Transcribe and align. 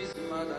His 0.00 0.16
mother, 0.30 0.56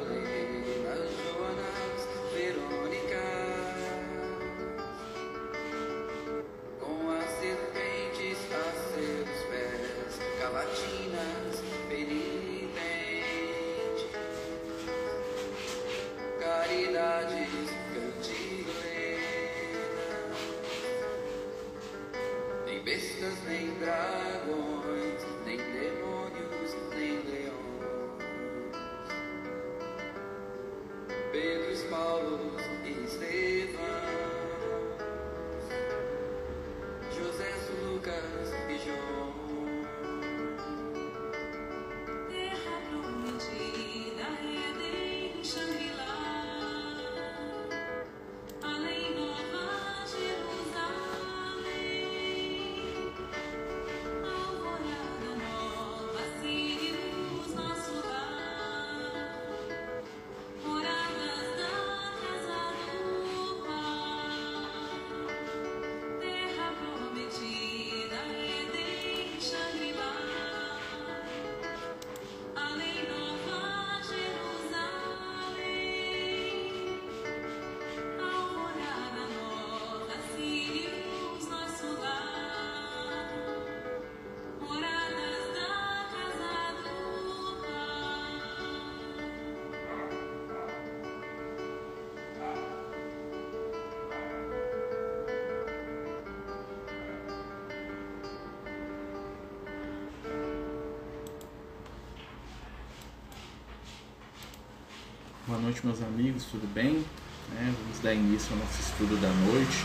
Boa 105.52 105.64
noite, 105.64 105.86
meus 105.86 106.02
amigos, 106.02 106.46
tudo 106.46 106.66
bem? 106.74 107.04
Né, 107.50 107.76
vamos 107.84 108.00
dar 108.00 108.14
início 108.14 108.54
ao 108.54 108.60
nosso 108.60 108.80
estudo 108.80 109.20
da 109.20 109.28
noite. 109.28 109.84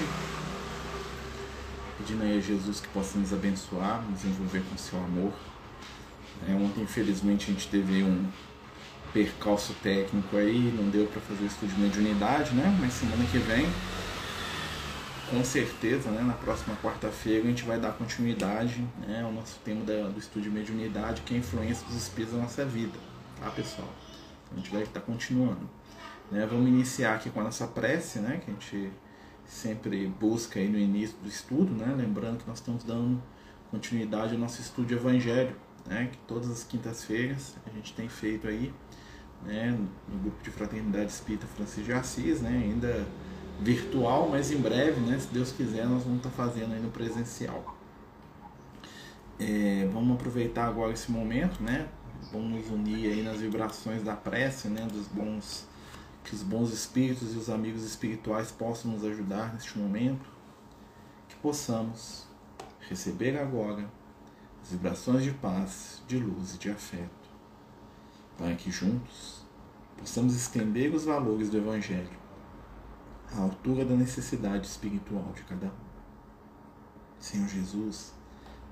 Pedindo 1.99 2.23
aí 2.23 2.39
a 2.39 2.41
Jesus 2.41 2.79
que 2.79 2.87
possa 2.87 3.19
nos 3.19 3.33
abençoar, 3.33 4.01
nos 4.09 4.25
envolver 4.25 4.63
com 4.71 4.79
seu 4.79 4.97
amor. 4.97 5.33
É, 6.49 6.53
ontem, 6.53 6.83
infelizmente, 6.83 7.51
a 7.51 7.53
gente 7.53 7.67
teve 7.67 8.05
um 8.05 8.27
percalço 9.13 9.75
técnico 9.83 10.37
aí, 10.37 10.73
não 10.73 10.89
deu 10.89 11.09
para 11.09 11.21
fazer 11.21 11.43
o 11.43 11.47
estudo 11.49 11.75
de 11.75 11.81
mediunidade, 11.81 12.55
né? 12.55 12.79
Mas 12.81 12.93
semana 12.93 13.25
que 13.25 13.39
vem, 13.39 13.67
com 15.29 15.43
certeza, 15.43 16.13
né, 16.13 16.23
na 16.23 16.35
próxima 16.35 16.77
quarta-feira, 16.77 17.43
a 17.43 17.49
gente 17.49 17.65
vai 17.65 17.81
dar 17.81 17.91
continuidade 17.91 18.87
né, 19.05 19.21
ao 19.25 19.33
nosso 19.33 19.59
tema 19.65 19.85
da- 19.85 20.11
do 20.11 20.19
estudo 20.21 20.45
de 20.45 20.51
mediunidade, 20.51 21.23
que 21.23 21.35
é 21.35 21.39
a 21.39 21.41
influência 21.41 21.85
dos 21.89 21.97
espíritos 21.97 22.37
na 22.37 22.45
nossa 22.45 22.65
vida, 22.65 22.97
tá, 23.41 23.51
pessoal? 23.51 24.06
A 24.53 24.57
gente 24.57 24.71
vai 24.71 24.83
estar 24.83 25.01
continuando. 25.01 25.69
Né? 26.31 26.47
Vamos 26.47 26.69
iniciar 26.69 27.15
aqui 27.15 27.31
com 27.31 27.41
a 27.41 27.45
nossa 27.45 27.67
prece, 27.67 28.19
né? 28.19 28.41
que 28.45 28.51
a 28.51 28.55
gente 28.55 28.93
sempre 29.45 30.07
busca 30.09 30.59
aí 30.59 30.69
no 30.69 30.79
início 30.79 31.17
do 31.23 31.29
estudo, 31.29 31.73
né? 31.73 31.95
lembrando 31.97 32.39
que 32.39 32.49
nós 32.49 32.59
estamos 32.59 32.83
dando 32.85 33.23
continuidade 33.71 34.35
ao 34.35 34.41
nosso 34.41 34.61
estudo 34.61 34.89
de 34.89 34.95
Evangelho, 34.95 35.55
né? 35.87 36.09
que 36.11 36.19
todas 36.27 36.51
as 36.51 36.65
quintas-feiras 36.65 37.57
a 37.67 37.71
gente 37.71 37.93
tem 37.95 38.09
feito 38.09 38.49
aí 38.49 38.73
né? 39.45 39.79
no 40.09 40.19
grupo 40.19 40.43
de 40.43 40.51
Fraternidade 40.51 41.11
Espírita 41.11 41.47
Francisco 41.47 41.85
de 41.85 41.93
Assis, 41.93 42.41
né? 42.41 42.51
ainda 42.51 43.07
virtual, 43.61 44.29
mas 44.29 44.51
em 44.51 44.59
breve, 44.59 45.01
né? 45.01 45.19
se 45.19 45.29
Deus 45.29 45.53
quiser, 45.53 45.87
nós 45.87 46.03
vamos 46.03 46.19
estar 46.19 46.31
fazendo 46.31 46.75
aí 46.75 46.81
no 46.81 46.91
presencial. 46.91 47.77
É, 49.39 49.89
vamos 49.93 50.17
aproveitar 50.17 50.67
agora 50.67 50.93
esse 50.93 51.11
momento, 51.11 51.63
né? 51.63 51.89
Vamos 52.33 52.51
nos 52.51 52.71
unir 52.71 53.13
aí 53.13 53.23
nas 53.23 53.39
vibrações 53.39 54.03
da 54.03 54.17
prece, 54.17 54.69
né? 54.69 54.87
Dos 54.87 55.07
bons, 55.07 55.67
que 56.25 56.35
os 56.35 56.43
bons 56.43 56.73
espíritos 56.73 57.35
e 57.35 57.37
os 57.37 57.49
amigos 57.49 57.85
espirituais 57.85 58.51
possam 58.51 58.93
nos 58.93 59.05
ajudar 59.05 59.55
neste 59.55 59.79
momento, 59.79 60.29
que 61.29 61.37
possamos 61.37 62.27
receber 62.89 63.39
agora 63.39 63.89
as 64.63 64.71
vibrações 64.71 65.23
de 65.23 65.33
paz, 65.33 66.03
de 66.07 66.19
luz 66.19 66.55
e 66.55 66.59
de 66.59 66.71
afeto, 66.71 67.29
para 68.37 68.55
que 68.55 68.71
juntos 68.71 69.45
possamos 69.97 70.35
estender 70.35 70.95
os 70.95 71.05
valores 71.05 71.49
do 71.49 71.59
Evangelho 71.59 72.27
à 73.35 73.41
altura 73.41 73.85
da 73.85 73.95
necessidade 73.95 74.67
espiritual 74.67 75.33
de 75.35 75.43
cada 75.43 75.67
um. 75.67 75.87
Senhor 77.19 77.49
Jesus, 77.49 78.13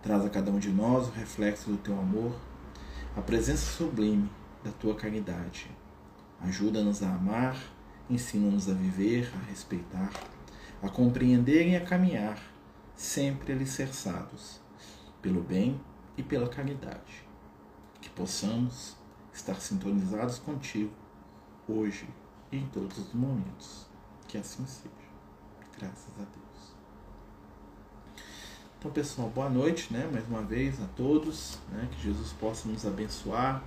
traz 0.03 0.25
a 0.25 0.31
cada 0.31 0.51
um 0.51 0.59
de 0.59 0.71
nós 0.71 1.09
o 1.09 1.11
reflexo 1.11 1.71
do 1.71 1.77
teu 1.79 1.99
amor, 1.99 2.35
a 3.17 3.23
presença 3.23 3.65
sublime 3.65 4.29
da 4.65 4.73
tua 4.73 4.97
caridade. 4.97 5.71
Ajuda-nos 6.41 7.03
a 7.03 7.15
amar, 7.15 7.57
ensina-nos 8.11 8.69
a 8.69 8.75
viver, 8.75 9.33
a 9.37 9.51
respeitar, 9.51 10.11
a 10.83 10.89
compreender 10.89 11.69
e 11.69 11.77
a 11.77 11.85
caminhar, 11.85 12.39
sempre 12.97 13.53
alicerçados 13.53 14.61
pelo 15.23 15.43
bem 15.43 15.81
e 16.17 16.23
pela 16.23 16.49
caridade. 16.49 17.25
Que 18.01 18.11
possamos 18.11 18.97
estar 19.33 19.61
sintonizados 19.61 20.39
contigo, 20.39 20.93
hoje 21.69 22.09
e 22.51 22.59
em 22.59 22.67
todos 22.67 22.99
os 22.99 23.15
momentos. 23.15 23.87
Que 24.27 24.39
assim 24.39 24.67
seja. 24.67 24.91
Graças 25.79 26.13
a 26.19 26.25
Deus. 26.25 26.44
Então, 28.85 28.93
pessoal, 28.93 29.31
boa 29.31 29.49
noite, 29.49 29.91
né? 29.91 30.07
Mais 30.13 30.29
uma 30.29 30.43
vez 30.43 30.79
a 30.79 30.85
todos, 30.89 31.59
né? 31.73 31.89
Que 31.91 32.03
Jesus 32.03 32.35
possa 32.35 32.69
nos 32.69 32.85
abençoar, 32.85 33.65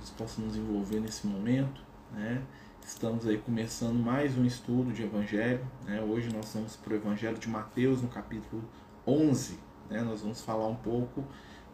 Jesus 0.00 0.12
possa 0.18 0.42
nos 0.42 0.56
envolver 0.56 0.98
nesse 0.98 1.28
momento, 1.28 1.80
né? 2.12 2.42
Estamos 2.84 3.24
aí 3.24 3.38
começando 3.38 3.94
mais 3.94 4.36
um 4.36 4.44
estudo 4.44 4.92
de 4.92 5.04
Evangelho, 5.04 5.64
né? 5.86 6.02
Hoje 6.02 6.28
nós 6.34 6.52
vamos 6.52 6.74
para 6.74 6.92
o 6.92 6.96
Evangelho 6.96 7.38
de 7.38 7.48
Mateus, 7.48 8.02
no 8.02 8.08
capítulo 8.08 8.64
11, 9.06 9.60
né? 9.88 10.02
Nós 10.02 10.22
vamos 10.22 10.40
falar 10.40 10.66
um 10.66 10.74
pouco, 10.74 11.24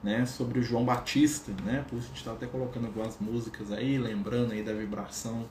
né? 0.03 0.27
Sobre 0.27 0.59
o 0.59 0.63
João 0.63 0.85
Batista, 0.85 1.53
né? 1.65 1.87
Por 1.89 1.97
isso 1.97 2.09
a 2.09 2.09
gente 2.09 2.19
está 2.19 2.33
até 2.33 2.47
colocando 2.47 2.85
algumas 2.85 3.19
músicas 3.19 3.73
aí, 3.73 3.97
lembrando 3.97 4.53
aí 4.53 4.63
da 4.63 4.75
vibração, 4.75 5.49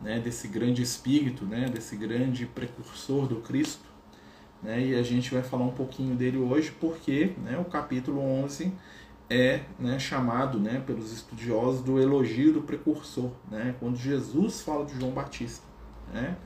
né? 0.00 0.20
Desse 0.20 0.46
grande 0.46 0.80
espírito, 0.80 1.44
né? 1.44 1.68
Desse 1.68 1.96
grande 1.96 2.46
precursor 2.46 3.26
do 3.26 3.40
Cristo, 3.40 3.87
né, 4.62 4.80
e 4.80 4.94
a 4.94 5.02
gente 5.02 5.32
vai 5.32 5.42
falar 5.42 5.64
um 5.64 5.72
pouquinho 5.72 6.16
dele 6.16 6.38
hoje 6.38 6.72
porque 6.80 7.32
né, 7.44 7.56
o 7.58 7.64
capítulo 7.64 8.20
11 8.20 8.72
é 9.30 9.60
né, 9.78 9.98
chamado 9.98 10.58
né, 10.58 10.82
pelos 10.84 11.12
estudiosos 11.12 11.82
do 11.82 12.00
elogio 12.00 12.52
do 12.52 12.62
precursor, 12.62 13.30
né, 13.50 13.74
quando 13.78 13.96
Jesus 13.96 14.62
fala 14.62 14.84
de 14.84 14.98
João 14.98 15.12
Batista. 15.12 15.64
Né, 16.12 16.36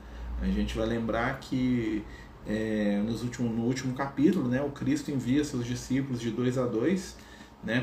a 0.41 0.45
gente 0.47 0.77
vai 0.77 0.85
lembrar 0.85 1.39
que 1.39 2.03
é, 2.45 3.01
nos 3.05 3.23
último, 3.23 3.49
no 3.49 3.63
último 3.63 3.93
capítulo 3.95 4.49
o 4.65 4.71
Cristo 4.71 5.09
envia 5.09 5.43
seus 5.43 5.65
discípulos 5.65 6.19
de 6.19 6.29
dois 6.29 6.57
a 6.57 6.65
dois 6.65 7.15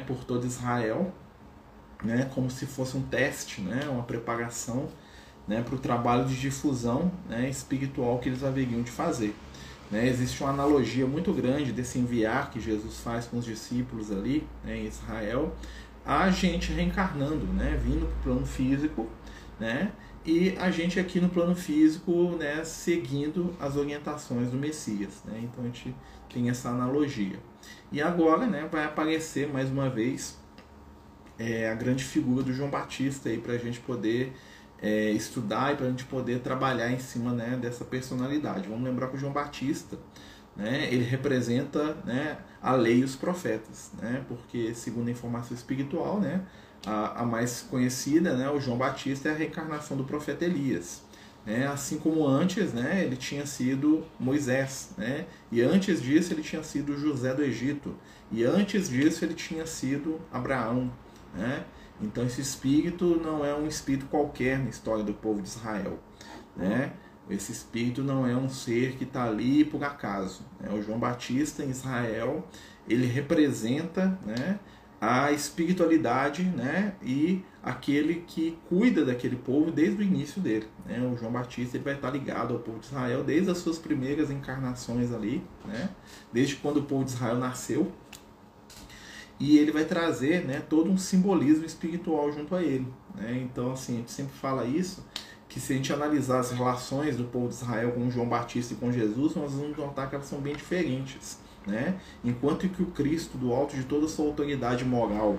por 0.07 0.25
todo 0.25 0.47
Israel, 0.47 1.11
como 2.35 2.51
se 2.51 2.67
fosse 2.67 2.99
um 2.99 3.03
teste, 3.03 3.63
uma 3.91 4.03
preparação 4.03 4.89
para 5.65 5.75
o 5.75 5.79
trabalho 5.79 6.27
de 6.27 6.39
difusão 6.39 7.11
espiritual 7.49 8.19
que 8.19 8.29
eles 8.29 8.45
haveriam 8.45 8.83
de 8.83 8.91
fazer. 8.91 9.35
Né, 9.91 10.09
existe 10.09 10.41
uma 10.43 10.51
analogia 10.51 11.05
muito 11.05 11.33
grande 11.33 11.73
desse 11.73 11.99
enviar 11.99 12.51
que 12.51 12.61
Jesus 12.61 13.01
faz 13.01 13.27
com 13.27 13.39
os 13.39 13.45
discípulos 13.45 14.13
ali 14.13 14.47
né, 14.65 14.79
em 14.79 14.87
Israel, 14.87 15.53
a 16.07 16.31
gente 16.31 16.73
reencarnando, 16.73 17.45
né, 17.47 17.77
vindo 17.83 18.07
para 18.07 18.19
o 18.19 18.23
plano 18.23 18.47
físico, 18.47 19.09
né, 19.59 19.91
e 20.25 20.55
a 20.59 20.71
gente 20.71 21.01
aqui 21.01 21.21
no 21.21 21.29
plano 21.29 21.57
físico 21.57 22.37
né, 22.39 22.63
seguindo 22.63 23.57
as 23.59 23.77
orientações 23.77 24.51
do 24.51 24.57
Messias. 24.57 25.23
Né, 25.25 25.41
então 25.43 25.65
a 25.65 25.67
gente 25.67 25.95
tem 26.33 26.49
essa 26.49 26.69
analogia. 26.69 27.41
E 27.91 28.01
agora 28.01 28.47
né, 28.47 28.69
vai 28.71 28.85
aparecer 28.85 29.49
mais 29.53 29.71
uma 29.71 29.91
vez 29.91 30.39
é, 31.39 31.69
a 31.69 31.75
grande 31.75 32.05
figura 32.05 32.43
do 32.43 32.53
João 32.53 32.71
Batista 32.71 33.31
para 33.43 33.55
a 33.55 33.59
gente 33.59 33.81
poder 33.81 34.33
é, 34.83 35.11
estudar 35.11 35.73
e 35.73 35.77
para 35.77 35.87
a 35.87 35.91
gente 35.91 36.05
poder 36.05 36.41
trabalhar 36.41 36.91
em 36.91 36.99
cima 36.99 37.33
né, 37.33 37.59
dessa 37.61 37.85
personalidade. 37.85 38.69
Vamos 38.69 38.85
lembrar 38.85 39.09
que 39.09 39.17
o 39.17 39.19
João 39.19 39.33
Batista 39.33 39.99
né, 40.57 40.89
ele 40.91 41.05
representa 41.05 41.95
né, 42.05 42.39
a 42.63 42.73
lei 42.73 42.99
e 42.99 43.05
os 43.05 43.15
profetas, 43.15 43.91
né, 44.01 44.25
porque 44.29 44.75
segundo 44.75 45.09
a 45.09 45.11
informação 45.11 45.57
espiritual, 45.57 46.21
né, 46.21 46.43
a, 46.87 47.23
a 47.23 47.25
mais 47.25 47.63
conhecida, 47.63 48.37
né, 48.37 48.51
o 48.51 48.61
João 48.61 48.79
Batista 48.79 49.29
é 49.29 49.33
a 49.33 49.35
reencarnação 49.35 49.97
do 49.97 50.05
profeta 50.05 50.45
Elias. 50.45 51.09
Né, 51.45 51.67
assim 51.67 51.99
como 51.99 52.27
antes 52.27 52.75
né, 52.75 53.03
ele 53.03 53.17
tinha 53.17 53.47
sido 53.47 54.05
Moisés, 54.19 54.91
né, 54.99 55.25
e 55.51 55.63
antes 55.63 56.03
disso 56.03 56.35
ele 56.35 56.43
tinha 56.43 56.63
sido 56.63 56.99
José 56.99 57.35
do 57.35 57.43
Egito, 57.43 57.95
e 58.31 58.45
antes 58.45 58.91
disso 58.91 59.25
ele 59.25 59.33
tinha 59.35 59.67
sido 59.67 60.21
Abraão. 60.31 60.93
Né? 61.35 61.65
Então 62.03 62.25
esse 62.25 62.41
espírito 62.41 63.21
não 63.23 63.45
é 63.45 63.55
um 63.55 63.67
espírito 63.67 64.07
qualquer 64.07 64.59
na 64.59 64.71
história 64.71 65.05
do 65.05 65.13
povo 65.13 65.43
de 65.43 65.49
Israel. 65.49 65.99
Né? 66.57 66.93
Esse 67.29 67.53
espírito 67.53 68.03
não 68.03 68.27
é 68.27 68.35
um 68.35 68.49
ser 68.49 68.97
que 68.97 69.05
está 69.05 69.25
ali 69.25 69.65
por 69.65 69.85
acaso. 69.85 70.45
Né? 70.59 70.73
O 70.73 70.83
João 70.83 70.99
Batista 70.99 71.65
em 71.65 71.71
Israel 71.71 72.45
ele 72.89 73.07
representa 73.07 74.19
né, 74.25 74.59
a 75.01 75.31
espiritualidade 75.31 76.43
né, 76.43 76.95
e 77.03 77.45
aquele 77.63 78.25
que 78.27 78.59
cuida 78.69 79.05
daquele 79.05 79.37
povo 79.37 79.71
desde 79.71 80.03
o 80.03 80.03
início 80.03 80.41
dele. 80.41 80.67
Né? 80.85 80.99
O 81.01 81.17
João 81.17 81.31
Batista 81.31 81.77
ele 81.77 81.85
vai 81.85 81.95
estar 81.95 82.11
ligado 82.11 82.55
ao 82.55 82.61
povo 82.61 82.81
de 82.81 82.87
Israel 82.87 83.23
desde 83.23 83.51
as 83.51 83.59
suas 83.59 83.79
primeiras 83.79 84.31
encarnações 84.31 85.13
ali, 85.13 85.43
né? 85.65 85.91
desde 86.33 86.57
quando 86.57 86.79
o 86.79 86.83
povo 86.83 87.05
de 87.05 87.11
Israel 87.11 87.37
nasceu 87.37 87.93
e 89.41 89.59
ele 89.59 89.73
vai 89.73 89.87
trazer 89.87 90.45
né, 90.45 90.63
todo 90.69 90.91
um 90.91 90.99
simbolismo 90.99 91.65
espiritual 91.65 92.31
junto 92.31 92.55
a 92.55 92.63
ele. 92.63 92.87
Né? 93.15 93.41
Então, 93.43 93.73
assim, 93.73 93.95
a 93.95 93.97
gente 93.97 94.13
sempre 94.13 94.35
fala 94.35 94.67
isso, 94.67 95.03
que 95.49 95.59
se 95.59 95.73
a 95.73 95.77
gente 95.77 95.91
analisar 95.93 96.41
as 96.41 96.53
relações 96.53 97.17
do 97.17 97.25
povo 97.25 97.49
de 97.49 97.55
Israel 97.55 97.93
com 97.93 98.11
João 98.11 98.29
Batista 98.29 98.75
e 98.75 98.77
com 98.77 98.93
Jesus, 98.93 99.35
nós 99.35 99.53
vamos 99.55 99.77
notar 99.77 100.11
que 100.11 100.15
elas 100.15 100.27
são 100.27 100.41
bem 100.41 100.55
diferentes. 100.55 101.39
Né? 101.67 101.99
Enquanto 102.23 102.69
que 102.69 102.83
o 102.83 102.87
Cristo, 102.87 103.39
do 103.39 103.53
alto 103.53 103.75
de 103.75 103.85
toda 103.85 104.05
a 104.05 104.09
sua 104.09 104.27
autoridade 104.27 104.85
moral, 104.85 105.39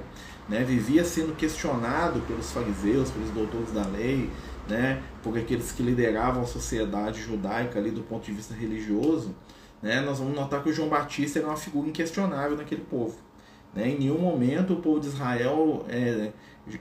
né, 0.50 0.64
vivia 0.64 1.06
sendo 1.06 1.36
questionado 1.36 2.20
pelos 2.22 2.52
fariseus, 2.52 3.10
pelos 3.10 3.30
doutores 3.30 3.72
da 3.72 3.86
lei, 3.88 4.30
né, 4.68 5.02
por 5.24 5.38
aqueles 5.38 5.72
que 5.72 5.82
lideravam 5.82 6.44
a 6.44 6.46
sociedade 6.46 7.22
judaica 7.22 7.80
ali 7.80 7.92
do 7.92 8.02
ponto 8.02 8.26
de 8.26 8.34
vista 8.34 8.54
religioso, 8.54 9.36
né, 9.82 10.02
nós 10.02 10.20
vamos 10.20 10.36
notar 10.36 10.62
que 10.62 10.70
o 10.70 10.74
João 10.74 10.90
Batista 10.90 11.40
era 11.40 11.48
uma 11.48 11.58
figura 11.58 11.88
inquestionável 11.88 12.56
naquele 12.56 12.82
povo. 12.82 13.16
Né? 13.74 13.90
Em 13.90 14.00
nenhum 14.00 14.20
momento 14.20 14.74
o 14.74 14.78
povo 14.78 15.00
de 15.00 15.08
Israel 15.08 15.86
é, 15.90 16.32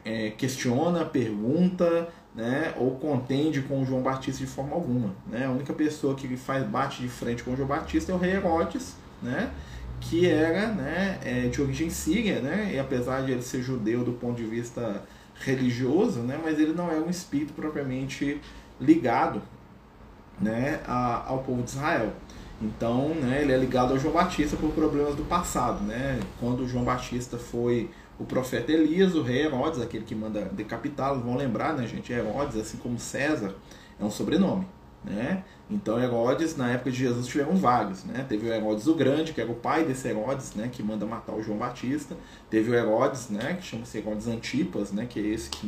é, 0.04 0.30
questiona, 0.30 1.04
pergunta 1.04 2.08
né? 2.34 2.74
ou 2.76 2.92
contende 2.92 3.62
com 3.62 3.84
João 3.84 4.02
Batista 4.02 4.44
de 4.44 4.50
forma 4.50 4.74
alguma. 4.74 5.14
Né? 5.26 5.46
A 5.46 5.50
única 5.50 5.72
pessoa 5.72 6.14
que 6.14 6.36
faz 6.36 6.64
bate 6.66 7.02
de 7.02 7.08
frente 7.08 7.42
com 7.42 7.56
João 7.56 7.68
Batista 7.68 8.12
é 8.12 8.14
o 8.14 8.18
rei 8.18 8.32
Herodes, 8.32 8.96
né? 9.22 9.50
que 10.00 10.26
era 10.26 10.68
né, 10.68 11.18
é, 11.22 11.48
de 11.48 11.60
origem 11.60 11.90
síria, 11.90 12.40
né? 12.40 12.70
e 12.72 12.78
apesar 12.78 13.22
de 13.22 13.32
ele 13.32 13.42
ser 13.42 13.62
judeu 13.62 14.02
do 14.02 14.12
ponto 14.12 14.36
de 14.36 14.44
vista 14.44 15.04
religioso, 15.34 16.20
né? 16.20 16.38
mas 16.42 16.58
ele 16.58 16.72
não 16.72 16.90
é 16.90 16.96
um 16.96 17.10
espírito 17.10 17.52
propriamente 17.52 18.40
ligado 18.80 19.42
né, 20.40 20.80
a, 20.86 21.28
ao 21.28 21.40
povo 21.40 21.62
de 21.62 21.70
Israel. 21.70 22.12
Então, 22.60 23.14
né, 23.14 23.40
ele 23.40 23.52
é 23.52 23.56
ligado 23.56 23.92
ao 23.92 23.98
João 23.98 24.12
Batista 24.12 24.56
por 24.56 24.70
problemas 24.72 25.14
do 25.14 25.24
passado, 25.24 25.82
né? 25.82 26.20
Quando 26.38 26.68
João 26.68 26.84
Batista 26.84 27.38
foi 27.38 27.90
o 28.18 28.24
profeta 28.24 28.70
Elias, 28.70 29.14
o 29.14 29.22
rei 29.22 29.46
Herodes, 29.46 29.80
aquele 29.80 30.04
que 30.04 30.14
manda 30.14 30.42
decapitá-lo, 30.52 31.20
vão 31.20 31.36
lembrar, 31.36 31.72
né, 31.74 31.86
gente? 31.86 32.12
Herodes, 32.12 32.56
assim 32.58 32.76
como 32.76 32.98
César, 32.98 33.54
é 33.98 34.04
um 34.04 34.10
sobrenome, 34.10 34.66
né? 35.02 35.42
Então, 35.70 35.98
Herodes, 35.98 36.54
na 36.54 36.70
época 36.70 36.90
de 36.90 36.98
Jesus, 36.98 37.26
tiveram 37.26 37.56
vários, 37.56 38.04
né? 38.04 38.26
Teve 38.28 38.50
o 38.50 38.52
Herodes 38.52 38.86
o 38.86 38.94
Grande, 38.94 39.32
que 39.32 39.40
era 39.40 39.50
o 39.50 39.54
pai 39.54 39.84
desse 39.84 40.08
Herodes, 40.08 40.54
né, 40.54 40.68
que 40.70 40.82
manda 40.82 41.06
matar 41.06 41.32
o 41.32 41.42
João 41.42 41.56
Batista. 41.56 42.14
Teve 42.50 42.70
o 42.72 42.74
Herodes, 42.74 43.30
né, 43.30 43.54
que 43.54 43.64
chama-se 43.64 43.96
Herodes 43.96 44.26
Antipas, 44.26 44.92
né, 44.92 45.06
que 45.08 45.18
é 45.18 45.22
esse 45.22 45.48
que 45.48 45.66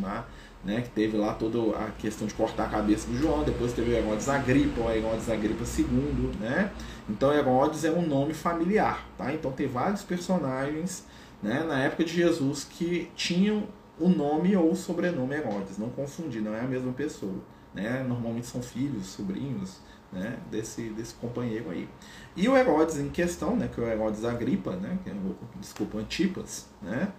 né, 0.65 0.81
que 0.81 0.91
teve 0.91 1.17
lá 1.17 1.35
toda 1.35 1.77
a 1.77 1.91
questão 1.91 2.27
de 2.27 2.35
cortar 2.35 2.67
a 2.67 2.69
cabeça 2.69 3.09
do 3.09 3.17
João, 3.17 3.43
depois 3.43 3.73
teve 3.73 3.91
o 3.91 3.95
Herodes 3.95 4.29
Agripa, 4.29 4.81
o 4.81 4.91
Herodes 4.91 5.29
Agripa 5.29 5.65
II, 5.65 6.31
né? 6.41 6.71
Então 7.09 7.33
Herodes 7.33 7.85
é 7.85 7.91
um 7.91 8.07
nome 8.07 8.33
familiar, 8.33 9.07
tá? 9.19 9.33
Então 9.33 9.51
tem 9.51 9.67
vários 9.67 10.03
personagens, 10.03 11.05
né, 11.43 11.65
na 11.65 11.81
época 11.81 12.05
de 12.05 12.13
Jesus 12.13 12.65
que 12.65 13.11
tinham 13.17 13.67
o 13.99 14.09
nome 14.09 14.57
ou 14.57 14.71
o 14.71 14.77
sobrenome 14.77 15.35
Herodes, 15.35 15.79
não 15.79 15.91
confundir, 15.91 16.41
não 16.41 16.55
é 16.55 16.61
a 16.61 16.67
mesma 16.67 16.93
pessoa, 16.93 17.41
né? 17.75 18.05
Normalmente 18.07 18.47
são 18.47 18.63
filhos, 18.63 19.07
sobrinhos, 19.07 19.81
né, 20.13 20.39
desse, 20.51 20.91
desse 20.91 21.15
companheiro 21.15 21.71
aí. 21.71 21.89
E 22.37 22.49
o 22.49 22.57
Herodes 22.57 22.99
em 22.99 23.09
questão, 23.09 23.57
né, 23.57 23.69
que 23.73 23.81
é 23.81 23.85
o 23.85 23.87
Herodes 23.89 24.25
Agripa, 24.25 24.77
né, 24.77 24.99
que 25.03 25.11
é, 25.11 25.15
desculpa, 25.59 25.99
Antipas, 25.99 26.69
né, 26.83 27.11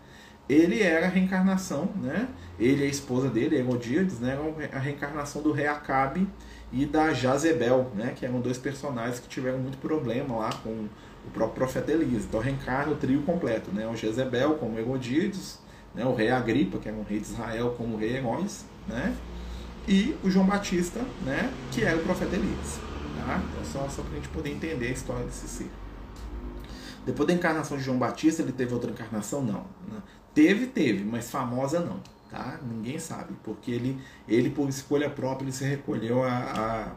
ele 0.48 0.82
era 0.82 1.06
a 1.06 1.10
reencarnação, 1.10 1.90
né? 1.96 2.28
Ele 2.60 2.84
e 2.84 2.86
a 2.86 2.90
esposa 2.90 3.30
dele, 3.30 3.58
Herodíades, 3.58 4.20
né? 4.20 4.34
Eram 4.34 4.56
a 4.74 4.80
reencarnação 4.80 5.42
do 5.42 5.52
rei 5.52 5.68
Acabe 5.68 6.28
e 6.72 6.86
da 6.86 7.14
Jazebel, 7.14 7.92
né? 7.96 8.14
Que 8.16 8.26
eram 8.26 8.42
dois 8.42 8.58
personagens 8.58 9.20
que 9.20 9.28
tiveram 9.28 9.60
muito 9.60 9.78
problema 9.78 10.38
lá 10.38 10.52
com 10.64 10.88
o 11.26 11.32
próprio 11.32 11.56
profeta 11.56 11.92
Elias. 11.92 12.26
Então 12.26 12.40
reencarna 12.40 12.92
o 12.92 12.96
trio 12.96 13.22
completo, 13.24 13.72
né? 13.72 13.88
O 13.88 13.96
Jezebel 13.96 14.56
como 14.56 14.78
Herodíades, 14.78 15.60
né? 15.96 16.06
O 16.06 16.14
rei 16.14 16.30
Agripa, 16.30 16.78
que 16.78 16.90
era 16.90 16.98
um 16.98 17.04
rei 17.04 17.20
de 17.20 17.28
Israel, 17.28 17.74
como 17.78 17.98
rei 17.98 18.18
Heróis, 18.18 18.66
né? 18.88 19.16
E 19.88 20.16
o 20.24 20.30
João 20.30 20.46
Batista, 20.46 21.00
né? 21.26 21.52
Que 21.72 21.84
era 21.84 21.98
o 21.98 22.04
profeta 22.04 22.36
Elias. 22.36 22.80
Tá? 23.26 23.42
Então 23.52 23.64
só, 23.64 23.88
só 23.88 24.02
para 24.02 24.12
a 24.12 24.16
gente 24.16 24.28
poder 24.30 24.50
entender 24.50 24.88
a 24.88 24.92
história 24.92 25.26
desse 25.26 25.48
ser. 25.48 25.72
Depois 27.06 27.28
da 27.28 27.34
encarnação 27.34 27.78
de 27.78 27.84
João 27.84 27.98
Batista, 27.98 28.42
ele 28.42 28.52
teve 28.52 28.74
outra 28.74 28.92
encarnação? 28.92 29.42
Não. 29.42 29.66
Teve, 30.34 30.68
teve, 30.68 31.04
mas 31.04 31.30
famosa 31.30 31.80
não, 31.80 32.00
tá? 32.30 32.60
Ninguém 32.64 32.98
sabe, 32.98 33.34
porque 33.44 33.70
ele, 33.70 34.00
ele 34.28 34.50
por 34.50 34.68
escolha 34.68 35.10
própria, 35.10 35.46
ele 35.46 35.52
se 35.52 35.64
recolheu 35.64 36.24
a, 36.24 36.96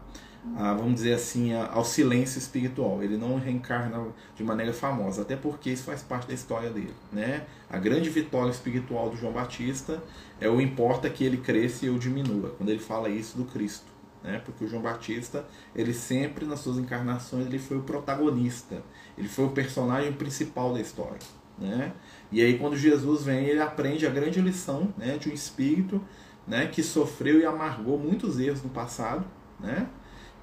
a, 0.54 0.70
a 0.70 0.74
vamos 0.74 0.94
dizer 0.94 1.12
assim, 1.12 1.52
a, 1.52 1.70
ao 1.70 1.84
silêncio 1.84 2.38
espiritual. 2.38 3.02
Ele 3.02 3.18
não 3.18 3.38
reencarna 3.38 4.06
de 4.34 4.42
maneira 4.42 4.72
famosa, 4.72 5.20
até 5.22 5.36
porque 5.36 5.70
isso 5.70 5.84
faz 5.84 6.02
parte 6.02 6.28
da 6.28 6.34
história 6.34 6.70
dele, 6.70 6.94
né? 7.12 7.44
A 7.68 7.78
grande 7.78 8.08
vitória 8.08 8.50
espiritual 8.50 9.10
do 9.10 9.16
João 9.16 9.34
Batista 9.34 10.02
é 10.40 10.48
o 10.48 10.58
importa 10.58 11.10
que 11.10 11.22
ele 11.22 11.36
cresça 11.36 11.84
e 11.84 11.88
eu 11.88 11.98
diminua, 11.98 12.54
quando 12.56 12.70
ele 12.70 12.78
fala 12.78 13.10
isso 13.10 13.36
do 13.36 13.44
Cristo. 13.44 13.96
Né? 14.26 14.40
Porque 14.44 14.64
o 14.64 14.68
João 14.68 14.82
Batista, 14.82 15.46
ele 15.74 15.94
sempre 15.94 16.44
nas 16.46 16.60
suas 16.60 16.78
encarnações, 16.78 17.46
ele 17.46 17.60
foi 17.60 17.76
o 17.76 17.82
protagonista, 17.82 18.82
ele 19.16 19.28
foi 19.28 19.44
o 19.44 19.50
personagem 19.50 20.12
principal 20.12 20.72
da 20.72 20.80
história. 20.80 21.18
Né? 21.58 21.92
E 22.30 22.42
aí 22.42 22.58
quando 22.58 22.76
Jesus 22.76 23.24
vem, 23.24 23.46
ele 23.46 23.60
aprende 23.60 24.06
a 24.06 24.10
grande 24.10 24.40
lição 24.40 24.92
né, 24.96 25.16
de 25.16 25.28
um 25.28 25.32
espírito 25.32 26.00
né, 26.46 26.66
que 26.66 26.82
sofreu 26.82 27.40
e 27.40 27.44
amargou 27.44 27.98
muitos 27.98 28.38
erros 28.38 28.62
no 28.62 28.68
passado, 28.68 29.24
né, 29.58 29.88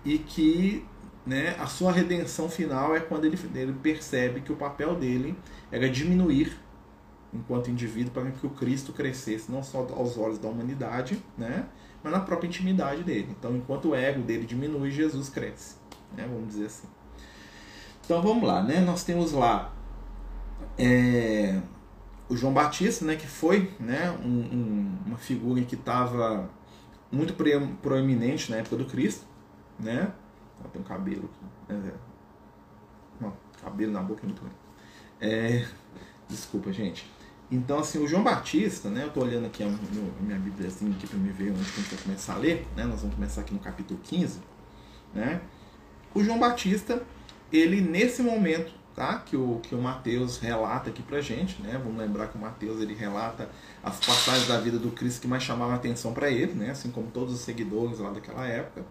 e 0.03 0.17
que 0.17 0.85
né, 1.25 1.55
a 1.59 1.67
sua 1.67 1.91
redenção 1.91 2.49
final 2.49 2.95
é 2.95 2.99
quando 2.99 3.25
ele, 3.25 3.39
ele 3.55 3.73
percebe 3.73 4.41
que 4.41 4.51
o 4.51 4.55
papel 4.55 4.95
dele 4.95 5.35
era 5.71 5.89
diminuir 5.89 6.57
enquanto 7.33 7.71
indivíduo 7.71 8.11
para 8.11 8.29
que 8.29 8.45
o 8.45 8.49
Cristo 8.49 8.93
crescesse 8.93 9.51
não 9.51 9.63
só 9.63 9.79
aos 9.95 10.17
olhos 10.17 10.37
da 10.37 10.47
humanidade, 10.47 11.23
né, 11.37 11.65
mas 12.03 12.11
na 12.11 12.19
própria 12.19 12.47
intimidade 12.47 13.03
dele. 13.03 13.29
Então, 13.31 13.55
enquanto 13.55 13.89
o 13.89 13.95
ego 13.95 14.21
dele 14.21 14.45
diminui, 14.45 14.91
Jesus 14.91 15.29
cresce, 15.29 15.77
né, 16.15 16.27
vamos 16.29 16.49
dizer 16.49 16.65
assim. 16.65 16.87
Então 18.05 18.21
vamos 18.21 18.45
lá, 18.45 18.61
né? 18.61 18.81
Nós 18.81 19.05
temos 19.05 19.31
lá 19.31 19.73
é, 20.77 21.61
o 22.29 22.35
João 22.35 22.53
Batista, 22.53 23.05
né, 23.05 23.15
que 23.15 23.27
foi 23.27 23.71
né, 23.79 24.11
um, 24.23 24.27
um, 24.27 24.97
uma 25.05 25.17
figura 25.17 25.61
que 25.61 25.75
estava 25.75 26.49
muito 27.11 27.35
proeminente 27.81 28.49
na 28.49 28.57
época 28.57 28.75
do 28.77 28.85
Cristo, 28.85 29.25
né? 29.79 30.11
Tem 30.71 30.81
um 30.81 30.85
cabelo 30.85 31.29
aqui. 31.29 31.73
É, 31.73 31.93
não, 33.19 33.33
cabelo 33.61 33.91
na 33.91 34.01
boca 34.01 34.21
é 34.23 34.25
muito 34.25 34.41
ruim. 34.41 34.51
É, 35.21 35.67
desculpa, 36.27 36.71
gente. 36.71 37.05
Então, 37.51 37.79
assim, 37.79 37.99
o 37.99 38.07
João 38.07 38.23
Batista, 38.23 38.89
né? 38.89 39.03
Eu 39.03 39.09
estou 39.09 39.23
olhando 39.23 39.45
aqui 39.45 39.63
a, 39.63 39.67
minha 39.67 40.39
Bíblia 40.39 40.69
aqui 40.69 41.07
para 41.07 41.19
me 41.19 41.29
ver 41.29 41.51
onde 41.51 41.61
a 41.61 41.63
gente 41.63 41.93
vai 41.93 42.03
começar 42.03 42.33
a 42.33 42.37
ler, 42.37 42.65
né? 42.75 42.85
Nós 42.85 43.01
vamos 43.01 43.15
começar 43.15 43.41
aqui 43.41 43.53
no 43.53 43.59
capítulo 43.59 43.99
15, 44.01 44.39
né? 45.13 45.41
O 46.15 46.23
João 46.23 46.39
Batista, 46.39 47.03
ele 47.51 47.81
nesse 47.81 48.23
momento 48.23 48.73
tá? 48.95 49.19
que, 49.19 49.35
o, 49.35 49.59
que 49.61 49.75
o 49.75 49.81
Mateus 49.81 50.37
relata 50.37 50.89
aqui 50.89 51.01
pra 51.01 51.21
gente. 51.21 51.61
Né? 51.61 51.79
Vamos 51.83 51.97
lembrar 51.97 52.27
que 52.27 52.37
o 52.37 52.41
Mateus 52.41 52.81
ele 52.81 52.93
relata 52.93 53.49
as 53.83 53.99
passagens 53.99 54.47
da 54.47 54.59
vida 54.59 54.77
do 54.77 54.91
Cristo 54.91 55.21
que 55.21 55.27
mais 55.27 55.43
chamavam 55.43 55.73
a 55.73 55.77
atenção 55.77 56.13
para 56.13 56.29
ele, 56.29 56.53
né? 56.53 56.71
assim 56.71 56.91
como 56.91 57.07
todos 57.07 57.33
os 57.33 57.41
seguidores 57.41 57.99
lá 57.99 58.11
daquela 58.11 58.45
época. 58.45 58.85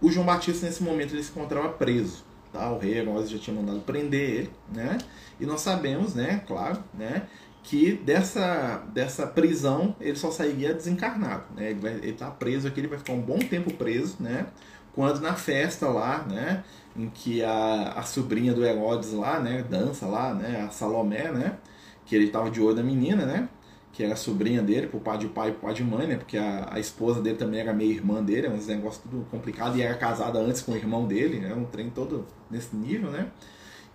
O 0.00 0.10
João 0.10 0.26
Batista, 0.26 0.66
nesse 0.66 0.82
momento, 0.82 1.14
ele 1.14 1.22
se 1.22 1.30
encontrava 1.30 1.68
preso. 1.70 2.24
Tá? 2.52 2.70
O 2.70 2.78
rei 2.78 2.98
Herodes 2.98 3.30
já 3.30 3.38
tinha 3.38 3.56
mandado 3.56 3.80
prender 3.80 4.30
ele. 4.30 4.50
Né? 4.72 4.98
E 5.40 5.46
nós 5.46 5.60
sabemos, 5.60 6.14
né, 6.14 6.42
claro, 6.46 6.82
né, 6.92 7.26
que 7.62 7.94
dessa, 7.94 8.84
dessa 8.92 9.26
prisão 9.26 9.96
ele 10.00 10.16
só 10.16 10.30
sairia 10.30 10.74
desencarnado. 10.74 11.44
Né? 11.56 11.70
Ele, 11.70 11.80
vai, 11.80 11.92
ele 11.94 12.12
tá 12.12 12.30
preso 12.30 12.68
aqui, 12.68 12.80
ele 12.80 12.88
vai 12.88 12.98
ficar 12.98 13.14
um 13.14 13.20
bom 13.20 13.38
tempo 13.38 13.72
preso, 13.72 14.16
né? 14.20 14.46
Quando 14.92 15.20
na 15.20 15.34
festa 15.34 15.88
lá, 15.88 16.18
né? 16.22 16.62
Em 16.96 17.08
que 17.08 17.42
a, 17.42 17.92
a 17.96 18.02
sobrinha 18.02 18.52
do 18.52 18.64
Herodes 18.64 19.12
lá, 19.12 19.40
né? 19.40 19.64
Dança 19.68 20.06
lá, 20.06 20.32
né? 20.34 20.64
A 20.66 20.70
Salomé, 20.70 21.32
né? 21.32 21.58
Que 22.06 22.14
ele 22.14 22.28
tava 22.28 22.50
de 22.50 22.60
olho 22.60 22.76
da 22.76 22.82
menina, 22.82 23.26
né? 23.26 23.48
Que 23.92 24.04
era 24.04 24.16
sobrinha 24.16 24.62
dele, 24.62 24.86
pro 24.86 25.00
pai 25.00 25.18
de 25.18 25.28
pai 25.28 25.48
e 25.48 25.52
pro 25.52 25.62
pai 25.62 25.74
de 25.74 25.82
mãe, 25.82 26.06
né? 26.06 26.16
Porque 26.16 26.36
a, 26.36 26.68
a 26.72 26.80
esposa 26.80 27.20
dele 27.20 27.36
também 27.36 27.60
era 27.60 27.72
meio 27.72 27.92
irmã 27.92 28.22
dele, 28.22 28.46
é 28.46 28.50
um 28.50 28.56
negócio 28.56 29.02
tudo 29.02 29.26
complicado. 29.30 29.76
E 29.76 29.82
era 29.82 29.94
casada 29.94 30.38
antes 30.38 30.62
com 30.62 30.72
o 30.72 30.76
irmão 30.76 31.06
dele, 31.06 31.44
era 31.44 31.56
um 31.56 31.64
trem 31.64 31.90
todo 31.90 32.26
nesse 32.50 32.76
nível, 32.76 33.10
né? 33.10 33.28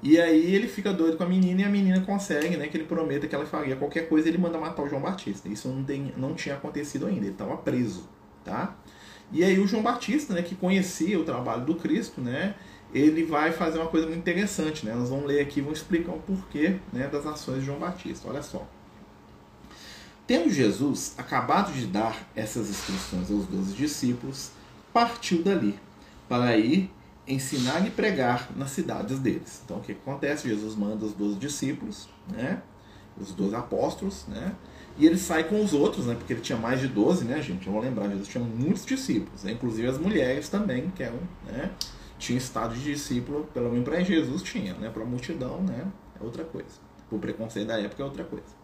E 0.01 0.19
aí 0.19 0.55
ele 0.55 0.67
fica 0.67 0.93
doido 0.93 1.17
com 1.17 1.23
a 1.23 1.27
menina 1.27 1.61
e 1.61 1.63
a 1.65 1.69
menina 1.69 1.99
consegue, 2.01 2.55
né? 2.55 2.67
Que 2.67 2.77
ele 2.77 2.85
prometa 2.85 3.27
que 3.27 3.35
ela 3.35 3.45
faria 3.45 3.75
qualquer 3.75 4.07
coisa 4.07 4.29
ele 4.29 4.37
manda 4.37 4.57
matar 4.57 4.83
o 4.83 4.89
João 4.89 5.01
Batista. 5.01 5.49
Isso 5.49 5.67
não, 5.67 5.83
tem, 5.83 6.13
não 6.15 6.33
tinha 6.33 6.55
acontecido 6.55 7.05
ainda, 7.05 7.25
ele 7.25 7.31
estava 7.31 7.57
preso, 7.57 8.07
tá? 8.43 8.77
E 9.31 9.43
aí 9.43 9.59
o 9.59 9.67
João 9.67 9.83
Batista, 9.83 10.33
né, 10.33 10.41
que 10.41 10.55
conhecia 10.55 11.19
o 11.19 11.23
trabalho 11.23 11.65
do 11.65 11.75
Cristo, 11.75 12.21
né, 12.21 12.55
ele 12.93 13.23
vai 13.23 13.51
fazer 13.51 13.77
uma 13.77 13.87
coisa 13.87 14.07
muito 14.07 14.19
interessante, 14.19 14.85
né? 14.85 14.93
Nós 14.93 15.09
vamos 15.09 15.25
ler 15.25 15.41
aqui, 15.41 15.61
vamos 15.61 15.79
explicar 15.79 16.11
o 16.11 16.19
porquê, 16.19 16.77
né, 16.91 17.07
das 17.07 17.25
ações 17.25 17.59
de 17.59 17.65
João 17.65 17.79
Batista. 17.79 18.27
Olha 18.27 18.41
só. 18.41 18.67
Tendo 20.25 20.49
Jesus 20.49 21.15
acabado 21.17 21.71
de 21.73 21.87
dar 21.87 22.27
essas 22.35 22.69
instruções 22.69 23.31
aos 23.31 23.45
doze 23.47 23.73
discípulos, 23.73 24.51
partiu 24.93 25.41
dali 25.43 25.79
para 26.27 26.55
ir 26.57 26.91
ensinar 27.27 27.85
e 27.85 27.91
pregar 27.91 28.49
nas 28.55 28.71
cidades 28.71 29.19
deles. 29.19 29.61
Então 29.63 29.77
o 29.77 29.81
que 29.81 29.91
acontece? 29.91 30.47
Jesus 30.47 30.75
manda 30.75 31.05
os 31.05 31.13
doze 31.13 31.37
discípulos, 31.37 32.09
né? 32.31 32.61
Os 33.19 33.31
doze 33.31 33.55
apóstolos, 33.55 34.25
né? 34.27 34.53
E 34.97 35.05
ele 35.05 35.17
sai 35.17 35.45
com 35.45 35.63
os 35.63 35.73
outros, 35.73 36.07
né? 36.07 36.15
Porque 36.15 36.33
ele 36.33 36.41
tinha 36.41 36.57
mais 36.57 36.79
de 36.79 36.87
12, 36.87 37.25
né, 37.25 37.41
gente? 37.41 37.65
Vamos 37.65 37.83
lembrar, 37.83 38.09
Jesus 38.09 38.27
tinha 38.27 38.43
muitos 38.43 38.85
discípulos, 38.85 39.43
né? 39.43 39.51
inclusive 39.51 39.87
as 39.87 39.97
mulheres 39.97 40.49
também, 40.49 40.89
que 40.89 41.03
eram, 41.03 41.19
né? 41.45 41.71
Tinha 42.19 42.37
estado 42.37 42.75
de 42.75 42.83
discípulo, 42.83 43.49
pelo 43.53 43.71
menos 43.71 43.85
para 43.85 44.03
Jesus 44.03 44.43
tinha, 44.43 44.75
né? 44.75 44.89
Para 44.89 45.01
a 45.01 45.05
multidão, 45.05 45.61
né? 45.61 45.87
É 46.19 46.23
outra 46.23 46.43
coisa. 46.43 46.67
O 47.09 47.17
preconceito 47.17 47.67
da 47.67 47.79
época 47.79 48.03
é 48.03 48.05
outra 48.05 48.23
coisa. 48.23 48.59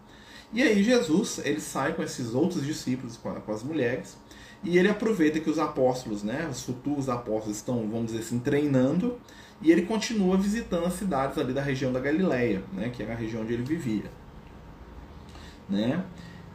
E 0.54 0.62
aí 0.62 0.84
Jesus, 0.84 1.40
ele 1.44 1.60
sai 1.60 1.94
com 1.94 2.04
esses 2.04 2.36
outros 2.36 2.64
discípulos, 2.64 3.18
com, 3.18 3.34
com 3.34 3.52
as 3.52 3.64
mulheres, 3.64 4.18
e 4.64 4.78
ele 4.78 4.90
aproveita 4.90 5.40
que 5.40 5.50
os 5.50 5.58
apóstolos, 5.58 6.22
né? 6.22 6.48
Os 6.52 6.62
futuros 6.62 7.10
apóstolos 7.10 7.58
estão, 7.58 7.78
vamos 7.90 8.08
dizer 8.08 8.20
assim, 8.20 8.38
treinando, 8.38 9.18
e 9.62 9.72
ele 9.72 9.84
continua 9.84 10.38
visitando 10.38 10.86
as 10.86 10.94
cidades 10.94 11.38
ali 11.38 11.54
da 11.54 11.62
região 11.62 11.92
da 11.92 12.00
Galileia, 12.00 12.64
né? 12.74 12.90
Que 12.90 13.02
era 13.02 13.14
a 13.14 13.16
região 13.16 13.42
onde 13.42 13.54
ele 13.54 13.64
vivia. 13.64 14.12
Né? 15.70 16.04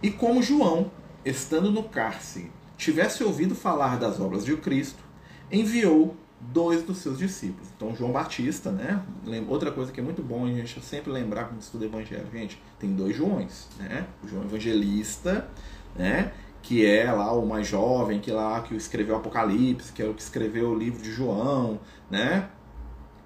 E 0.03 0.11
como 0.11 0.43
João, 0.43 0.91
estando 1.25 1.71
no 1.71 1.83
cárcere, 1.83 2.51
tivesse 2.77 3.23
ouvido 3.23 3.55
falar 3.55 3.99
das 3.99 4.21
obras 4.21 4.45
de 4.45 4.57
Cristo, 4.57 5.03
enviou 5.51 6.17
dois 6.41 6.83
dos 6.83 6.99
seus 6.99 7.19
discípulos. 7.19 7.69
Então, 7.77 7.95
João 7.95 8.13
Batista, 8.13 8.71
né? 8.71 9.03
Outra 9.49 9.71
coisa 9.71 9.93
que 9.93 10.01
é 10.01 10.03
muito 10.03 10.23
bom 10.23 10.47
a 10.47 10.49
gente 10.49 10.81
sempre 10.81 11.11
lembrar 11.13 11.45
quando 11.45 11.61
estuda 11.61 11.85
o 11.85 11.89
Evangelho, 11.89 12.27
gente, 12.33 12.61
tem 12.79 12.93
dois 12.95 13.15
Joões, 13.15 13.69
né? 13.79 14.07
O 14.25 14.29
João 14.29 14.45
Evangelista, 14.45 15.49
né? 15.95 16.33
Que 16.63 16.85
é 16.87 17.11
lá 17.13 17.33
o 17.33 17.47
mais 17.47 17.67
jovem, 17.67 18.21
que 18.21 18.31
é 18.31 18.35
lá 18.35 18.61
que 18.63 18.75
escreveu 18.75 19.15
o 19.15 19.19
Apocalipse, 19.19 19.93
que 19.93 20.03
é 20.03 20.07
o 20.07 20.15
que 20.15 20.23
escreveu 20.23 20.71
o 20.71 20.75
livro 20.75 21.03
de 21.03 21.13
João, 21.13 21.81
né? 22.11 22.49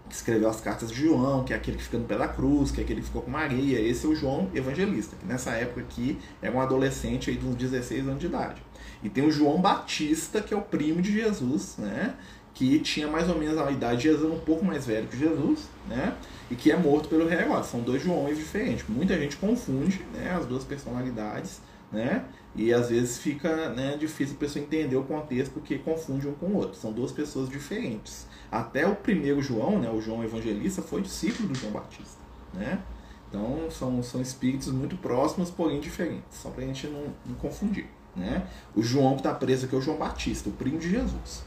que 0.08 0.14
escreveu 0.14 0.48
as 0.48 0.60
cartas 0.60 0.90
de 0.90 1.00
João, 1.06 1.44
que 1.44 1.52
é 1.52 1.56
aquele 1.56 1.76
que 1.76 1.82
fica 1.82 1.98
no 1.98 2.04
pé 2.04 2.16
da 2.16 2.28
cruz, 2.28 2.70
que 2.70 2.80
é 2.80 2.84
aquele 2.84 3.00
que 3.00 3.06
ficou 3.06 3.22
com 3.22 3.30
Maria. 3.30 3.80
Esse 3.80 4.06
é 4.06 4.08
o 4.08 4.14
João 4.14 4.50
Evangelista, 4.54 5.16
que 5.16 5.26
nessa 5.26 5.52
época 5.52 5.80
aqui 5.80 6.18
era 6.42 6.54
um 6.54 6.60
adolescente 6.60 7.30
aí 7.30 7.36
de 7.36 7.46
uns 7.46 7.56
16 7.56 8.06
anos 8.06 8.20
de 8.20 8.26
idade. 8.26 8.62
E 9.02 9.08
tem 9.08 9.26
o 9.26 9.30
João 9.30 9.60
Batista, 9.60 10.40
que 10.40 10.54
é 10.54 10.56
o 10.56 10.62
primo 10.62 11.02
de 11.02 11.12
Jesus, 11.12 11.76
né? 11.78 12.14
Que 12.54 12.78
tinha 12.78 13.08
mais 13.08 13.28
ou 13.28 13.36
menos 13.36 13.58
a 13.58 13.70
idade 13.70 14.02
de 14.02 14.02
Jesus, 14.04 14.32
um 14.32 14.38
pouco 14.38 14.64
mais 14.64 14.86
velho 14.86 15.08
que 15.08 15.18
Jesus, 15.18 15.68
né? 15.88 16.16
E 16.50 16.54
que 16.54 16.70
é 16.70 16.76
morto 16.76 17.08
pelo 17.08 17.26
rei 17.26 17.40
Herodes. 17.40 17.68
São 17.68 17.80
dois 17.80 18.02
Joões 18.02 18.38
diferentes. 18.38 18.84
Muita 18.88 19.18
gente 19.18 19.36
confunde 19.36 20.04
né, 20.14 20.32
as 20.38 20.46
duas 20.46 20.62
personalidades, 20.62 21.60
né? 21.90 22.24
E 22.56 22.72
às 22.72 22.88
vezes 22.88 23.18
fica 23.18 23.70
né, 23.70 23.96
difícil 23.96 24.36
a 24.36 24.38
pessoa 24.38 24.64
entender 24.64 24.96
o 24.96 25.02
contexto 25.02 25.52
porque 25.52 25.78
confunde 25.78 26.28
um 26.28 26.34
com 26.34 26.46
o 26.46 26.56
outro. 26.56 26.78
São 26.78 26.92
duas 26.92 27.10
pessoas 27.10 27.48
diferentes. 27.48 28.26
Até 28.50 28.86
o 28.86 28.94
primeiro 28.94 29.42
João, 29.42 29.80
né, 29.80 29.90
o 29.90 30.00
João 30.00 30.22
Evangelista, 30.22 30.80
foi 30.80 31.02
discípulo 31.02 31.48
do 31.48 31.54
João 31.56 31.72
Batista. 31.72 32.22
Né? 32.52 32.80
Então 33.28 33.68
são, 33.70 34.00
são 34.02 34.20
espíritos 34.20 34.68
muito 34.68 34.96
próximos, 34.96 35.50
porém 35.50 35.80
diferentes, 35.80 36.38
só 36.38 36.50
para 36.50 36.62
a 36.62 36.66
gente 36.66 36.86
não, 36.86 37.12
não, 37.26 37.34
confundir. 37.34 37.86
Né? 38.14 38.46
O 38.76 38.82
João 38.82 39.14
que 39.14 39.20
está 39.20 39.34
preso 39.34 39.66
aqui 39.66 39.74
é 39.74 39.78
o 39.78 39.82
João 39.82 39.96
Batista, 39.96 40.48
o 40.48 40.52
primo 40.52 40.78
de 40.78 40.88
Jesus. 40.88 41.42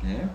Né? 0.00 0.30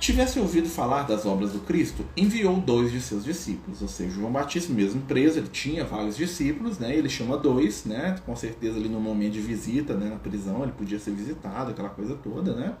Tivesse 0.00 0.40
ouvido 0.40 0.66
falar 0.66 1.02
das 1.02 1.26
obras 1.26 1.52
do 1.52 1.58
Cristo, 1.58 2.06
enviou 2.16 2.56
dois 2.56 2.90
de 2.90 3.02
seus 3.02 3.22
discípulos, 3.22 3.82
ou 3.82 3.86
seja, 3.86 4.14
João 4.14 4.32
Batista, 4.32 4.72
mesmo 4.72 5.02
preso, 5.02 5.38
ele 5.38 5.48
tinha 5.48 5.84
vários 5.84 6.16
discípulos, 6.16 6.78
né? 6.78 6.96
ele 6.96 7.10
chama 7.10 7.36
dois, 7.36 7.84
né? 7.84 8.18
com 8.24 8.34
certeza 8.34 8.78
ali 8.78 8.88
no 8.88 8.98
momento 8.98 9.34
de 9.34 9.42
visita 9.42 9.92
né? 9.94 10.08
na 10.08 10.16
prisão, 10.16 10.62
ele 10.62 10.72
podia 10.72 10.98
ser 10.98 11.10
visitado, 11.10 11.72
aquela 11.72 11.90
coisa 11.90 12.14
toda, 12.14 12.54
né? 12.54 12.74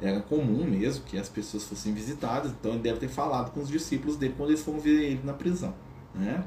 era 0.00 0.20
comum 0.20 0.64
mesmo 0.64 1.02
que 1.04 1.18
as 1.18 1.28
pessoas 1.28 1.64
fossem 1.64 1.92
visitadas, 1.92 2.52
então 2.52 2.70
ele 2.70 2.82
deve 2.82 3.00
ter 3.00 3.08
falado 3.08 3.50
com 3.50 3.60
os 3.60 3.68
discípulos 3.68 4.16
dele 4.16 4.34
quando 4.36 4.50
eles 4.50 4.62
foram 4.62 4.78
ver 4.78 5.02
ele 5.02 5.20
na 5.24 5.32
prisão. 5.32 5.74
Né? 6.14 6.44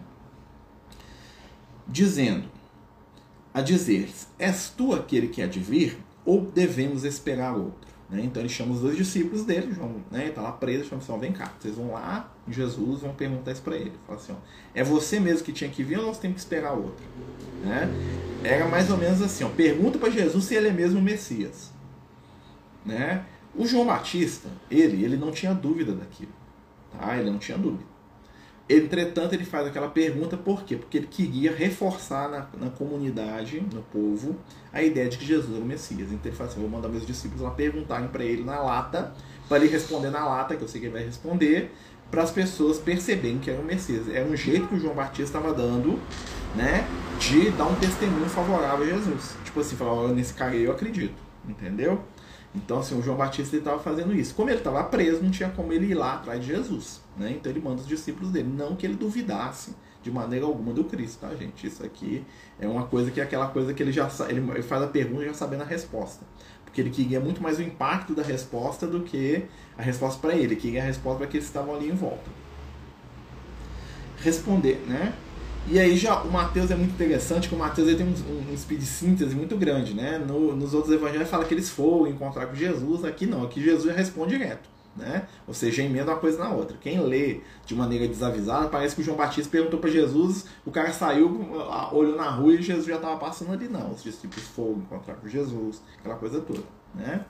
Dizendo, 1.85 2.45
a 3.53 3.59
dizer 3.59 4.09
és 4.39 4.69
tu 4.69 4.93
aquele 4.93 5.27
que 5.27 5.41
há 5.41 5.47
de 5.47 5.59
vir, 5.59 5.97
ou 6.25 6.39
devemos 6.41 7.03
esperar 7.03 7.57
outro? 7.57 7.82
Né? 8.13 8.21
Então 8.25 8.43
ele 8.43 8.49
chama 8.49 8.73
os 8.73 8.81
dois 8.81 8.95
discípulos 8.95 9.43
dele, 9.43 9.73
João, 9.73 9.95
né? 10.11 10.27
está 10.27 10.39
lá 10.39 10.51
preso, 10.51 10.87
chama 10.87 11.01
assim, 11.01 11.19
vem 11.19 11.31
cá, 11.31 11.51
vocês 11.59 11.75
vão 11.75 11.93
lá 11.93 12.31
Jesus, 12.47 13.01
vão 13.01 13.11
perguntar 13.11 13.53
isso 13.53 13.63
para 13.63 13.75
ele. 13.75 13.93
Fala 14.05 14.19
assim, 14.19 14.33
ó, 14.33 14.35
é 14.75 14.83
você 14.83 15.19
mesmo 15.19 15.43
que 15.43 15.51
tinha 15.51 15.67
que 15.67 15.83
vir 15.83 15.97
ou 15.97 16.05
nós 16.05 16.19
temos 16.19 16.35
que 16.35 16.41
esperar 16.41 16.73
outro? 16.73 17.03
Né? 17.63 17.89
Era 18.43 18.67
mais 18.67 18.91
ou 18.91 18.97
menos 18.97 19.19
assim, 19.19 19.43
ó, 19.43 19.49
pergunta 19.49 19.97
para 19.97 20.11
Jesus 20.11 20.45
se 20.45 20.53
ele 20.53 20.67
é 20.67 20.71
mesmo 20.71 20.99
o 20.99 21.01
Messias. 21.01 21.71
Né? 22.85 23.25
O 23.55 23.65
João 23.65 23.87
Batista, 23.87 24.47
ele, 24.69 25.03
ele 25.03 25.17
não 25.17 25.31
tinha 25.31 25.51
dúvida 25.55 25.93
daquilo. 25.93 26.31
Tá? 26.91 27.17
Ele 27.17 27.31
não 27.31 27.39
tinha 27.39 27.57
dúvida. 27.57 27.92
Entretanto, 28.75 29.33
ele 29.33 29.45
faz 29.45 29.67
aquela 29.67 29.87
pergunta 29.87 30.35
por 30.35 30.63
quê? 30.63 30.75
Porque 30.75 30.97
ele 30.97 31.07
queria 31.07 31.53
reforçar 31.53 32.29
na, 32.29 32.47
na 32.65 32.71
comunidade, 32.71 33.61
no 33.71 33.83
povo, 33.83 34.35
a 34.71 34.81
ideia 34.81 35.07
de 35.07 35.17
que 35.17 35.25
Jesus 35.25 35.53
era 35.53 35.63
o 35.63 35.67
Messias. 35.67 36.11
Então 36.11 36.25
ele 36.25 36.35
fala 36.35 36.49
assim: 36.49 36.59
vou 36.59 36.69
mandar 36.69 36.89
meus 36.89 37.05
discípulos 37.05 37.41
lá 37.41 37.51
perguntarem 37.51 38.07
para 38.07 38.23
ele 38.23 38.43
na 38.43 38.59
lata, 38.59 39.13
para 39.47 39.57
ele 39.57 39.67
responder 39.67 40.09
na 40.09 40.25
lata, 40.25 40.55
que 40.55 40.63
eu 40.63 40.67
sei 40.67 40.81
que 40.81 40.87
ele 40.87 40.93
vai 40.93 41.03
responder, 41.03 41.71
para 42.09 42.23
as 42.23 42.31
pessoas 42.31 42.79
perceberem 42.79 43.37
que 43.37 43.51
era 43.51 43.61
o 43.61 43.63
Messias. 43.63 44.09
Era 44.09 44.25
um 44.25 44.35
jeito 44.35 44.67
que 44.67 44.75
o 44.75 44.79
João 44.79 44.95
Batista 44.95 45.37
estava 45.37 45.53
dando, 45.53 45.99
né, 46.55 46.87
de 47.19 47.51
dar 47.51 47.65
um 47.65 47.75
testemunho 47.75 48.29
favorável 48.29 48.85
a 48.85 48.89
Jesus. 48.89 49.35
Tipo 49.43 49.59
assim, 49.59 49.75
falar: 49.75 50.07
nesse 50.09 50.33
cara 50.33 50.55
eu 50.55 50.71
acredito, 50.71 51.15
entendeu? 51.47 52.01
Então, 52.55 52.79
assim, 52.79 52.97
o 52.97 53.01
João 53.01 53.17
Batista 53.17 53.57
estava 53.57 53.79
fazendo 53.79 54.15
isso. 54.15 54.33
Como 54.35 54.49
ele 54.49 54.59
estava 54.59 54.83
preso, 54.83 55.21
não 55.21 55.31
tinha 55.31 55.49
como 55.49 55.73
ele 55.73 55.87
ir 55.87 55.95
lá 55.95 56.15
atrás 56.15 56.39
de 56.39 56.47
Jesus. 56.47 57.02
Né? 57.17 57.31
Então, 57.31 57.51
ele 57.51 57.61
manda 57.61 57.81
os 57.81 57.87
discípulos 57.87 58.31
dele. 58.31 58.49
Não 58.55 58.75
que 58.75 58.85
ele 58.85 58.95
duvidasse 58.95 59.75
de 60.01 60.11
maneira 60.11 60.45
alguma 60.45 60.73
do 60.73 60.83
Cristo, 60.83 61.21
tá, 61.21 61.33
gente? 61.35 61.65
Isso 61.65 61.83
aqui 61.83 62.25
é 62.59 62.67
uma 62.67 62.85
coisa 62.85 63.09
que 63.09 63.21
é 63.21 63.23
aquela 63.23 63.47
coisa 63.47 63.73
que 63.73 63.81
ele 63.81 63.91
já 63.91 64.09
ele 64.27 64.61
faz 64.61 64.83
a 64.83 64.87
pergunta 64.87 65.25
já 65.25 65.33
sabendo 65.33 65.63
a 65.63 65.65
resposta. 65.65 66.25
Porque 66.65 66.81
ele 66.81 66.89
queria 66.89 67.19
muito 67.19 67.41
mais 67.41 67.59
o 67.59 67.61
impacto 67.61 68.13
da 68.13 68.23
resposta 68.23 68.85
do 68.85 69.01
que 69.01 69.45
a 69.77 69.81
resposta 69.81 70.19
para 70.19 70.33
ele. 70.33 70.43
Ele 70.43 70.55
queria 70.55 70.81
a 70.81 70.85
resposta 70.85 71.19
para 71.19 71.27
que 71.27 71.37
estavam 71.37 71.73
ali 71.73 71.89
em 71.89 71.95
volta. 71.95 72.29
Responder, 74.17 74.83
né? 74.87 75.13
E 75.65 75.79
aí 75.79 75.95
já 75.95 76.21
o 76.21 76.31
Mateus 76.31 76.71
é 76.71 76.75
muito 76.75 76.91
interessante, 76.91 77.47
que 77.47 77.55
o 77.55 77.57
Mateus 77.57 77.87
ele 77.87 77.97
tem 77.97 78.05
um, 78.05 78.51
um 78.51 78.57
speed 78.57 78.81
síntese 78.81 79.33
muito 79.33 79.55
grande, 79.55 79.93
né? 79.93 80.17
No, 80.17 80.55
nos 80.55 80.73
outros 80.73 80.93
evangelhos 80.93 81.29
fala 81.29 81.45
que 81.45 81.53
eles 81.53 81.69
foram 81.69 82.07
encontrar 82.07 82.47
com 82.47 82.55
Jesus, 82.55 83.05
aqui 83.05 83.25
não, 83.25 83.43
aqui 83.43 83.63
Jesus 83.63 83.95
responde 83.95 84.37
direto, 84.37 84.69
né? 84.95 85.27
Ou 85.47 85.53
seja, 85.53 85.81
emenda 85.81 86.11
uma 86.11 86.19
coisa 86.19 86.37
na 86.37 86.49
outra. 86.49 86.77
Quem 86.79 86.99
lê 86.99 87.41
de 87.65 87.75
maneira 87.75 88.07
desavisada, 88.07 88.67
parece 88.67 88.95
que 88.95 89.01
o 89.01 89.03
João 89.03 89.17
Batista 89.17 89.49
perguntou 89.49 89.79
para 89.79 89.89
Jesus, 89.89 90.45
o 90.65 90.71
cara 90.71 90.91
saiu, 90.93 91.49
olhou 91.91 92.15
na 92.15 92.29
rua 92.29 92.53
e 92.53 92.61
Jesus 92.61 92.85
já 92.85 92.95
estava 92.95 93.17
passando 93.17 93.51
ali, 93.51 93.67
não. 93.67 93.91
Os 93.91 94.03
discípulos 94.03 94.45
foram 94.49 94.77
encontrar 94.77 95.15
com 95.15 95.27
Jesus, 95.27 95.81
aquela 95.99 96.15
coisa 96.15 96.41
toda, 96.41 96.63
né? 96.93 97.25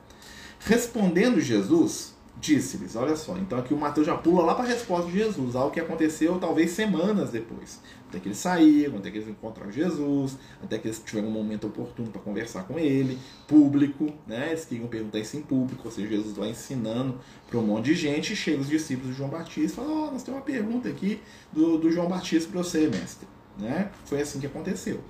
Respondendo 0.60 1.40
Jesus, 1.40 2.13
disse-lhes. 2.40 2.96
Olha 2.96 3.16
só, 3.16 3.36
então 3.38 3.58
aqui 3.58 3.72
o 3.72 3.76
Mateus 3.76 4.06
já 4.06 4.16
pula 4.16 4.44
lá 4.44 4.54
para 4.54 4.64
a 4.64 4.68
resposta 4.68 5.10
de 5.10 5.18
Jesus, 5.18 5.54
algo 5.56 5.70
que 5.70 5.80
aconteceu 5.80 6.38
talvez 6.38 6.72
semanas 6.72 7.30
depois. 7.30 7.80
Até 8.08 8.20
que 8.20 8.28
eles 8.28 8.38
saíram, 8.38 8.98
até 8.98 9.10
que 9.10 9.18
eles 9.18 9.28
encontraram 9.28 9.72
Jesus, 9.72 10.36
até 10.62 10.78
que 10.78 10.86
eles 10.86 11.02
tiveram 11.04 11.28
um 11.28 11.32
momento 11.32 11.66
oportuno 11.66 12.10
para 12.10 12.20
conversar 12.20 12.62
com 12.64 12.78
ele, 12.78 13.18
público, 13.48 14.12
né? 14.26 14.48
Eles 14.50 14.64
queriam 14.64 14.86
perguntar 14.86 15.18
isso 15.18 15.36
em 15.36 15.42
público, 15.42 15.82
ou 15.84 15.90
seja, 15.90 16.08
Jesus 16.08 16.36
vai 16.36 16.50
ensinando 16.50 17.18
para 17.48 17.58
um 17.58 17.62
monte 17.62 17.86
de 17.86 17.94
gente, 17.94 18.36
chega 18.36 18.60
os 18.60 18.68
discípulos 18.68 19.10
de 19.10 19.16
João 19.18 19.30
Batista 19.30 19.80
e 19.80 19.84
fala, 19.84 19.88
oh, 19.88 20.10
nós 20.12 20.22
temos 20.22 20.38
uma 20.38 20.44
pergunta 20.44 20.88
aqui 20.88 21.20
do, 21.52 21.76
do 21.78 21.90
João 21.90 22.06
Batista 22.08 22.50
para 22.50 22.62
você, 22.62 22.88
mestre. 22.88 23.26
né? 23.58 23.90
Foi 24.04 24.20
assim 24.20 24.38
que 24.38 24.46
aconteceu. 24.46 25.00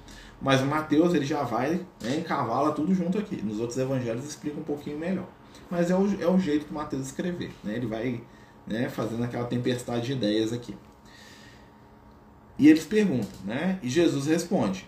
Mas 0.40 0.60
o 0.62 0.66
Mateus 0.66 1.14
ele 1.14 1.26
já 1.26 1.42
vai, 1.42 1.80
né, 2.02 2.16
encavala 2.18 2.72
tudo 2.72 2.94
junto 2.94 3.18
aqui. 3.18 3.36
Nos 3.42 3.60
outros 3.60 3.78
evangelhos 3.78 4.24
explica 4.24 4.58
um 4.58 4.64
pouquinho 4.64 4.98
melhor. 4.98 5.26
Mas 5.70 5.90
é 5.90 5.96
o, 5.96 6.22
é 6.22 6.26
o 6.26 6.38
jeito 6.38 6.66
do 6.66 6.74
Mateus 6.74 7.06
escrever, 7.06 7.52
né? 7.62 7.76
Ele 7.76 7.86
vai 7.86 8.22
né, 8.66 8.88
fazendo 8.88 9.24
aquela 9.24 9.46
tempestade 9.46 10.06
de 10.06 10.12
ideias 10.12 10.52
aqui. 10.52 10.76
E 12.58 12.68
eles 12.68 12.84
perguntam, 12.84 13.40
né? 13.44 13.78
E 13.82 13.88
Jesus 13.88 14.26
responde. 14.26 14.86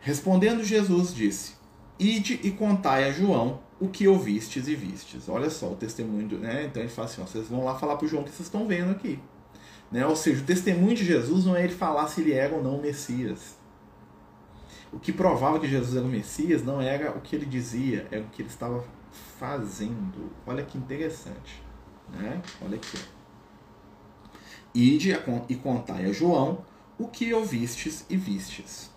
Respondendo 0.00 0.62
Jesus 0.62 1.14
disse: 1.14 1.54
Ide 1.98 2.38
e 2.42 2.50
contai 2.50 3.08
a 3.08 3.12
João 3.12 3.60
o 3.80 3.88
que 3.88 4.06
ouvistes 4.06 4.68
e 4.68 4.74
vistes. 4.74 5.28
Olha 5.28 5.50
só 5.50 5.72
o 5.72 5.76
testemunho, 5.76 6.38
né? 6.38 6.64
Então 6.64 6.82
ele 6.82 6.90
fala 6.90 7.08
assim: 7.08 7.20
ó, 7.20 7.26
vocês 7.26 7.48
vão 7.48 7.64
lá 7.64 7.74
falar 7.74 7.96
para 7.96 8.06
o 8.06 8.08
João 8.08 8.22
o 8.22 8.24
que 8.24 8.30
vocês 8.30 8.46
estão 8.46 8.66
vendo 8.66 8.90
aqui. 8.90 9.18
Né? 9.90 10.06
Ou 10.06 10.14
seja, 10.14 10.42
o 10.42 10.44
testemunho 10.44 10.94
de 10.94 11.04
Jesus 11.04 11.44
não 11.44 11.56
é 11.56 11.64
ele 11.64 11.74
falar 11.74 12.06
se 12.08 12.20
ele 12.20 12.32
era 12.32 12.54
ou 12.54 12.62
não 12.62 12.76
o 12.76 12.82
Messias. 12.82 13.56
O 14.92 14.98
que 14.98 15.12
provava 15.12 15.58
que 15.58 15.68
Jesus 15.68 15.96
era 15.96 16.04
o 16.04 16.08
Messias 16.08 16.64
não 16.64 16.80
era 16.80 17.10
o 17.10 17.20
que 17.20 17.36
ele 17.36 17.46
dizia, 17.46 18.06
era 18.10 18.22
o 18.22 18.28
que 18.28 18.42
ele 18.42 18.48
estava 18.48 18.84
fazendo. 19.38 20.32
Olha 20.46 20.64
que 20.64 20.78
interessante. 20.78 21.62
Né? 22.10 22.40
Olha 22.62 22.76
aqui. 22.76 22.98
Ide 24.74 25.18
e 25.48 25.54
contai 25.56 26.06
a 26.06 26.12
João 26.12 26.64
o 26.98 27.06
que 27.06 27.32
ouvistes 27.32 28.04
e 28.08 28.16
vistes. 28.16 28.90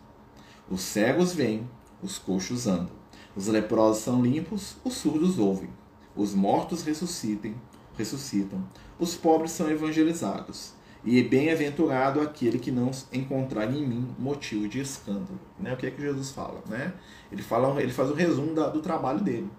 Os 0.69 0.81
cegos 0.81 1.33
vêm, 1.33 1.69
os 2.01 2.17
coxos 2.17 2.65
andam, 2.65 2.95
os 3.35 3.47
leprosos 3.47 4.03
são 4.03 4.21
limpos, 4.23 4.77
os 4.83 4.93
surdos 4.93 5.37
ouvem, 5.37 5.69
os 6.15 6.33
mortos 6.33 6.83
ressuscitem, 6.83 7.55
ressuscitam, 7.97 8.65
os 8.97 9.15
pobres 9.15 9.51
são 9.51 9.69
evangelizados, 9.69 10.73
e 11.03 11.21
bem-aventurado 11.23 12.21
aquele 12.21 12.59
que 12.59 12.71
não 12.71 12.91
encontrar 13.11 13.71
em 13.71 13.85
mim 13.85 14.15
motivo 14.19 14.67
de 14.67 14.79
escândalo. 14.79 15.39
Né? 15.59 15.73
O 15.73 15.77
que 15.77 15.87
é 15.87 15.91
que 15.91 16.01
Jesus 16.01 16.31
fala? 16.31 16.61
Né? 16.67 16.93
Ele, 17.31 17.41
fala, 17.41 17.81
ele 17.81 17.91
faz 17.91 18.09
o 18.09 18.13
resumo 18.13 18.53
da, 18.53 18.69
do 18.69 18.81
trabalho 18.81 19.19
dele. 19.19 19.49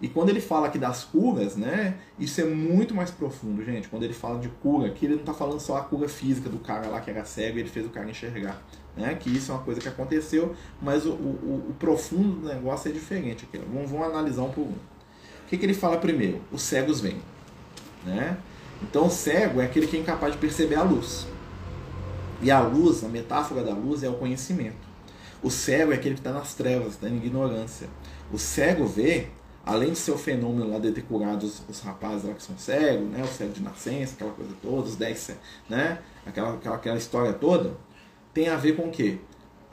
E 0.00 0.08
quando 0.08 0.28
ele 0.28 0.40
fala 0.40 0.66
aqui 0.66 0.78
das 0.78 1.04
curas, 1.04 1.56
né, 1.56 1.96
isso 2.18 2.40
é 2.40 2.44
muito 2.44 2.94
mais 2.94 3.10
profundo, 3.10 3.64
gente. 3.64 3.88
Quando 3.88 4.02
ele 4.02 4.12
fala 4.12 4.38
de 4.38 4.48
cura, 4.48 4.88
aqui 4.88 5.06
ele 5.06 5.14
não 5.14 5.20
está 5.20 5.32
falando 5.32 5.60
só 5.60 5.76
a 5.76 5.82
cura 5.82 6.08
física 6.08 6.48
do 6.48 6.58
cara 6.58 6.88
lá 6.88 7.00
que 7.00 7.10
era 7.10 7.24
cego 7.24 7.58
e 7.58 7.60
ele 7.60 7.68
fez 7.68 7.86
o 7.86 7.90
cara 7.90 8.10
enxergar. 8.10 8.60
Né, 8.96 9.12
que 9.18 9.28
isso 9.28 9.50
é 9.50 9.54
uma 9.54 9.64
coisa 9.64 9.80
que 9.80 9.88
aconteceu, 9.88 10.54
mas 10.80 11.04
o, 11.04 11.10
o, 11.10 11.66
o 11.70 11.74
profundo 11.80 12.40
do 12.40 12.48
negócio 12.48 12.88
é 12.88 12.92
diferente. 12.92 13.44
Aqui. 13.44 13.58
Vamos, 13.72 13.90
vamos 13.90 14.06
analisar 14.06 14.42
um 14.42 14.50
por 14.50 14.62
um. 14.62 14.66
O 14.66 15.46
que, 15.48 15.56
que 15.56 15.66
ele 15.66 15.74
fala 15.74 15.96
primeiro? 15.96 16.40
Os 16.52 16.62
cegos 16.62 17.00
vêm. 17.00 17.16
Né? 18.04 18.36
Então, 18.82 19.06
o 19.06 19.10
cego 19.10 19.60
é 19.60 19.64
aquele 19.64 19.86
que 19.86 19.96
é 19.96 20.00
incapaz 20.00 20.32
de 20.32 20.38
perceber 20.38 20.76
a 20.76 20.82
luz. 20.82 21.26
E 22.40 22.50
a 22.50 22.60
luz, 22.60 23.02
a 23.02 23.08
metáfora 23.08 23.62
da 23.62 23.72
luz, 23.72 24.02
é 24.02 24.08
o 24.08 24.14
conhecimento. 24.14 24.76
O 25.42 25.50
cego 25.50 25.92
é 25.92 25.96
aquele 25.96 26.14
que 26.14 26.20
está 26.20 26.32
nas 26.32 26.54
trevas, 26.54 26.94
está 26.94 27.08
em 27.08 27.16
ignorância. 27.16 27.88
O 28.32 28.38
cego 28.38 28.86
vê 28.86 29.28
além 29.64 29.92
de 29.92 29.98
ser 29.98 30.12
o 30.12 30.18
fenômeno 30.18 30.70
lá 30.70 30.78
de 30.78 30.92
ter 30.92 31.02
curado 31.02 31.44
os, 31.44 31.62
os, 31.68 31.80
rapazes 31.80 32.24
lá 32.24 32.34
que 32.34 32.42
são 32.42 32.56
cegos, 32.58 33.08
né, 33.08 33.22
o 33.22 33.26
cego 33.26 33.52
de 33.52 33.62
nascença, 33.62 34.14
aquela 34.14 34.32
coisa 34.32 34.52
toda, 34.60 34.88
os 34.88 34.96
10, 34.96 35.36
né, 35.68 36.02
aquela, 36.26 36.54
aquela, 36.54 36.76
aquela 36.76 36.98
história 36.98 37.32
toda, 37.32 37.76
tem 38.32 38.48
a 38.48 38.56
ver 38.56 38.76
com 38.76 38.88
o 38.88 38.90
quê? 38.90 39.18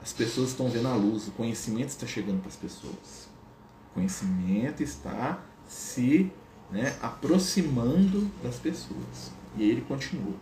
As 0.00 0.12
pessoas 0.12 0.48
estão 0.48 0.68
vendo 0.68 0.88
a 0.88 0.94
luz, 0.94 1.28
o 1.28 1.32
conhecimento 1.32 1.90
está 1.90 2.06
chegando 2.06 2.40
para 2.40 2.48
as 2.48 2.56
pessoas. 2.56 3.28
O 3.90 3.94
conhecimento 3.94 4.82
está 4.82 5.40
se 5.68 6.32
né, 6.70 6.96
aproximando 7.00 8.28
das 8.42 8.56
pessoas. 8.56 9.30
E 9.56 9.62
ele 9.62 9.82
continua. 9.82 10.34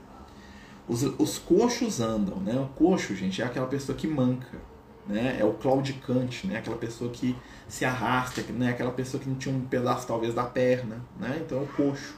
Os, 0.88 1.02
os 1.02 1.38
coxos 1.38 2.00
andam, 2.00 2.36
né? 2.38 2.58
O 2.58 2.68
coxo, 2.68 3.14
gente, 3.14 3.42
é 3.42 3.44
aquela 3.44 3.66
pessoa 3.66 3.96
que 3.96 4.06
manca 4.06 4.58
né? 5.06 5.36
É 5.40 5.44
o 5.44 5.52
claudicante, 5.54 6.46
né? 6.46 6.58
Aquela 6.58 6.76
pessoa 6.76 7.10
que 7.10 7.36
se 7.68 7.84
arrasta, 7.84 8.42
né? 8.52 8.70
Aquela 8.70 8.90
pessoa 8.90 9.22
que 9.22 9.28
não 9.28 9.36
tinha 9.36 9.54
um 9.54 9.60
pedaço 9.60 10.06
talvez 10.06 10.34
da 10.34 10.44
perna, 10.44 11.00
né? 11.18 11.40
Então 11.44 11.58
é 11.58 11.62
o 11.62 11.66
coxo, 11.66 12.14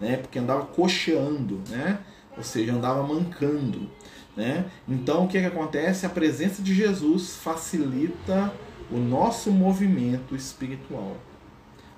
né? 0.00 0.16
Porque 0.16 0.38
andava 0.38 0.66
coxeando, 0.66 1.60
né? 1.68 1.98
Ou 2.36 2.42
seja, 2.42 2.72
andava 2.72 3.02
mancando, 3.02 3.90
né? 4.36 4.66
Então 4.88 5.24
o 5.24 5.28
que, 5.28 5.40
que 5.40 5.46
acontece? 5.46 6.04
A 6.06 6.10
presença 6.10 6.62
de 6.62 6.74
Jesus 6.74 7.36
facilita 7.36 8.52
o 8.90 8.98
nosso 8.98 9.50
movimento 9.50 10.34
espiritual. 10.34 11.16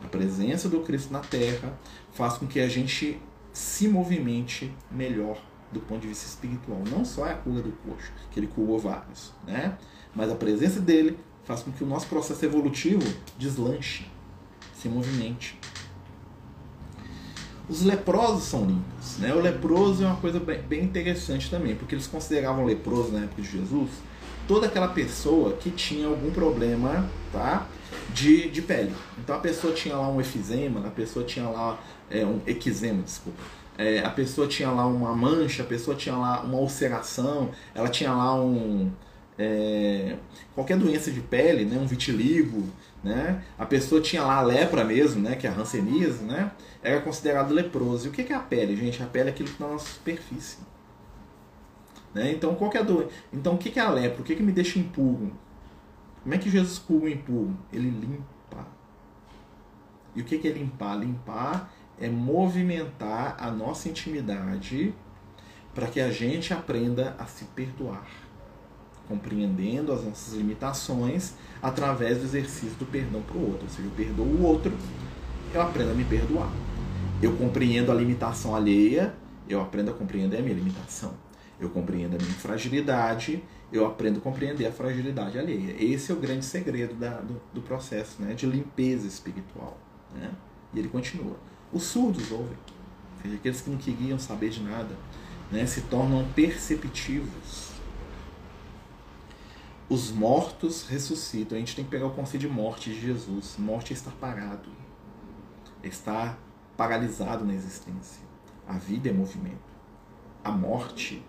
A 0.05 0.09
presença 0.09 0.69
do 0.69 0.81
Cristo 0.81 1.13
na 1.13 1.21
Terra 1.21 1.73
faz 2.13 2.35
com 2.35 2.47
que 2.47 2.61
a 2.61 2.69
gente 2.69 3.21
se 3.53 3.89
movimente 3.89 4.73
melhor 4.91 5.39
do 5.73 5.81
ponto 5.81 6.03
de 6.03 6.09
vista 6.09 6.27
espiritual. 6.27 6.83
Não 6.91 7.05
só 7.05 7.27
é 7.27 7.33
a 7.33 7.37
cura 7.37 7.63
do 7.63 7.73
coxo, 7.73 8.13
que 8.31 8.39
ele 8.39 8.47
curou 8.47 8.79
vários, 8.79 9.33
né? 9.47 9.77
Mas 10.17 10.31
a 10.31 10.35
presença 10.35 10.81
dele 10.81 11.17
faz 11.45 11.63
com 11.63 11.71
que 11.71 11.85
o 11.85 11.87
nosso 11.87 12.07
processo 12.07 12.45
evolutivo 12.45 13.07
deslanche, 13.39 14.07
se 14.75 14.89
movimente. 14.89 15.59
Os 17.69 17.83
leprosos 17.83 18.45
são 18.45 18.65
limpos. 18.65 19.19
Né? 19.19 19.35
O 19.35 19.41
leproso 19.41 20.03
é 20.03 20.07
uma 20.07 20.17
coisa 20.17 20.41
bem 20.41 20.83
interessante 20.83 21.51
também, 21.51 21.77
porque 21.77 21.95
eles 21.95 22.07
consideravam 22.07 22.65
leproso 22.65 23.13
na 23.13 23.25
época 23.25 23.43
de 23.43 23.51
Jesus 23.51 23.91
toda 24.47 24.67
aquela 24.67 24.89
pessoa 24.89 25.55
que 25.55 25.71
tinha 25.71 26.07
algum 26.07 26.31
problema 26.31 27.09
tá? 27.33 27.67
de, 28.11 28.49
de 28.49 28.63
pele. 28.63 28.95
Então 29.19 29.37
a 29.37 29.41
pessoa 29.41 29.73
tinha 29.73 29.97
lá 29.97 30.09
um 30.09 30.21
efizema, 30.21 30.87
a 30.87 30.91
pessoa 30.91 31.25
tinha 31.25 31.49
lá 31.49 31.79
é, 32.09 32.25
um 32.25 32.41
eczema, 32.47 33.03
desculpa. 33.03 33.43
É, 33.77 33.99
a 34.01 34.11
pessoa 34.11 34.47
tinha 34.47 34.71
lá 34.71 34.87
uma 34.87 35.15
mancha, 35.15 35.63
a 35.63 35.67
pessoa 35.67 35.97
tinha 35.97 36.17
lá 36.17 36.41
uma 36.41 36.59
ulceração, 36.59 37.51
ela 37.75 37.89
tinha 37.89 38.13
lá 38.13 38.35
um, 38.35 38.91
é, 39.39 40.17
qualquer 40.55 40.79
doença 40.79 41.11
de 41.11 41.21
pele, 41.21 41.65
né, 41.65 41.79
um 41.79 41.87
vitiligo, 41.87 42.65
né, 43.05 43.43
a 43.59 43.67
pessoa 43.67 44.01
tinha 44.01 44.23
lá 44.23 44.37
a 44.37 44.43
lepra 44.43 44.85
mesmo, 44.85 45.23
né, 45.23 45.37
que 45.37 45.47
é 45.47 45.51
a 45.51 45.55
hanseníase, 45.55 46.25
né, 46.25 46.51
era 46.83 47.01
considerado 47.01 47.53
leproso. 47.53 48.07
E 48.07 48.09
o 48.11 48.13
que 48.13 48.33
é 48.33 48.37
a 48.37 48.41
pele, 48.41 48.77
gente? 48.77 49.03
A 49.03 49.07
pele 49.07 49.29
é 49.29 49.33
aquilo 49.33 49.49
que 49.49 49.55
está 49.55 49.67
na 49.67 49.73
nossa 49.73 49.93
superfície. 49.93 50.59
Né? 52.15 52.33
Então, 52.33 52.55
qual 52.55 52.73
é 52.73 52.83
doença? 52.83 53.11
Então, 53.33 53.55
o 53.55 53.59
que 53.59 53.79
é 53.79 53.83
a 53.83 53.91
lepra? 53.91 54.23
O 54.23 54.25
que, 54.25 54.35
que 54.35 54.43
me 54.43 54.53
deixa 54.53 54.79
impuro? 54.79 55.33
Como 56.23 56.35
é 56.35 56.39
que 56.39 56.49
Jesus 56.49 56.79
cura 56.79 57.05
o 57.05 57.09
impuro? 57.09 57.57
Ele 57.73 57.91
limpa. 57.91 58.67
E 60.15 60.23
o 60.23 60.25
que 60.25 60.49
é 60.49 60.51
limpar? 60.51 60.99
Limpar 60.99 61.71
é 62.01 62.09
movimentar 62.09 63.37
a 63.39 63.51
nossa 63.51 63.89
intimidade 63.89 64.95
para 65.75 65.89
que 65.89 66.01
a 66.01 66.11
gente 66.11 66.55
aprenda 66.55 67.15
a 67.19 67.27
se 67.27 67.45
perdoar 67.47 68.07
compreendendo 69.09 69.93
as 69.93 70.05
nossas 70.05 70.35
limitações 70.35 71.35
através 71.63 72.19
do 72.19 72.25
exercício 72.25 72.77
do 72.79 72.87
perdão 72.87 73.23
para 73.23 73.37
o 73.37 73.47
outro. 73.47 73.65
Ou 73.65 73.69
seja, 73.69 73.89
eu 73.89 73.93
perdoo 73.93 74.27
o 74.27 74.43
outro, 74.43 74.73
eu 75.55 75.63
aprendo 75.63 75.93
a 75.93 75.95
me 75.95 76.05
perdoar. 76.05 76.53
Eu 77.23 77.35
compreendo 77.37 77.91
a 77.91 77.95
limitação 77.95 78.55
alheia, 78.55 79.15
eu 79.49 79.61
aprendo 79.61 79.91
a 79.91 79.95
compreender 79.95 80.39
a 80.39 80.43
minha 80.43 80.55
limitação. 80.55 81.15
Eu 81.59 81.71
compreendo 81.71 82.17
a 82.17 82.19
minha 82.19 82.35
fragilidade, 82.35 83.43
eu 83.73 83.87
aprendo 83.87 84.19
a 84.19 84.21
compreender 84.21 84.67
a 84.67 84.73
fragilidade 84.73 85.39
alheia. 85.39 85.75
Esse 85.79 86.13
é 86.13 86.15
o 86.15 86.19
grande 86.19 86.45
segredo 86.45 86.95
da, 86.95 87.21
do, 87.21 87.41
do, 87.55 87.63
processo 87.63 88.21
né, 88.21 88.35
de 88.35 88.45
limpeza 88.45 89.07
espiritual. 89.07 89.79
Né? 90.15 90.31
E 90.75 90.79
ele 90.79 90.89
continua. 90.89 91.37
Os 91.73 91.85
surdos 91.85 92.31
ouvem, 92.31 92.57
aqueles 93.35 93.63
que 93.63 93.71
não 93.71 93.79
queriam 93.79 94.19
saber 94.19 94.51
de 94.51 94.63
nada, 94.63 94.95
né, 95.51 95.65
se 95.65 95.81
tornam 95.83 96.27
perceptivos 96.35 97.76
os 99.89 100.11
mortos 100.11 100.87
ressuscitam. 100.87 101.57
A 101.57 101.61
gente 101.61 101.77
tem 101.77 101.85
que 101.85 101.91
pegar 101.91 102.07
o 102.07 102.11
conceito 102.11 102.43
de 102.43 102.49
morte 102.49 102.91
de 102.93 103.01
Jesus. 103.01 103.57
Morte 103.59 103.93
é 103.93 103.97
estar 103.97 104.11
parado, 104.13 104.69
é 105.83 105.87
estar 105.87 106.39
paralisado 106.77 107.45
na 107.45 107.55
existência. 107.55 108.23
A 108.67 108.75
vida 108.75 109.09
é 109.09 109.13
movimento. 109.13 109.77
A 110.43 110.51
morte 110.51 111.23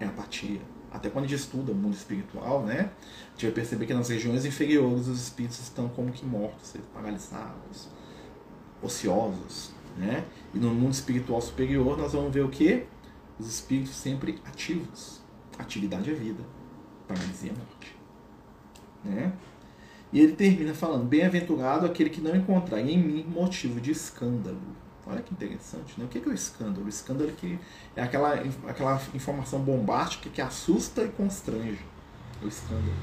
é 0.00 0.04
apatia. 0.04 0.60
Até 0.90 1.08
quando 1.08 1.24
a 1.24 1.28
gente 1.28 1.38
estuda 1.38 1.72
o 1.72 1.74
mundo 1.74 1.94
espiritual, 1.94 2.64
né? 2.64 2.90
A 3.28 3.30
gente 3.32 3.46
vai 3.46 3.52
perceber 3.52 3.86
que 3.86 3.94
nas 3.94 4.08
regiões 4.08 4.44
inferiores 4.44 5.06
os 5.06 5.22
espíritos 5.22 5.60
estão 5.60 5.88
como 5.88 6.12
que 6.12 6.26
mortos, 6.26 6.74
paralisados, 6.92 7.88
ociosos, 8.82 9.72
né? 9.96 10.24
E 10.52 10.58
no 10.58 10.74
mundo 10.74 10.92
espiritual 10.92 11.40
superior 11.40 11.96
nós 11.96 12.12
vamos 12.12 12.34
ver 12.34 12.44
o 12.44 12.50
que? 12.50 12.84
Os 13.38 13.46
espíritos 13.46 13.94
sempre 13.94 14.38
ativos. 14.44 15.22
Atividade 15.58 16.10
é 16.10 16.14
vida 16.14 16.44
é 17.14 17.52
morte. 17.52 17.96
Né? 19.04 19.32
E 20.12 20.20
ele 20.20 20.32
termina 20.32 20.74
falando: 20.74 21.04
Bem-aventurado 21.04 21.86
aquele 21.86 22.10
que 22.10 22.20
não 22.20 22.36
encontrar 22.36 22.80
em 22.80 22.98
mim 22.98 23.24
motivo 23.24 23.80
de 23.80 23.90
escândalo. 23.90 24.60
Olha 25.06 25.20
que 25.20 25.32
interessante, 25.32 25.94
né? 25.98 26.04
O 26.04 26.08
que 26.08 26.18
é 26.18 26.30
o 26.30 26.32
escândalo? 26.32 26.86
O 26.86 26.88
escândalo 26.88 27.30
é, 27.30 27.32
que 27.32 27.58
é 27.96 28.02
aquela, 28.02 28.34
aquela 28.68 29.02
informação 29.14 29.58
bombástica 29.60 30.30
que 30.30 30.40
assusta 30.40 31.02
e 31.02 31.08
constrange. 31.08 31.84
O 32.40 32.46
escândalo. 32.46 32.94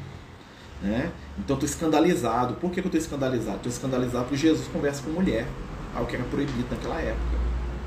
Né? 0.82 1.12
Então 1.38 1.56
estou 1.56 1.68
escandalizado. 1.68 2.54
Por 2.56 2.72
que 2.72 2.80
eu 2.80 2.86
estou 2.86 3.00
escandalizado? 3.00 3.58
Estou 3.58 3.72
escandalizado 3.72 4.24
porque 4.26 4.38
Jesus 4.38 4.68
conversa 4.70 5.04
com 5.04 5.10
mulher, 5.10 5.46
algo 5.94 6.10
que 6.10 6.16
era 6.16 6.24
proibido 6.26 6.70
naquela 6.72 7.02
época. 7.02 7.38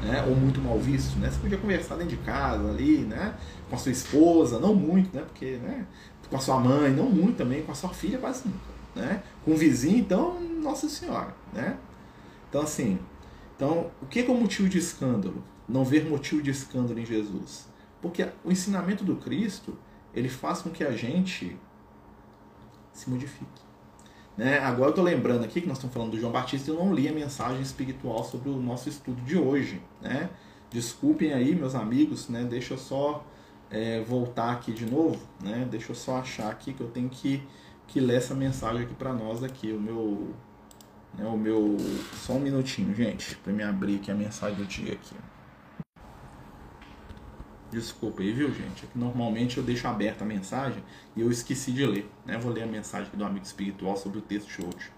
né? 0.03 0.25
Ou 0.29 0.37
muito 0.37 0.61
mal 0.61 0.79
visto, 0.79 1.19
né? 1.19 1.31
Você 1.31 1.39
podia 1.39 1.57
conversar 1.57 1.95
dentro 1.97 2.15
de 2.17 2.23
casa 2.23 2.69
ali, 2.69 2.99
né? 2.99 3.35
Com 3.71 3.77
a 3.77 3.79
sua 3.79 3.93
esposa, 3.93 4.59
não 4.59 4.75
muito, 4.75 5.15
né? 5.17 5.23
Porque, 5.23 5.57
né? 5.57 5.87
Com 6.33 6.39
a 6.39 6.41
sua 6.41 6.59
mãe, 6.59 6.91
não 6.91 7.11
muito 7.11 7.37
também, 7.37 7.63
com 7.63 7.73
a 7.73 7.75
sua 7.75 7.91
filha 7.91 8.17
quase 8.17 8.49
nunca, 8.49 8.59
né? 8.97 9.23
Com 9.45 9.51
o 9.51 9.57
vizinho, 9.57 9.99
então, 9.99 10.41
nossa 10.41 10.89
senhora, 10.89 11.37
né? 11.53 11.77
Então, 12.49 12.63
assim, 12.63 12.99
então, 13.55 13.91
o 14.01 14.07
que 14.07 14.21
é 14.21 14.25
o 14.25 14.35
motivo 14.35 14.67
de 14.67 14.79
escândalo? 14.79 15.45
Não 15.69 15.85
ver 15.85 16.09
motivo 16.09 16.41
de 16.41 16.51
escândalo 16.51 16.99
em 16.99 17.05
Jesus. 17.05 17.69
Porque 18.01 18.27
o 18.43 18.51
ensinamento 18.51 19.05
do 19.05 19.17
Cristo, 19.17 19.77
ele 20.15 20.31
faz 20.31 20.63
com 20.63 20.71
que 20.71 20.83
a 20.83 20.93
gente 20.93 21.55
se 22.95 23.11
modifique. 23.11 23.63
Né? 24.37 24.59
Agora 24.59 24.87
eu 24.87 24.91
estou 24.91 25.05
lembrando 25.05 25.45
aqui 25.45 25.61
que 25.61 25.69
nós 25.69 25.77
estamos 25.77 25.93
falando 25.93 26.13
do 26.13 26.19
João 26.19 26.33
Batista 26.33 26.71
e 26.71 26.75
eu 26.75 26.83
não 26.83 26.95
li 26.95 27.07
a 27.09 27.13
mensagem 27.13 27.61
espiritual 27.61 28.25
sobre 28.25 28.49
o 28.49 28.57
nosso 28.57 28.89
estudo 28.89 29.21
de 29.23 29.37
hoje. 29.37 29.83
Né? 30.01 30.31
Desculpem 30.71 31.35
aí, 31.35 31.55
meus 31.55 31.75
amigos, 31.75 32.31
né? 32.31 32.45
deixa 32.45 32.73
eu 32.73 32.79
só 32.79 33.23
é, 33.73 34.03
voltar 34.03 34.53
aqui 34.53 34.71
de 34.71 34.85
novo, 34.85 35.19
né? 35.43 35.67
deixa 35.69 35.91
eu 35.91 35.97
só 35.97 36.19
achar 36.19 36.51
aqui 36.51 36.75
que 36.75 36.83
eu 36.83 36.89
tenho 36.89 37.09
que, 37.09 37.43
que 37.89 37.99
ler 37.99 38.19
essa 38.19 38.35
mensagem 38.35 38.83
aqui 38.83 38.95
para 38.95 39.15
nós 39.15 39.43
aqui, 39.43 39.73
o 39.73 39.81
meu, 39.81 40.35
né? 41.17 41.27
o 41.27 41.37
meu, 41.37 41.79
só 42.15 42.35
um 42.35 42.41
minutinho, 42.41 42.95
gente, 42.95 43.35
para 43.37 43.53
me 43.53 43.63
abrir 43.63 43.97
aqui 43.97 44.11
a 44.11 44.15
mensagem 44.15 44.57
do 44.57 44.67
dia 44.67 44.93
aqui. 44.93 45.17
Desculpa 47.71 48.21
aí, 48.21 48.31
viu, 48.35 48.53
gente? 48.53 48.85
É 48.85 48.87
que 48.87 48.99
normalmente 48.99 49.57
eu 49.57 49.65
deixo 49.65 49.89
aberta 49.89 50.25
a 50.25 50.27
mensagem 50.27 50.85
e 51.17 51.23
eu 51.23 51.31
esqueci 51.31 51.73
de 51.73 51.87
ler. 51.87 52.07
Né? 52.27 52.37
Vou 52.37 52.53
ler 52.53 52.65
a 52.65 52.67
mensagem 52.67 53.11
do 53.15 53.25
amigo 53.25 53.47
espiritual 53.47 53.97
sobre 53.97 54.19
o 54.19 54.21
texto 54.21 54.49
de 54.49 54.67
hoje. 54.67 54.93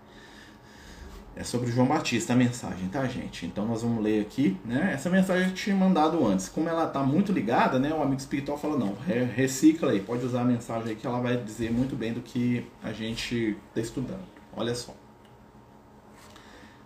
É 1.37 1.43
sobre 1.43 1.71
João 1.71 1.89
Batista 1.89 2.33
a 2.33 2.37
mensagem, 2.37 2.89
tá, 2.89 3.05
gente? 3.07 3.45
Então 3.45 3.67
nós 3.67 3.83
vamos 3.83 4.03
ler 4.03 4.21
aqui, 4.21 4.57
né? 4.65 4.93
Essa 4.95 5.11
mensagem 5.11 5.49
eu 5.49 5.55
tinha 5.55 5.75
mandado 5.75 6.25
antes. 6.25 6.49
Como 6.49 6.69
ela 6.69 6.87
tá 6.87 7.03
muito 7.03 7.33
ligada, 7.33 7.77
né? 7.79 7.93
O 7.93 8.01
amigo 8.01 8.21
espiritual 8.21 8.57
falou, 8.57 8.79
não, 8.79 8.95
recicla 9.35 9.91
aí, 9.91 10.01
pode 10.01 10.25
usar 10.25 10.43
a 10.43 10.45
mensagem 10.45 10.91
aí 10.91 10.97
que 10.97 11.07
ela 11.07 11.21
vai 11.21 11.37
dizer 11.37 11.73
muito 11.73 11.97
bem 11.97 12.13
do 12.13 12.21
que 12.21 12.65
a 12.81 12.93
gente 12.93 13.57
está 13.69 13.81
estudando. 13.81 14.25
Olha 14.57 14.75
só. 14.77 14.95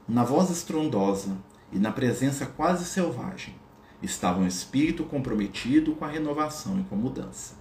Na 0.09 0.25
voz 0.25 0.49
estrondosa 0.49 1.37
e 1.71 1.79
na 1.79 1.93
presença 1.93 2.47
quase 2.47 2.87
selvagem, 2.87 3.55
estava 4.03 4.41
um 4.41 4.47
espírito 4.47 5.05
comprometido 5.05 5.93
com 5.93 6.07
a 6.07 6.09
renovação 6.09 6.81
e 6.81 6.85
com 6.85 6.95
a 6.95 6.99
mudança. 6.99 7.55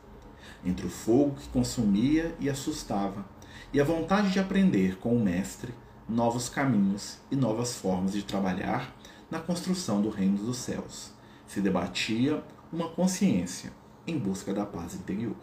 Entre 0.63 0.86
o 0.86 0.89
fogo 0.89 1.36
que 1.36 1.50
consumia 1.50 2.34
e 2.39 2.50
assustava, 2.50 3.26
e 3.73 3.82
a 3.82 3.84
vontade 3.84 4.32
de 4.32 4.39
aprender 4.39 4.97
com 4.97 5.13
o 5.13 5.19
Mestre 5.19 5.73
novos 6.08 6.50
caminhos 6.50 7.17
e 7.30 7.36
novas 7.36 7.76
formas 7.76 8.13
de 8.13 8.24
trabalhar 8.24 8.96
na 9.30 9.39
construção 9.39 10.02
do 10.02 10.10
reino 10.10 10.38
dos 10.38 10.58
céus, 10.58 11.12
se 11.46 11.62
debatia 11.62 12.43
uma 12.72 12.89
consciência 12.89 13.72
em 14.06 14.17
busca 14.17 14.54
da 14.54 14.65
paz 14.65 14.96
interior. 14.96 15.36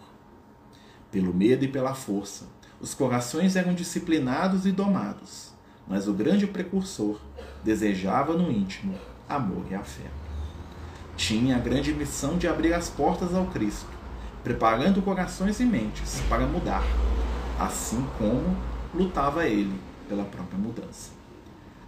Pelo 1.11 1.35
medo 1.35 1.65
e 1.65 1.69
pela 1.69 1.95
força, 1.95 2.47
os 2.81 2.95
corações 2.95 3.57
eram 3.57 3.75
disciplinados 3.75 4.67
e 4.67 4.73
domados, 4.73 5.53
mas 5.87 6.09
o 6.09 6.13
grande 6.13 6.47
precursor 6.47 7.21
desejava 7.63 8.35
no 8.35 8.51
íntimo 8.51 8.99
amor 9.29 9.65
e 9.71 9.75
afeto 9.75 10.25
tinha 11.17 11.57
a 11.57 11.61
grande 11.61 11.93
missão 11.93 12.37
de 12.37 12.49
abrir 12.49 12.73
as 12.73 12.89
portas 12.89 13.35
ao 13.35 13.47
Cristo, 13.47 13.89
preparando 14.43 15.03
corações 15.03 15.61
e 15.61 15.65
mentes 15.65 16.21
para 16.29 16.47
mudar, 16.47 16.83
assim 17.59 18.05
como 18.19 18.57
lutava 18.95 19.47
ele 19.47 19.79
pela 20.09 20.25
própria 20.25 20.59
mudança. 20.59 21.13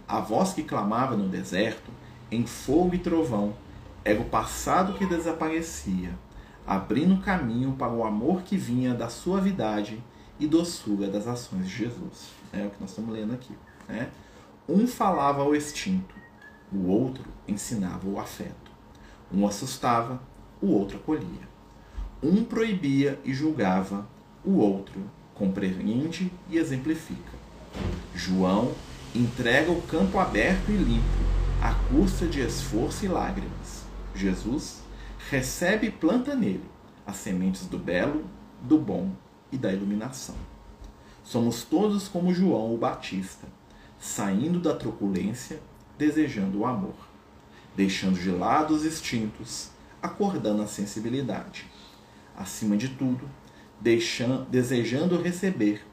A 0.07 0.19
voz 0.19 0.53
que 0.53 0.63
clamava 0.63 1.15
no 1.15 1.27
deserto, 1.27 1.91
em 2.31 2.45
fogo 2.45 2.95
e 2.95 2.99
trovão, 2.99 3.53
era 4.03 4.19
o 4.19 4.25
passado 4.25 4.93
que 4.93 5.05
desaparecia, 5.05 6.17
abrindo 6.65 7.21
caminho 7.21 7.73
para 7.73 7.91
o 7.91 8.05
amor 8.05 8.41
que 8.41 8.55
vinha 8.55 8.93
da 8.93 9.09
suavidade 9.09 10.01
e 10.39 10.47
doçura 10.47 11.07
das 11.07 11.27
ações 11.27 11.67
de 11.67 11.75
Jesus. 11.75 12.31
É 12.53 12.65
o 12.65 12.69
que 12.69 12.79
nós 12.79 12.89
estamos 12.89 13.13
lendo 13.13 13.33
aqui. 13.33 13.53
Né? 13.87 14.09
Um 14.67 14.87
falava 14.87 15.41
ao 15.41 15.55
extinto, 15.55 16.15
o 16.71 16.87
outro 16.87 17.25
ensinava 17.47 18.07
o 18.07 18.19
afeto. 18.19 18.71
Um 19.33 19.45
assustava, 19.45 20.21
o 20.61 20.67
outro 20.67 20.97
acolhia. 20.97 21.47
Um 22.23 22.43
proibia 22.43 23.19
e 23.23 23.33
julgava, 23.33 24.07
o 24.43 24.57
outro 24.57 25.01
compreende 25.33 26.31
e 26.49 26.57
exemplifica. 26.57 27.37
João 28.13 28.73
entrega 29.15 29.71
o 29.71 29.81
campo 29.83 30.19
aberto 30.19 30.69
e 30.69 30.77
limpo, 30.77 31.05
à 31.61 31.73
custa 31.89 32.25
de 32.27 32.41
esforço 32.41 33.05
e 33.05 33.07
lágrimas. 33.07 33.85
Jesus 34.13 34.81
recebe 35.29 35.87
e 35.87 35.91
planta 35.91 36.35
nele 36.35 36.63
as 37.05 37.17
sementes 37.17 37.65
do 37.65 37.77
belo, 37.77 38.25
do 38.61 38.77
bom 38.77 39.11
e 39.51 39.57
da 39.57 39.71
iluminação. 39.71 40.35
Somos 41.23 41.63
todos 41.63 42.07
como 42.07 42.33
João 42.33 42.73
o 42.73 42.77
Batista, 42.77 43.47
saindo 43.99 44.59
da 44.59 44.75
truculência, 44.75 45.59
desejando 45.97 46.59
o 46.59 46.65
amor 46.65 47.07
deixando 47.77 48.19
de 48.19 48.31
lado 48.31 48.73
os 48.73 48.83
instintos, 48.83 49.69
acordando 50.01 50.63
a 50.63 50.67
sensibilidade. 50.67 51.67
Acima 52.35 52.75
de 52.75 52.89
tudo, 52.89 53.29
deixando, 53.79 54.49
desejando 54.49 55.21
receber 55.21 55.85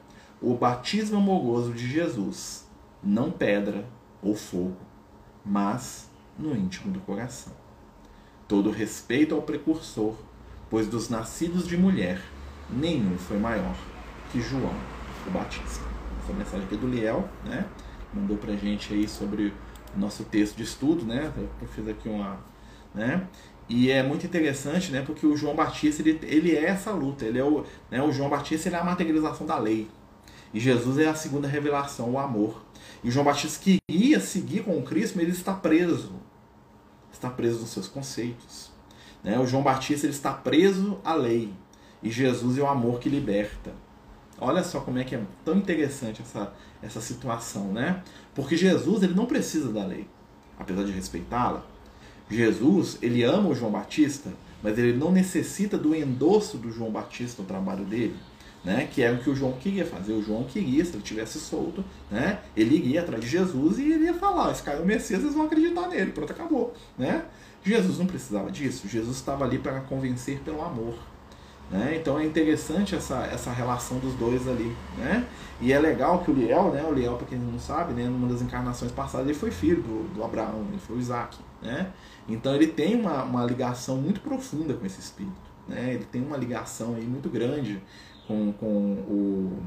o 0.45 0.53
batismo 0.53 1.17
amoroso 1.17 1.73
de 1.73 1.87
Jesus, 1.87 2.67
não 3.01 3.31
pedra 3.31 3.83
ou 4.21 4.35
fogo, 4.35 4.77
mas 5.43 6.07
no 6.37 6.55
íntimo 6.55 6.93
do 6.93 6.99
coração. 6.99 7.51
Todo 8.47 8.69
respeito 8.69 9.33
ao 9.33 9.41
precursor, 9.41 10.13
pois 10.69 10.87
dos 10.87 11.09
nascidos 11.09 11.67
de 11.67 11.75
mulher, 11.75 12.21
nenhum 12.69 13.17
foi 13.17 13.39
maior 13.39 13.75
que 14.31 14.39
João 14.39 14.75
o 15.25 15.31
Batista. 15.31 15.83
Essa 16.23 16.33
mensagem 16.33 16.67
aqui 16.67 16.77
do 16.77 16.87
Liel, 16.87 17.27
né? 17.43 17.65
Mandou 18.13 18.37
pra 18.37 18.55
gente 18.55 18.93
aí 18.93 19.07
sobre 19.07 19.51
nosso 19.97 20.25
texto 20.25 20.57
de 20.57 20.61
estudo, 20.63 21.05
né? 21.05 21.33
Eu 21.59 21.67
fiz 21.69 21.87
aqui 21.87 22.07
uma, 22.07 22.37
né? 22.93 23.27
E 23.67 23.89
é 23.89 24.03
muito 24.03 24.27
interessante, 24.27 24.91
né? 24.91 25.01
Porque 25.03 25.25
o 25.25 25.35
João 25.35 25.55
Batista 25.55 26.03
ele, 26.03 26.19
ele 26.21 26.55
é 26.55 26.65
essa 26.65 26.91
luta, 26.91 27.25
ele 27.25 27.39
é 27.39 27.43
o, 27.43 27.65
né? 27.89 27.99
O 28.03 28.11
João 28.11 28.29
Batista 28.29 28.69
ele 28.69 28.75
é 28.75 28.79
a 28.79 28.83
materialização 28.83 29.47
da 29.47 29.57
lei 29.57 29.89
e 30.55 30.59
Jesus 30.61 30.97
é 30.99 31.09
a 31.09 31.13
segunda 31.13 31.49
revelação, 31.49 32.11
o 32.11 32.17
amor. 32.17 32.63
E 33.03 33.11
João 33.11 33.25
Batista 33.25 33.61
queria 33.61 34.21
seguir 34.21 34.63
com 34.63 34.79
o 34.79 34.83
Cristo, 34.83 35.15
mas 35.17 35.25
ele 35.25 35.35
está 35.35 35.53
preso, 35.53 36.13
está 37.11 37.29
preso 37.29 37.59
nos 37.59 37.71
seus 37.71 37.89
conceitos. 37.89 38.71
Né? 39.21 39.37
O 39.37 39.45
João 39.45 39.61
Batista 39.61 40.05
ele 40.05 40.13
está 40.13 40.31
preso 40.31 40.97
à 41.03 41.13
lei 41.13 41.51
e 42.01 42.09
Jesus 42.09 42.57
é 42.57 42.61
o 42.61 42.67
amor 42.67 43.01
que 43.01 43.09
liberta. 43.09 43.73
Olha 44.39 44.63
só 44.63 44.79
como 44.79 44.97
é 44.97 45.03
que 45.03 45.13
é 45.13 45.21
tão 45.43 45.57
interessante 45.57 46.21
essa, 46.21 46.53
essa 46.81 47.01
situação, 47.01 47.73
né? 47.73 48.01
Porque 48.33 48.55
Jesus 48.55 49.03
ele 49.03 49.13
não 49.13 49.25
precisa 49.25 49.73
da 49.73 49.85
lei, 49.85 50.07
apesar 50.57 50.85
de 50.85 50.91
respeitá-la. 50.93 51.65
Jesus 52.29 52.97
ele 53.01 53.23
ama 53.23 53.49
o 53.49 53.55
João 53.55 53.71
Batista, 53.71 54.31
mas 54.63 54.77
ele 54.77 54.93
não 54.97 55.11
necessita 55.11 55.77
do 55.77 55.93
endosso 55.93 56.57
do 56.57 56.71
João 56.71 56.91
Batista 56.91 57.41
no 57.41 57.47
trabalho 57.47 57.83
dele, 57.83 58.15
né? 58.65 58.89
Que 58.91 59.03
é 59.03 59.11
o 59.11 59.19
que 59.19 59.29
o 59.29 59.35
João 59.35 59.53
queria 59.53 59.85
fazer. 59.85 60.13
O 60.13 60.23
João 60.23 60.43
queria, 60.43 60.83
se 60.83 60.93
ele 60.93 61.03
tivesse 61.03 61.39
solto, 61.39 61.85
né? 62.09 62.39
Ele 62.57 62.75
iria 62.75 63.01
atrás 63.01 63.21
de 63.21 63.29
Jesus 63.29 63.77
e 63.77 63.93
ele 63.93 64.05
ia 64.05 64.13
falar: 64.15 64.51
esse 64.51 64.63
cara 64.63 64.79
é 64.79 64.81
o 64.81 64.85
Messias, 64.85 65.21
vocês 65.21 65.35
vão 65.35 65.45
acreditar 65.45 65.87
nele. 65.87 66.11
Pronto, 66.11 66.31
acabou, 66.31 66.73
né? 66.97 67.23
Jesus 67.63 67.99
não 67.99 68.05
precisava 68.05 68.51
disso. 68.51 68.87
Jesus 68.87 69.15
estava 69.15 69.45
ali 69.45 69.59
para 69.59 69.79
convencer 69.81 70.39
pelo 70.39 70.63
amor. 70.63 70.95
Né? 71.71 71.97
Então 71.99 72.19
é 72.19 72.25
interessante 72.25 72.95
essa, 72.95 73.25
essa 73.25 73.51
relação 73.51 73.97
dos 73.97 74.13
dois 74.13 74.47
ali. 74.47 74.75
Né? 74.97 75.25
E 75.59 75.73
é 75.73 75.79
legal 75.79 76.23
que 76.23 76.29
o 76.29 76.33
Liel, 76.33 76.71
né? 76.71 76.83
o 76.83 76.93
Liel, 76.93 77.15
para 77.17 77.25
quem 77.25 77.39
não 77.39 77.57
sabe, 77.57 77.93
né? 77.93 78.07
numa 78.07 78.27
das 78.27 78.41
encarnações 78.41 78.91
passadas, 78.91 79.27
ele 79.27 79.37
foi 79.37 79.49
filho 79.49 79.81
do, 79.81 80.13
do 80.13 80.23
Abraão, 80.23 80.63
ele 80.69 80.79
foi 80.79 80.97
o 80.97 80.99
Isaac. 80.99 81.37
Né? 81.61 81.91
Então 82.29 82.53
ele 82.53 82.67
tem 82.67 82.95
uma, 82.95 83.23
uma 83.23 83.43
ligação 83.43 83.97
muito 83.97 84.21
profunda 84.21 84.75
com 84.75 84.85
esse 84.85 84.99
espírito. 84.99 85.33
Né? 85.67 85.95
Ele 85.95 86.05
tem 86.05 86.21
uma 86.21 86.37
ligação 86.37 86.93
aí 86.95 87.03
muito 87.03 87.29
grande 87.29 87.81
com, 88.27 88.51
com 88.53 88.67
o, 88.67 89.63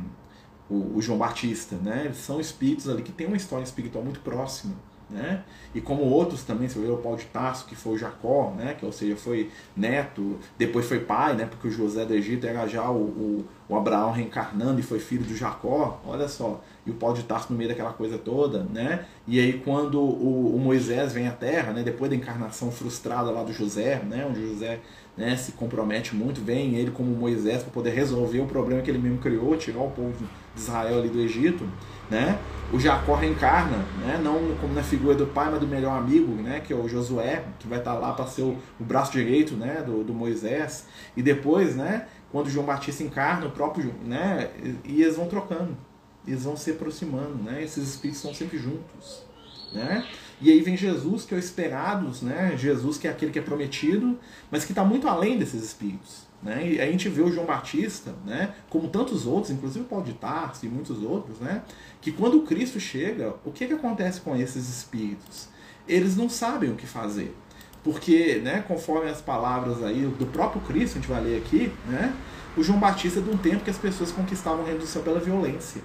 o, 0.71 0.97
o 0.97 1.03
João 1.03 1.19
Batista. 1.19 1.77
Né? 1.77 2.07
Eles 2.07 2.19
são 2.19 2.41
espíritos 2.41 2.89
ali 2.89 3.03
que 3.03 3.13
têm 3.13 3.27
uma 3.27 3.37
história 3.37 3.65
espiritual 3.65 4.05
muito 4.05 4.21
próxima. 4.21 4.75
Né? 5.11 5.43
E 5.75 5.81
como 5.81 6.03
outros 6.03 6.45
também, 6.45 6.69
você 6.69 6.79
vê 6.79 6.91
o 6.91 6.99
Paulo 6.99 7.17
de 7.17 7.25
Tarso, 7.27 7.65
que 7.65 7.75
foi 7.75 7.97
Jacó, 7.97 8.53
né? 8.57 8.75
que 8.79 8.85
ou 8.85 8.93
seja, 8.93 9.17
foi 9.17 9.51
neto, 9.75 10.39
depois 10.59 10.85
foi 10.85 11.01
pai, 11.01 11.35
né? 11.35 11.47
porque 11.47 11.69
o 11.69 11.71
José 11.71 12.05
do 12.05 12.13
Egito 12.13 12.47
era 12.47 12.67
já 12.67 12.91
o, 12.91 12.97
o, 12.97 13.45
o 13.69 13.77
Abraão 13.77 14.13
reencarnando 14.13 14.81
e 14.81 14.83
foi 14.83 14.99
filho 14.99 15.25
do 15.25 15.35
Jacó, 15.35 16.01
olha 16.07 16.29
só, 16.29 16.61
e 16.85 16.91
o 16.91 16.95
Paulo 16.95 17.17
de 17.17 17.23
Tarso 17.23 17.51
no 17.51 17.57
meio 17.57 17.71
daquela 17.71 17.93
coisa 17.93 18.19
toda, 18.19 18.65
né? 18.65 19.07
E 19.27 19.41
aí 19.41 19.61
quando 19.65 20.01
o, 20.01 20.57
o, 20.57 20.59
Moisés 20.59 21.13
vem 21.13 21.27
à 21.27 21.33
Terra, 21.33 21.73
né? 21.73 21.83
depois 21.83 22.11
da 22.11 22.17
encarnação 22.17 22.71
frustrada 22.71 23.31
lá 23.31 23.43
do 23.43 23.53
José, 23.53 24.03
né? 24.07 24.27
onde 24.29 24.47
José 24.47 24.81
né, 25.17 25.37
se 25.37 25.53
compromete 25.53 26.15
muito, 26.15 26.41
vem 26.41 26.77
ele 26.77 26.91
como 26.93 27.11
Moisés 27.11 27.63
para 27.63 27.73
poder 27.73 27.91
resolver 27.91 28.41
o 28.41 28.47
problema 28.47 28.81
que 28.83 28.91
ele 28.91 28.99
mesmo 28.99 29.19
criou, 29.19 29.57
tirar 29.57 29.81
o 29.81 29.91
povo 29.91 30.13
de 30.13 30.27
Israel 30.61 30.99
ali 30.99 31.09
do 31.09 31.21
Egito, 31.21 31.69
né? 32.11 32.39
O 32.73 32.79
Jacó 32.79 33.15
reencarna, 33.15 33.79
né? 33.99 34.21
não 34.23 34.55
como 34.61 34.75
na 34.75 34.83
figura 34.83 35.15
do 35.15 35.27
pai, 35.27 35.51
mas 35.51 35.61
do 35.61 35.67
melhor 35.67 35.97
amigo, 35.97 36.33
né? 36.35 36.61
que 36.61 36.73
é 36.73 36.77
o 36.77 36.87
Josué, 36.87 37.45
que 37.59 37.67
vai 37.67 37.79
estar 37.79 37.95
lá 37.95 38.13
para 38.13 38.27
ser 38.27 38.43
o, 38.43 38.59
o, 38.79 38.85
braço 38.85 39.13
direito 39.13 39.55
né? 39.55 39.83
do, 39.83 40.05
do 40.05 40.13
Moisés. 40.13 40.87
E 41.17 41.23
depois, 41.23 41.77
né? 41.77 42.07
quando 42.31 42.51
João 42.51 42.67
Batista 42.67 43.03
encarna, 43.03 43.47
o 43.47 43.51
próprio. 43.51 43.95
Né? 44.05 44.51
E 44.85 45.03
eles 45.03 45.17
vão 45.17 45.29
trocando, 45.29 45.77
eles 46.27 46.45
vão 46.45 46.57
se 46.57 46.71
aproximando, 46.71 47.43
né? 47.43 47.63
esses 47.63 47.89
espíritos 47.89 48.19
estão 48.19 48.35
sempre 48.35 48.59
juntos. 48.59 49.27
Né? 49.73 50.07
E 50.41 50.51
aí 50.51 50.61
vem 50.61 50.77
Jesus, 50.77 51.25
que 51.25 51.35
é 51.35 51.37
o 51.37 51.41
esperado, 51.41 52.11
né? 52.23 52.57
Jesus, 52.57 52.97
que 52.97 53.09
é 53.09 53.11
aquele 53.11 53.33
que 53.33 53.39
é 53.39 53.43
prometido, 53.43 54.17
mas 54.51 54.65
que 54.65 54.71
está 54.73 54.85
muito 54.85 55.09
além 55.09 55.37
desses 55.37 55.63
espíritos. 55.63 56.28
Né? 56.43 56.73
E 56.73 56.81
a 56.81 56.87
gente 56.87 57.09
vê 57.09 57.21
o 57.21 57.33
João 57.33 57.47
Batista, 57.47 58.15
né? 58.25 58.55
como 58.71 58.89
tantos 58.89 59.27
outros, 59.27 59.51
inclusive 59.51 59.85
o 59.85 59.89
Paulo 59.89 60.05
de 60.05 60.13
Tarso 60.13 60.65
e 60.67 60.69
muitos 60.69 61.03
outros, 61.03 61.41
né? 61.41 61.63
que 62.01 62.13
quando 62.13 62.39
o 62.39 62.43
Cristo 62.43 62.79
chega, 62.79 63.35
o 63.45 63.51
que, 63.51 63.67
que 63.67 63.73
acontece 63.73 64.21
com 64.21 64.37
esses 64.37 64.69
espíritos? 64.69 65.49
Eles 65.87 66.17
não 66.17 66.29
sabem 66.29 66.71
o 66.71 66.77
que 66.77 66.87
fazer. 66.87 67.35
Porque, 67.83 68.41
né, 68.45 68.63
conforme 68.67 69.09
as 69.09 69.21
palavras 69.21 69.83
aí 69.83 70.03
do 70.03 70.27
próprio 70.27 70.61
Cristo, 70.63 70.99
a 70.99 71.01
gente 71.01 71.11
vai 71.11 71.23
ler 71.23 71.39
aqui, 71.39 71.73
né, 71.87 72.15
o 72.57 72.63
João 72.63 72.79
Batista 72.79 73.21
é 73.21 73.23
de 73.23 73.31
um 73.31 73.37
tempo 73.37 73.63
que 73.63 73.71
as 73.71 73.79
pessoas 73.79 74.11
conquistavam 74.11 74.63
o 74.63 74.65
reino 74.65 74.81
do 74.81 74.87
céu 74.87 75.03
pela 75.03 75.21
violência 75.21 75.81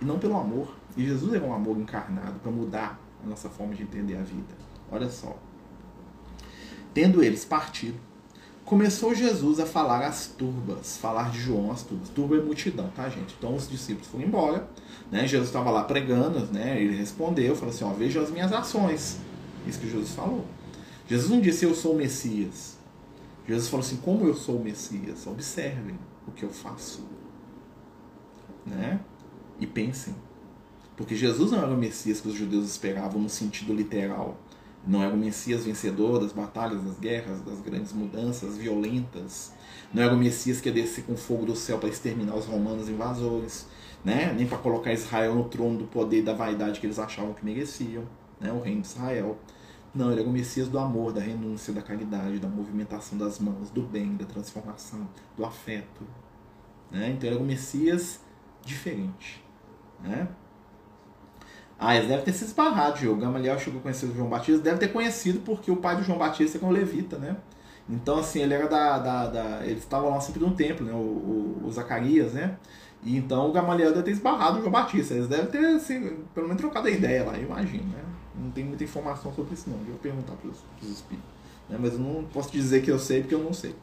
e 0.00 0.04
não 0.04 0.18
pelo 0.18 0.38
amor. 0.38 0.74
E 0.96 1.04
Jesus 1.04 1.34
é 1.34 1.38
um 1.38 1.52
amor 1.52 1.78
encarnado 1.78 2.40
para 2.40 2.50
mudar 2.50 2.98
a 3.22 3.28
nossa 3.28 3.48
forma 3.48 3.74
de 3.74 3.82
entender 3.82 4.16
a 4.16 4.22
vida. 4.22 4.54
Olha 4.90 5.08
só. 5.08 5.36
Tendo 6.94 7.22
eles 7.22 7.44
partido, 7.44 7.98
começou 8.68 9.14
Jesus 9.14 9.58
a 9.58 9.64
falar 9.64 10.06
às 10.06 10.26
turbas, 10.26 10.98
falar 10.98 11.30
de 11.30 11.40
João 11.40 11.72
às 11.72 11.82
turbas. 11.82 12.10
Turba 12.10 12.36
é 12.36 12.40
multidão, 12.42 12.90
tá, 12.94 13.08
gente? 13.08 13.34
Então 13.38 13.56
os 13.56 13.68
discípulos 13.68 14.06
foram 14.08 14.24
embora, 14.24 14.68
né? 15.10 15.26
Jesus 15.26 15.48
estava 15.48 15.70
lá 15.70 15.84
pregando, 15.84 16.40
né? 16.52 16.78
Ele 16.78 16.94
respondeu, 16.94 17.56
falou 17.56 17.74
assim: 17.74 17.84
ó, 17.84 17.92
vejam 17.94 18.22
as 18.22 18.30
minhas 18.30 18.52
ações. 18.52 19.18
Isso 19.66 19.80
que 19.80 19.90
Jesus 19.90 20.10
falou. 20.10 20.44
Jesus 21.08 21.30
não 21.30 21.40
disse 21.40 21.64
eu 21.64 21.74
sou 21.74 21.94
o 21.94 21.96
Messias. 21.96 22.76
Jesus 23.46 23.70
falou 23.70 23.84
assim: 23.84 23.96
como 23.96 24.26
eu 24.26 24.34
sou 24.34 24.56
o 24.56 24.62
Messias? 24.62 25.26
Observem 25.26 25.98
o 26.26 26.30
que 26.30 26.42
eu 26.42 26.50
faço, 26.50 27.02
né? 28.66 29.00
E 29.58 29.66
pensem, 29.66 30.14
porque 30.94 31.16
Jesus 31.16 31.52
não 31.52 31.58
era 31.62 31.72
o 31.72 31.76
Messias 31.76 32.20
que 32.20 32.28
os 32.28 32.34
judeus 32.34 32.66
esperavam 32.66 33.20
no 33.20 33.30
sentido 33.30 33.72
literal 33.72 34.36
não 34.88 35.02
era 35.02 35.12
o 35.14 35.18
Messias 35.18 35.66
vencedor 35.66 36.18
das 36.18 36.32
batalhas, 36.32 36.82
das 36.82 36.98
guerras, 36.98 37.42
das 37.42 37.60
grandes 37.60 37.92
mudanças 37.92 38.56
violentas. 38.56 39.52
Não 39.92 40.02
era 40.02 40.14
o 40.14 40.16
Messias 40.16 40.62
que 40.62 40.70
ia 40.70 40.74
descer 40.74 41.04
com 41.04 41.14
fogo 41.14 41.44
do 41.44 41.54
céu 41.54 41.78
para 41.78 41.90
exterminar 41.90 42.34
os 42.34 42.46
romanos 42.46 42.88
invasores, 42.88 43.68
né? 44.02 44.32
nem 44.32 44.46
para 44.46 44.56
colocar 44.56 44.90
Israel 44.90 45.34
no 45.34 45.44
trono 45.44 45.76
do 45.80 45.84
poder 45.84 46.20
e 46.20 46.22
da 46.22 46.32
vaidade 46.32 46.80
que 46.80 46.86
eles 46.86 46.98
achavam 46.98 47.34
que 47.34 47.44
mereciam, 47.44 48.04
né? 48.40 48.50
o 48.50 48.60
reino 48.60 48.80
de 48.80 48.86
Israel. 48.86 49.38
Não, 49.94 50.10
ele 50.10 50.20
era 50.20 50.28
o 50.28 50.32
Messias 50.32 50.68
do 50.68 50.78
amor, 50.78 51.12
da 51.12 51.20
renúncia, 51.20 51.72
da 51.72 51.82
caridade, 51.82 52.38
da 52.38 52.48
movimentação 52.48 53.18
das 53.18 53.38
mãos, 53.38 53.70
do 53.70 53.82
bem, 53.82 54.16
da 54.16 54.24
transformação, 54.24 55.06
do 55.36 55.44
afeto. 55.44 56.02
Né? 56.90 57.10
Então 57.10 57.28
ele 57.28 57.36
era 57.36 57.44
o 57.44 57.46
Messias 57.46 58.20
diferente. 58.64 59.44
Né? 60.02 60.28
Ah, 61.78 61.94
eles 61.94 62.08
devem 62.08 62.24
ter 62.24 62.32
se 62.32 62.44
esbarrado, 62.44 63.08
o 63.10 63.16
Gamaliel 63.16 63.58
chegou 63.58 63.78
a 63.78 63.82
conhecer 63.82 64.06
o 64.06 64.14
João 64.14 64.28
Batista, 64.28 64.60
deve 64.60 64.78
ter 64.78 64.88
conhecido 64.88 65.40
porque 65.40 65.70
o 65.70 65.76
pai 65.76 65.94
do 65.94 66.02
João 66.02 66.18
Batista 66.18 66.58
é 66.58 66.66
um 66.66 66.70
levita, 66.70 67.16
né? 67.18 67.36
Então, 67.88 68.18
assim, 68.18 68.40
ele 68.40 68.52
era 68.52 68.68
da. 68.68 68.98
da, 68.98 69.26
da 69.28 69.66
eles 69.66 69.86
lá 69.90 70.20
sempre 70.20 70.40
no 70.40 70.50
templo, 70.50 70.84
né? 70.84 70.92
O, 70.92 70.96
o, 70.96 71.62
o, 71.64 71.70
Zacarias, 71.70 72.34
né? 72.34 72.56
E 73.02 73.16
então 73.16 73.48
o 73.48 73.52
Gamaliel 73.52 73.90
deve 73.90 74.02
ter 74.02 74.10
esbarrado 74.10 74.58
o 74.58 74.60
João 74.60 74.72
Batista. 74.72 75.14
Eles 75.14 75.28
devem 75.28 75.46
ter, 75.46 75.64
assim, 75.76 76.18
pelo 76.34 76.48
menos 76.48 76.60
trocado 76.60 76.88
a 76.88 76.90
ideia 76.90 77.24
lá, 77.24 77.38
eu 77.38 77.44
imagino, 77.44 77.84
né? 77.84 78.04
Não 78.34 78.50
tem 78.50 78.64
muita 78.64 78.84
informação 78.84 79.32
sobre 79.32 79.54
isso, 79.54 79.70
não. 79.70 79.78
Eu 79.78 79.86
vou 79.86 79.98
perguntar 79.98 80.34
para 80.34 80.50
os 80.50 80.90
espíritos. 80.90 81.30
Né? 81.68 81.78
Mas 81.80 81.94
eu 81.94 82.00
não 82.00 82.24
posso 82.24 82.50
dizer 82.50 82.82
que 82.82 82.90
eu 82.90 82.98
sei 82.98 83.20
porque 83.20 83.34
eu 83.34 83.42
não 83.42 83.52
sei. 83.52 83.74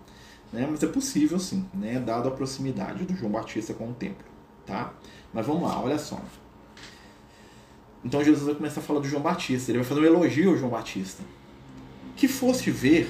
Né? 0.53 0.67
Mas 0.69 0.83
é 0.83 0.87
possível, 0.87 1.39
sim, 1.39 1.65
né? 1.73 1.99
Dado 1.99 2.27
a 2.27 2.31
proximidade 2.31 3.05
do 3.05 3.15
João 3.15 3.31
Batista 3.31 3.73
com 3.73 3.89
o 3.89 3.93
templo, 3.93 4.25
tá? 4.65 4.93
Mas 5.33 5.45
vamos 5.45 5.63
lá, 5.63 5.81
olha 5.81 5.97
só. 5.97 6.21
Então 8.05 8.23
Jesus 8.23 8.45
vai 8.45 8.53
começar 8.53 8.81
a 8.81 8.83
falar 8.83 8.99
do 8.99 9.07
João 9.07 9.23
Batista. 9.23 9.71
Ele 9.71 9.79
vai 9.79 9.87
fazer 9.87 10.01
um 10.01 10.05
elogio 10.05 10.51
ao 10.51 10.57
João 10.57 10.69
Batista. 10.69 11.23
Que 12.15 12.27
foste 12.27 12.69
ver 12.69 13.09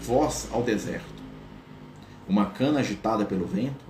vós 0.00 0.48
ao 0.50 0.62
deserto? 0.62 1.22
Uma 2.26 2.46
cana 2.46 2.80
agitada 2.80 3.26
pelo 3.26 3.46
vento? 3.46 3.84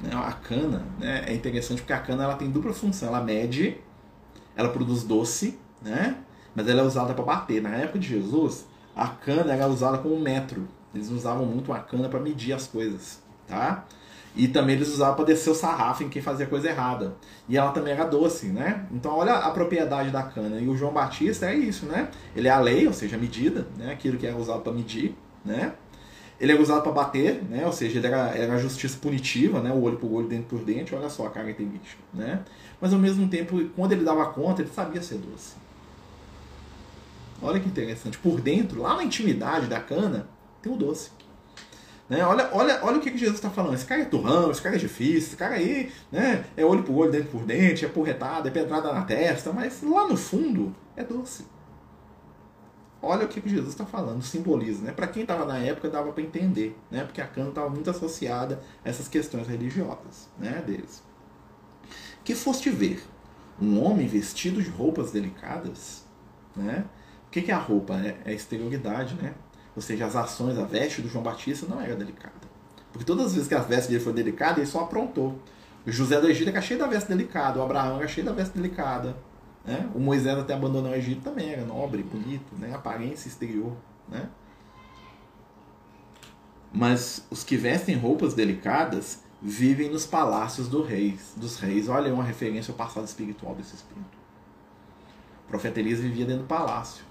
Né? 0.00 0.10
A 0.12 0.32
cana 0.32 0.84
né, 0.98 1.26
é 1.28 1.32
interessante 1.32 1.80
porque 1.80 1.92
a 1.92 2.00
cana 2.00 2.24
ela 2.24 2.34
tem 2.34 2.50
dupla 2.50 2.74
função. 2.74 3.06
Ela 3.06 3.22
mede, 3.22 3.76
ela 4.56 4.68
produz 4.68 5.04
doce, 5.04 5.56
né? 5.80 6.16
mas 6.56 6.66
ela 6.66 6.82
é 6.82 6.84
usada 6.84 7.14
para 7.14 7.24
bater. 7.24 7.62
Na 7.62 7.70
época 7.70 8.00
de 8.00 8.08
Jesus, 8.08 8.66
a 8.96 9.06
cana 9.06 9.52
era 9.52 9.68
usada 9.68 9.98
como 9.98 10.18
metro. 10.18 10.66
Eles 10.92 11.08
usavam 11.08 11.46
muito 11.46 11.72
a 11.72 11.78
cana 11.78 12.08
para 12.08 12.18
medir 12.18 12.52
as 12.52 12.66
coisas. 12.66 13.22
Tá? 13.46 13.84
E 14.34 14.48
também 14.48 14.76
eles 14.76 14.88
usavam 14.88 15.16
para 15.16 15.26
descer 15.26 15.50
o 15.50 15.54
sarrafo 15.54 16.02
em 16.02 16.08
quem 16.08 16.22
fazia 16.22 16.46
coisa 16.46 16.68
errada. 16.68 17.14
E 17.48 17.56
ela 17.56 17.70
também 17.70 17.92
era 17.92 18.04
doce, 18.04 18.46
né? 18.46 18.86
Então 18.90 19.12
olha 19.14 19.34
a 19.34 19.50
propriedade 19.50 20.10
da 20.10 20.22
cana. 20.22 20.58
E 20.58 20.66
o 20.68 20.76
João 20.76 20.92
Batista 20.92 21.46
é 21.46 21.54
isso, 21.54 21.84
né? 21.84 22.08
Ele 22.34 22.48
é 22.48 22.50
a 22.50 22.58
lei, 22.58 22.86
ou 22.86 22.92
seja, 22.92 23.16
a 23.16 23.18
medida, 23.18 23.66
né? 23.76 23.92
Aquilo 23.92 24.16
que 24.16 24.26
era 24.26 24.36
usado 24.36 24.62
para 24.62 24.72
medir, 24.72 25.14
né? 25.44 25.74
Ele 26.40 26.52
era 26.52 26.60
usado 26.60 26.82
para 26.82 26.92
bater, 26.92 27.42
né? 27.44 27.66
Ou 27.66 27.72
seja, 27.72 27.98
ele 27.98 28.06
era, 28.06 28.36
era 28.36 28.54
a 28.54 28.58
justiça 28.58 28.98
punitiva, 28.98 29.60
né? 29.60 29.70
O 29.70 29.82
olho 29.82 29.98
por 29.98 30.10
olho, 30.10 30.26
dente 30.26 30.46
por 30.46 30.60
dente. 30.60 30.94
Olha 30.94 31.10
só 31.10 31.26
a 31.26 31.30
característica, 31.30 32.02
né? 32.14 32.40
Mas 32.80 32.92
ao 32.92 32.98
mesmo 32.98 33.28
tempo, 33.28 33.62
quando 33.76 33.92
ele 33.92 34.04
dava 34.04 34.24
conta, 34.26 34.62
ele 34.62 34.70
sabia 34.70 35.02
ser 35.02 35.18
doce. 35.18 35.54
Olha 37.42 37.60
que 37.60 37.68
interessante. 37.68 38.16
Por 38.18 38.40
dentro, 38.40 38.80
lá 38.80 38.96
na 38.96 39.04
intimidade 39.04 39.66
da 39.66 39.78
cana, 39.78 40.26
tem 40.62 40.72
o 40.72 40.76
doce. 40.76 41.10
Né? 42.12 42.22
Olha, 42.26 42.46
olha, 42.52 42.78
olha 42.82 42.98
o 42.98 43.00
que, 43.00 43.10
que 43.10 43.16
Jesus 43.16 43.36
está 43.36 43.48
falando. 43.48 43.72
Esse 43.72 43.86
cara 43.86 44.02
é 44.02 44.04
turrão, 44.04 44.50
esse 44.50 44.60
cara 44.60 44.74
é 44.74 44.78
difícil, 44.78 45.28
esse 45.28 45.36
cara 45.36 45.54
aí 45.54 45.90
né, 46.10 46.44
é 46.54 46.62
olho 46.62 46.82
por 46.82 46.94
olho, 46.94 47.10
dente 47.10 47.28
por 47.28 47.42
dente, 47.42 47.86
é 47.86 47.88
porretada, 47.88 48.50
é 48.50 48.52
pedrada 48.52 48.92
na 48.92 49.00
testa, 49.00 49.50
mas 49.50 49.82
lá 49.82 50.06
no 50.06 50.14
fundo 50.14 50.76
é 50.94 51.02
doce. 51.02 51.46
Olha 53.00 53.24
o 53.24 53.28
que, 53.28 53.40
que 53.40 53.48
Jesus 53.48 53.70
está 53.70 53.86
falando, 53.86 54.20
simboliza. 54.20 54.84
Né? 54.84 54.92
Para 54.92 55.06
quem 55.06 55.22
estava 55.22 55.46
na 55.46 55.56
época 55.56 55.88
dava 55.88 56.12
para 56.12 56.22
entender, 56.22 56.78
né? 56.90 57.02
porque 57.02 57.22
a 57.22 57.26
cana 57.26 57.48
estava 57.48 57.70
muito 57.70 57.88
associada 57.88 58.62
a 58.84 58.90
essas 58.90 59.08
questões 59.08 59.48
religiosas 59.48 60.28
né, 60.38 60.62
deles. 60.66 61.02
Que 62.22 62.34
foste 62.34 62.68
ver 62.68 63.02
um 63.58 63.82
homem 63.82 64.06
vestido 64.06 64.62
de 64.62 64.68
roupas 64.68 65.12
delicadas, 65.12 66.04
né? 66.54 66.84
O 67.26 67.30
que, 67.30 67.40
que 67.40 67.50
é 67.50 67.54
a 67.54 67.58
roupa? 67.58 67.94
É, 67.94 68.18
é 68.26 68.30
a 68.32 68.34
exterioridade, 68.34 69.14
né? 69.14 69.32
Ou 69.74 69.80
seja, 69.80 70.06
as 70.06 70.14
ações, 70.14 70.58
a 70.58 70.64
veste 70.64 71.00
do 71.00 71.08
João 71.08 71.24
Batista 71.24 71.66
não 71.66 71.80
era 71.80 71.96
delicada. 71.96 72.34
Porque 72.92 73.04
todas 73.04 73.26
as 73.26 73.34
vezes 73.34 73.48
que 73.48 73.54
a 73.54 73.60
veste 73.60 73.90
dele 73.90 74.04
foi 74.04 74.12
delicada, 74.12 74.60
ele 74.60 74.66
só 74.66 74.80
aprontou. 74.80 75.38
O 75.86 75.90
José 75.90 76.20
do 76.20 76.28
Egito 76.28 76.50
era 76.50 76.60
cheio 76.60 76.78
da 76.78 76.86
veste 76.86 77.08
delicada, 77.08 77.58
o 77.58 77.62
Abraão 77.62 77.98
era 77.98 78.06
cheio 78.06 78.26
da 78.26 78.32
veste 78.32 78.56
delicada. 78.56 79.16
Né? 79.64 79.88
O 79.94 79.98
Moisés 79.98 80.38
até 80.38 80.54
abandonou 80.54 80.92
o 80.92 80.94
Egito 80.94 81.22
também 81.22 81.50
era 81.50 81.64
nobre, 81.64 82.02
bonito, 82.02 82.54
né? 82.56 82.74
aparência 82.74 83.28
exterior. 83.28 83.72
Né? 84.08 84.28
Mas 86.72 87.26
os 87.30 87.42
que 87.42 87.56
vestem 87.56 87.96
roupas 87.96 88.34
delicadas 88.34 89.22
vivem 89.40 89.90
nos 89.90 90.06
palácios 90.06 90.68
do 90.68 90.82
reis, 90.82 91.32
dos 91.36 91.58
reis. 91.58 91.88
Olha 91.88 92.12
uma 92.12 92.22
referência 92.22 92.70
ao 92.72 92.76
passado 92.76 93.04
espiritual 93.04 93.54
desse 93.54 93.74
espírito. 93.74 94.18
O 95.46 95.48
profeta 95.48 95.80
Elias 95.80 96.00
vivia 96.00 96.24
dentro 96.24 96.42
do 96.42 96.48
palácio 96.48 97.04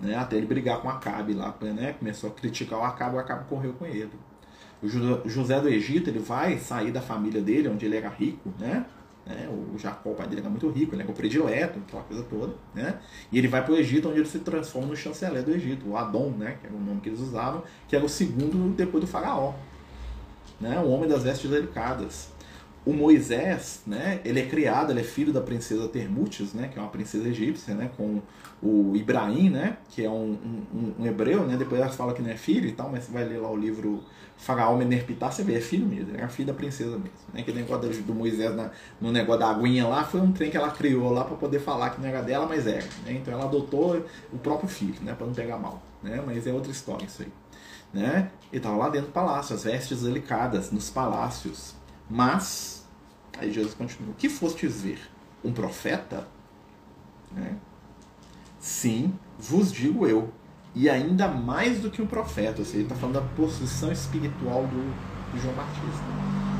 né, 0.00 0.16
até 0.16 0.36
ele 0.36 0.46
brigar 0.46 0.80
com 0.80 0.88
Acabe 0.88 1.32
lá, 1.32 1.54
né, 1.60 1.94
começou 1.98 2.30
a 2.30 2.32
criticar 2.32 2.78
o 2.78 2.82
Acabe, 2.82 3.16
o 3.16 3.18
Acabe 3.18 3.48
correu 3.48 3.72
com 3.72 3.86
ele. 3.86 4.10
O 4.82 5.28
José 5.28 5.58
do 5.60 5.68
Egito 5.68 6.10
ele 6.10 6.18
vai 6.18 6.58
sair 6.58 6.92
da 6.92 7.00
família 7.00 7.40
dele, 7.40 7.68
onde 7.68 7.86
ele 7.86 7.96
era 7.96 8.08
rico, 8.08 8.52
né? 8.58 8.84
né 9.24 9.48
o 9.48 9.78
Jacó, 9.78 10.10
o 10.10 10.14
pai 10.14 10.26
dele 10.28 10.42
era 10.42 10.50
muito 10.50 10.68
rico, 10.68 10.94
ele 10.94 11.02
era 11.02 11.10
o 11.10 11.14
predileto, 11.14 11.78
aquela 11.78 12.02
coisa 12.02 12.22
toda, 12.24 12.54
né? 12.74 13.00
E 13.32 13.38
ele 13.38 13.48
vai 13.48 13.64
para 13.64 13.72
o 13.72 13.76
Egito, 13.76 14.08
onde 14.08 14.18
ele 14.18 14.28
se 14.28 14.40
transforma 14.40 14.88
no 14.88 14.96
chanceler 14.96 15.42
do 15.42 15.50
Egito, 15.50 15.88
o 15.88 15.96
Adon, 15.96 16.30
né? 16.30 16.58
Que 16.60 16.66
era 16.66 16.76
o 16.76 16.78
nome 16.78 17.00
que 17.00 17.08
eles 17.08 17.20
usavam, 17.20 17.64
que 17.88 17.96
era 17.96 18.04
o 18.04 18.08
segundo 18.08 18.76
depois 18.76 19.02
do 19.02 19.08
faraó, 19.08 19.54
né? 20.60 20.78
O 20.78 20.90
homem 20.90 21.08
das 21.08 21.22
vestes 21.22 21.50
delicadas 21.50 22.36
o 22.86 22.92
Moisés, 22.92 23.82
né, 23.84 24.20
ele 24.24 24.38
é 24.38 24.46
criado, 24.46 24.92
ele 24.92 25.00
é 25.00 25.02
filho 25.02 25.32
da 25.32 25.40
princesa 25.40 25.88
Termutes, 25.88 26.54
né, 26.54 26.68
que 26.72 26.78
é 26.78 26.80
uma 26.82 26.88
princesa 26.88 27.28
egípcia, 27.28 27.74
né, 27.74 27.90
com 27.96 28.22
o 28.62 28.96
Ibrahim, 28.96 29.50
né, 29.50 29.76
que 29.90 30.04
é 30.04 30.10
um, 30.10 30.64
um, 30.74 30.94
um 31.00 31.06
hebreu, 31.06 31.46
né, 31.46 31.56
depois 31.56 31.80
ela 31.80 31.90
fala 31.90 32.14
que 32.14 32.22
não 32.22 32.30
é 32.30 32.36
filho 32.36 32.68
e 32.68 32.72
tal, 32.72 32.90
mas 32.90 33.04
você 33.04 33.12
vai 33.12 33.24
ler 33.24 33.38
lá 33.38 33.50
o 33.50 33.56
livro 33.56 34.02
Faraó 34.36 34.76
Menerpitá, 34.76 35.30
você 35.30 35.42
vê, 35.42 35.56
é 35.56 35.60
filho 35.60 35.86
mesmo, 35.86 36.16
é 36.16 36.26
filho 36.28 36.48
da 36.48 36.54
princesa 36.54 36.92
mesmo, 36.92 37.10
né, 37.32 37.42
que 37.42 37.52
negócio 37.52 38.02
do 38.02 38.14
Moisés 38.14 38.54
na, 38.54 38.70
no 39.00 39.12
negócio 39.12 39.40
da 39.40 39.50
aguinha 39.50 39.86
lá, 39.86 40.04
foi 40.04 40.20
um 40.20 40.32
trem 40.32 40.50
que 40.50 40.56
ela 40.56 40.70
criou 40.70 41.12
lá 41.12 41.24
para 41.24 41.36
poder 41.36 41.60
falar 41.60 41.90
que 41.90 42.00
não 42.00 42.08
era 42.08 42.22
dela, 42.22 42.46
mas 42.46 42.66
era, 42.66 42.84
né, 43.04 43.12
então 43.12 43.34
ela 43.34 43.44
adotou 43.44 44.04
o 44.32 44.38
próprio 44.38 44.68
filho, 44.68 45.02
né, 45.02 45.14
para 45.14 45.26
não 45.26 45.34
pegar 45.34 45.58
mal, 45.58 45.82
né, 46.02 46.22
mas 46.24 46.46
é 46.46 46.52
outra 46.52 46.72
história 46.72 47.04
isso 47.04 47.22
aí, 47.22 47.32
né, 47.92 48.30
e 48.52 48.56
estava 48.56 48.76
lá 48.76 48.88
dentro 48.88 49.08
do 49.08 49.12
palácio, 49.12 49.54
as 49.54 49.64
vestes 49.64 50.02
delicadas 50.02 50.70
nos 50.70 50.90
palácios, 50.90 51.74
mas 52.08 52.76
Aí 53.38 53.52
Jesus 53.52 53.74
continua: 53.74 54.14
que 54.14 54.28
fostes 54.28 54.80
ver? 54.80 54.98
um 55.44 55.52
profeta? 55.52 56.26
Né? 57.30 57.56
Sim, 58.66 59.14
vos 59.38 59.70
digo 59.70 60.08
eu. 60.08 60.32
E 60.74 60.90
ainda 60.90 61.28
mais 61.28 61.78
do 61.78 61.88
que 61.88 62.02
um 62.02 62.06
profeta. 62.06 62.58
Ou 62.58 62.64
seja, 62.64 62.78
ele 62.78 62.82
está 62.82 62.96
falando 62.96 63.14
da 63.14 63.20
posição 63.20 63.92
espiritual 63.92 64.66
do, 64.66 65.32
do 65.32 65.40
João 65.40 65.54
Batista. 65.54 66.04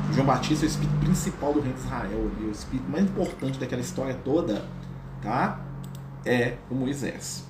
O 0.09 0.13
João 0.13 0.25
Batista 0.25 0.63
é 0.63 0.67
o 0.67 0.69
espírito 0.69 0.97
principal 0.99 1.51
do 1.51 1.59
reino 1.59 1.77
de 1.77 1.83
Israel. 1.83 2.31
E 2.39 2.45
o 2.45 2.51
espírito 2.51 2.89
mais 2.89 3.03
importante 3.03 3.59
daquela 3.59 3.81
história 3.81 4.13
toda 4.23 4.65
tá? 5.21 5.61
é 6.25 6.55
o 6.71 6.75
Moisés. 6.75 7.43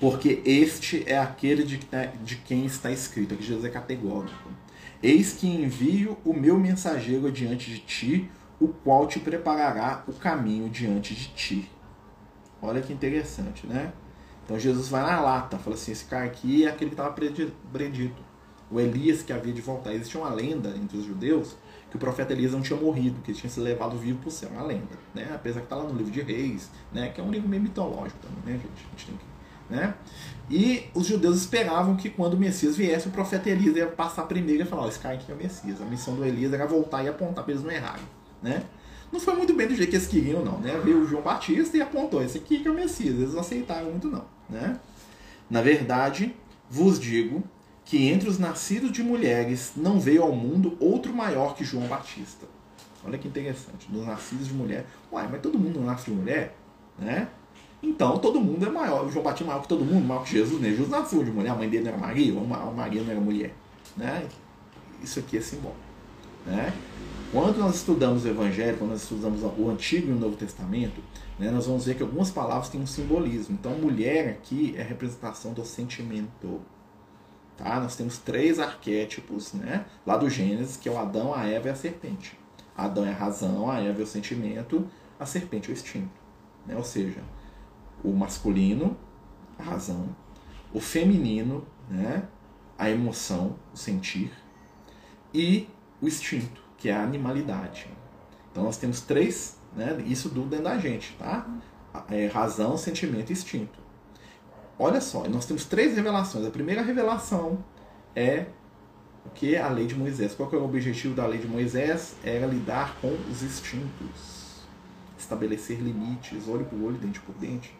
Porque 0.00 0.42
este 0.44 1.08
é 1.08 1.16
aquele 1.16 1.62
de, 1.62 1.80
de 2.24 2.36
quem 2.38 2.66
está 2.66 2.90
escrito. 2.90 3.34
Aqui 3.34 3.44
Jesus 3.44 3.64
é 3.64 3.70
categórico. 3.70 4.50
Eis 5.00 5.34
que 5.34 5.46
envio 5.46 6.18
o 6.24 6.34
meu 6.34 6.58
mensageiro 6.58 7.30
diante 7.30 7.70
de 7.70 7.78
ti, 7.78 8.30
o 8.60 8.66
qual 8.66 9.06
te 9.06 9.20
preparará 9.20 10.02
o 10.08 10.12
caminho 10.12 10.68
diante 10.68 11.14
de 11.14 11.28
ti. 11.28 11.77
Olha 12.60 12.80
que 12.80 12.92
interessante, 12.92 13.66
né? 13.66 13.92
Então 14.44 14.58
Jesus 14.58 14.88
vai 14.88 15.02
na 15.02 15.20
lata, 15.20 15.58
fala 15.58 15.76
assim: 15.76 15.92
esse 15.92 16.04
cara 16.04 16.24
aqui 16.24 16.64
é 16.64 16.68
aquele 16.68 16.90
que 16.90 16.94
estava 16.94 17.12
predito. 17.12 18.22
O 18.70 18.78
Elias 18.78 19.22
que 19.22 19.32
havia 19.32 19.52
de 19.52 19.62
voltar. 19.62 19.94
Existia 19.94 20.20
uma 20.20 20.30
lenda 20.30 20.70
entre 20.76 20.98
os 20.98 21.04
judeus 21.04 21.56
que 21.90 21.96
o 21.96 21.98
profeta 21.98 22.34
Elias 22.34 22.52
não 22.52 22.60
tinha 22.60 22.78
morrido, 22.78 23.22
que 23.22 23.30
ele 23.30 23.38
tinha 23.38 23.48
sido 23.48 23.62
levado 23.62 23.96
vivo 23.96 24.18
para 24.18 24.28
o 24.28 24.30
céu. 24.30 24.50
É 24.52 24.58
uma 24.58 24.66
lenda, 24.66 24.98
né? 25.14 25.30
Apesar 25.34 25.60
que 25.60 25.66
está 25.66 25.76
lá 25.76 25.84
no 25.84 25.96
livro 25.96 26.12
de 26.12 26.20
Reis, 26.20 26.70
né? 26.92 27.08
Que 27.08 27.20
é 27.20 27.24
um 27.24 27.30
livro 27.30 27.48
meio 27.48 27.62
mitológico 27.62 28.18
também, 28.20 28.54
né, 28.54 28.60
gente? 28.60 28.86
A 28.86 28.90
gente 28.90 29.06
tem 29.06 29.16
que 29.16 29.24
né? 29.70 29.94
E 30.50 30.88
os 30.94 31.06
judeus 31.06 31.36
esperavam 31.36 31.94
que 31.94 32.08
quando 32.08 32.34
o 32.34 32.36
Messias 32.38 32.76
viesse, 32.76 33.06
o 33.06 33.10
profeta 33.10 33.50
Elias 33.50 33.76
ia 33.76 33.86
passar 33.86 34.22
primeiro 34.22 34.62
e 34.62 34.66
falar: 34.66 34.84
oh, 34.84 34.88
esse 34.88 34.98
cara 34.98 35.14
aqui 35.14 35.30
é 35.30 35.34
o 35.34 35.38
Messias. 35.38 35.80
A 35.80 35.84
missão 35.84 36.14
do 36.14 36.24
Elias 36.24 36.52
era 36.52 36.66
voltar 36.66 37.04
e 37.04 37.08
apontar 37.08 37.44
para 37.44 37.52
eles 37.52 37.62
não 37.62 37.70
errarem. 37.70 38.04
Né? 38.42 38.62
Não 39.12 39.20
foi 39.20 39.34
muito 39.34 39.54
bem 39.54 39.66
do 39.66 39.74
jeito 39.74 39.90
que 39.90 39.96
eles 39.96 40.06
queriam, 40.06 40.44
não. 40.44 40.58
Né? 40.58 40.78
Veio 40.84 41.02
o 41.02 41.06
João 41.06 41.22
Batista 41.22 41.76
e 41.76 41.82
apontou: 41.82 42.22
esse 42.22 42.38
aqui 42.38 42.60
que 42.60 42.68
é 42.68 42.70
o 42.70 42.74
Messias. 42.74 43.14
Eles 43.14 43.32
não 43.32 43.40
aceitaram 43.40 43.90
muito, 43.90 44.08
não. 44.08 44.24
Né? 44.48 44.78
Na 45.50 45.62
verdade, 45.62 46.34
vos 46.70 47.00
digo 47.00 47.42
que 47.84 48.06
entre 48.08 48.28
os 48.28 48.38
nascidos 48.38 48.92
de 48.92 49.02
mulheres 49.02 49.72
não 49.74 49.98
veio 49.98 50.22
ao 50.22 50.32
mundo 50.32 50.76
outro 50.78 51.14
maior 51.14 51.54
que 51.54 51.64
João 51.64 51.86
Batista. 51.86 52.46
Olha 53.04 53.16
que 53.16 53.26
interessante. 53.26 53.90
Dos 53.90 54.04
nascidos 54.06 54.48
de 54.48 54.52
mulher. 54.52 54.84
Uai, 55.10 55.26
mas 55.30 55.40
todo 55.40 55.58
mundo 55.58 55.80
nasce 55.80 56.06
de 56.06 56.10
mulher? 56.10 56.54
Né? 56.98 57.28
Então 57.82 58.18
todo 58.18 58.40
mundo 58.40 58.66
é 58.66 58.70
maior. 58.70 59.08
João 59.10 59.24
Batista 59.24 59.44
é 59.44 59.46
maior 59.46 59.62
que 59.62 59.68
todo 59.68 59.84
mundo, 59.84 60.04
maior 60.04 60.22
que 60.22 60.32
Jesus. 60.32 60.60
Né? 60.60 60.68
Jesus 60.68 60.90
nasceu 60.90 61.24
de 61.24 61.30
mulher, 61.30 61.50
a 61.50 61.54
mãe 61.54 61.68
dele 61.68 61.84
não 61.84 61.92
era 61.92 62.00
Maria, 62.00 62.38
a 62.38 62.70
Maria 62.70 63.02
não 63.02 63.10
era 63.10 63.20
mulher. 63.20 63.54
Né? 63.96 64.28
Isso 65.02 65.18
aqui 65.20 65.38
é 65.38 65.40
simbólico. 65.40 65.80
Né? 66.44 66.72
Quando 67.30 67.58
nós 67.58 67.76
estudamos 67.76 68.24
o 68.24 68.28
Evangelho, 68.28 68.78
quando 68.78 68.92
nós 68.92 69.02
estudamos 69.02 69.42
o 69.42 69.68
Antigo 69.68 70.08
e 70.08 70.12
o 70.12 70.16
Novo 70.18 70.34
Testamento, 70.34 71.02
né, 71.38 71.50
nós 71.50 71.66
vamos 71.66 71.84
ver 71.84 71.94
que 71.94 72.02
algumas 72.02 72.30
palavras 72.30 72.70
têm 72.70 72.80
um 72.80 72.86
simbolismo. 72.86 73.54
Então, 73.60 73.72
mulher 73.72 74.30
aqui 74.30 74.74
é 74.78 74.82
representação 74.82 75.52
do 75.52 75.62
sentimento. 75.62 76.62
Tá? 77.54 77.80
Nós 77.80 77.96
temos 77.96 78.16
três 78.16 78.58
arquétipos 78.58 79.52
né, 79.52 79.84
lá 80.06 80.16
do 80.16 80.30
Gênesis, 80.30 80.78
que 80.78 80.88
é 80.88 80.92
o 80.92 80.96
Adão, 80.96 81.34
a 81.34 81.44
Eva 81.44 81.68
e 81.68 81.70
a 81.70 81.74
serpente. 81.74 82.38
Adão 82.74 83.04
é 83.04 83.10
a 83.10 83.14
razão, 83.14 83.70
a 83.70 83.78
Eva 83.78 84.00
é 84.00 84.04
o 84.04 84.06
sentimento, 84.06 84.88
a 85.20 85.26
serpente 85.26 85.68
é 85.68 85.74
o 85.74 85.76
instinto. 85.76 86.08
Né? 86.66 86.76
Ou 86.76 86.84
seja, 86.84 87.20
o 88.02 88.10
masculino, 88.10 88.96
a 89.58 89.64
razão, 89.64 90.16
o 90.72 90.80
feminino, 90.80 91.66
né, 91.90 92.26
a 92.78 92.88
emoção, 92.88 93.56
o 93.74 93.76
sentir, 93.76 94.32
e 95.34 95.68
o 96.00 96.06
instinto, 96.06 96.67
que 96.78 96.88
é 96.88 96.94
a 96.94 97.02
animalidade. 97.02 97.86
Então 98.50 98.64
nós 98.64 98.78
temos 98.78 99.02
três, 99.02 99.58
né, 99.76 100.02
isso 100.06 100.30
do 100.30 100.42
dentro 100.44 100.64
da 100.64 100.78
gente, 100.78 101.14
tá? 101.18 101.46
É, 102.10 102.26
razão, 102.26 102.78
sentimento 102.78 103.30
e 103.30 103.32
instinto. 103.34 103.78
Olha 104.78 105.00
só, 105.00 105.28
nós 105.28 105.44
temos 105.44 105.66
três 105.66 105.94
revelações. 105.94 106.46
A 106.46 106.50
primeira 106.50 106.80
revelação 106.80 107.62
é 108.14 108.46
o 109.26 109.30
que 109.30 109.56
a 109.56 109.68
lei 109.68 109.86
de 109.86 109.94
Moisés. 109.94 110.34
Qual 110.34 110.48
que 110.48 110.56
é 110.56 110.58
o 110.58 110.64
objetivo 110.64 111.14
da 111.14 111.26
lei 111.26 111.40
de 111.40 111.48
Moisés? 111.48 112.14
Era 112.24 112.46
lidar 112.46 112.96
com 113.00 113.12
os 113.30 113.42
instintos, 113.42 114.62
estabelecer 115.18 115.80
limites, 115.80 116.48
olho 116.48 116.64
por 116.64 116.80
olho, 116.80 116.96
dente 116.96 117.20
por 117.20 117.34
dente 117.34 117.76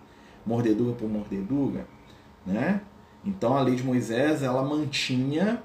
mordedura 0.49 0.95
por 0.95 1.09
mordedura, 1.09 1.87
né? 2.47 2.81
Então 3.25 3.57
a 3.57 3.61
lei 3.61 3.77
de 3.77 3.83
Moisés 3.83 4.43
ela 4.43 4.63
mantinha 4.63 5.63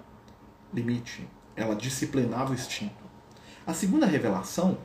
limite, 0.73 1.27
ela 1.55 1.75
disciplinava 1.75 2.51
o 2.51 2.53
instinto. 2.53 3.02
A 3.65 3.73
segunda 3.73 4.05
revelação 4.05 4.77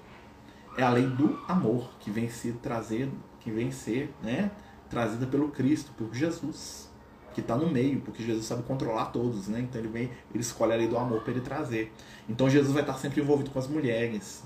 é 0.76 0.82
a 0.84 0.90
lei 0.90 1.06
do 1.06 1.36
amor 1.48 1.90
que 1.98 2.10
vem 2.10 2.28
ser 2.28 2.54
trazido, 2.62 3.12
que 3.40 3.50
vem 3.50 3.72
ser, 3.72 4.14
né, 4.22 4.52
trazida 4.88 5.26
pelo 5.26 5.48
Cristo, 5.50 5.90
por 5.98 6.14
Jesus, 6.14 6.88
que 7.34 7.40
está 7.40 7.56
no 7.56 7.68
meio, 7.68 8.00
porque 8.00 8.22
Jesus 8.22 8.46
sabe 8.46 8.62
controlar 8.62 9.06
todos, 9.06 9.48
né? 9.48 9.60
Então 9.60 9.80
ele 9.80 9.88
vem, 9.88 10.10
ele 10.32 10.42
escolhe 10.42 10.72
a 10.72 10.76
lei 10.76 10.86
do 10.86 10.96
amor 10.96 11.22
para 11.22 11.32
ele 11.32 11.40
trazer. 11.40 11.92
Então 12.28 12.48
Jesus 12.48 12.72
vai 12.72 12.82
estar 12.82 12.94
sempre 12.94 13.20
envolvido 13.20 13.50
com 13.50 13.58
as 13.58 13.66
mulheres, 13.66 14.44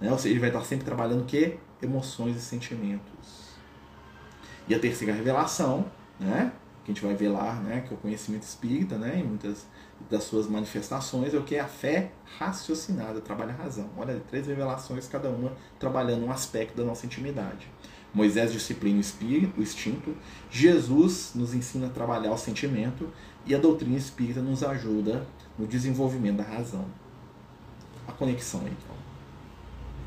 né? 0.00 0.10
Ou 0.10 0.18
seja, 0.18 0.32
ele 0.32 0.40
vai 0.40 0.48
estar 0.48 0.62
sempre 0.62 0.84
trabalhando 0.84 1.24
que 1.24 1.58
emoções 1.82 2.36
e 2.36 2.40
sentimentos. 2.40 3.56
E 4.68 4.74
a 4.74 4.78
terceira 4.78 5.12
revelação, 5.12 5.86
né, 6.18 6.52
que 6.86 6.92
a 6.92 6.94
gente 6.94 7.04
vai 7.04 7.16
ver 7.16 7.30
lá, 7.30 7.54
né, 7.54 7.80
que 7.80 7.92
é 7.92 7.96
o 7.96 7.98
conhecimento 7.98 8.44
espírita, 8.44 8.96
né, 8.96 9.18
em 9.18 9.24
muitas 9.24 9.66
das 10.08 10.22
suas 10.22 10.46
manifestações, 10.46 11.34
é 11.34 11.36
o 11.36 11.42
que 11.42 11.56
é 11.56 11.60
a 11.60 11.66
fé 11.66 12.12
raciocinada, 12.38 13.20
trabalha 13.20 13.52
a 13.52 13.56
razão. 13.56 13.90
Olha, 13.96 14.22
três 14.30 14.46
revelações, 14.46 15.08
cada 15.08 15.28
uma 15.28 15.52
trabalhando 15.80 16.24
um 16.24 16.30
aspecto 16.30 16.76
da 16.76 16.84
nossa 16.84 17.04
intimidade. 17.04 17.66
Moisés 18.14 18.52
disciplina 18.52 18.98
o 18.98 19.00
espírito, 19.00 19.58
o 19.58 19.62
instinto, 19.64 20.16
Jesus 20.48 21.32
nos 21.34 21.54
ensina 21.54 21.88
a 21.88 21.90
trabalhar 21.90 22.30
o 22.30 22.38
sentimento 22.38 23.08
e 23.44 23.52
a 23.52 23.58
doutrina 23.58 23.96
espírita 23.96 24.40
nos 24.40 24.62
ajuda 24.62 25.26
no 25.58 25.66
desenvolvimento 25.66 26.36
da 26.36 26.44
razão. 26.44 26.86
A 28.06 28.12
conexão 28.12 28.60
então. 28.60 28.96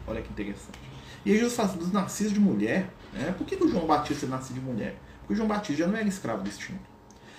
Olha 0.07 0.21
que 0.21 0.31
interessante. 0.31 0.79
E 1.25 1.33
Jesus 1.33 1.53
fala 1.53 1.73
dos 1.73 1.91
nascidos 1.91 2.31
de 2.31 2.39
mulher, 2.39 2.89
né? 3.11 3.35
Por 3.37 3.45
que, 3.45 3.57
que 3.57 3.63
o 3.65 3.67
João 3.67 3.85
Batista 3.85 4.25
nasceu 4.27 4.55
de 4.55 4.61
mulher? 4.61 4.95
Porque 5.29 5.35
João 5.35 5.47
Batista 5.47 5.83
já 5.83 5.87
não 5.87 5.95
era 5.95 6.07
escravo 6.07 6.41
do 6.41 6.49
instinto. 6.49 6.89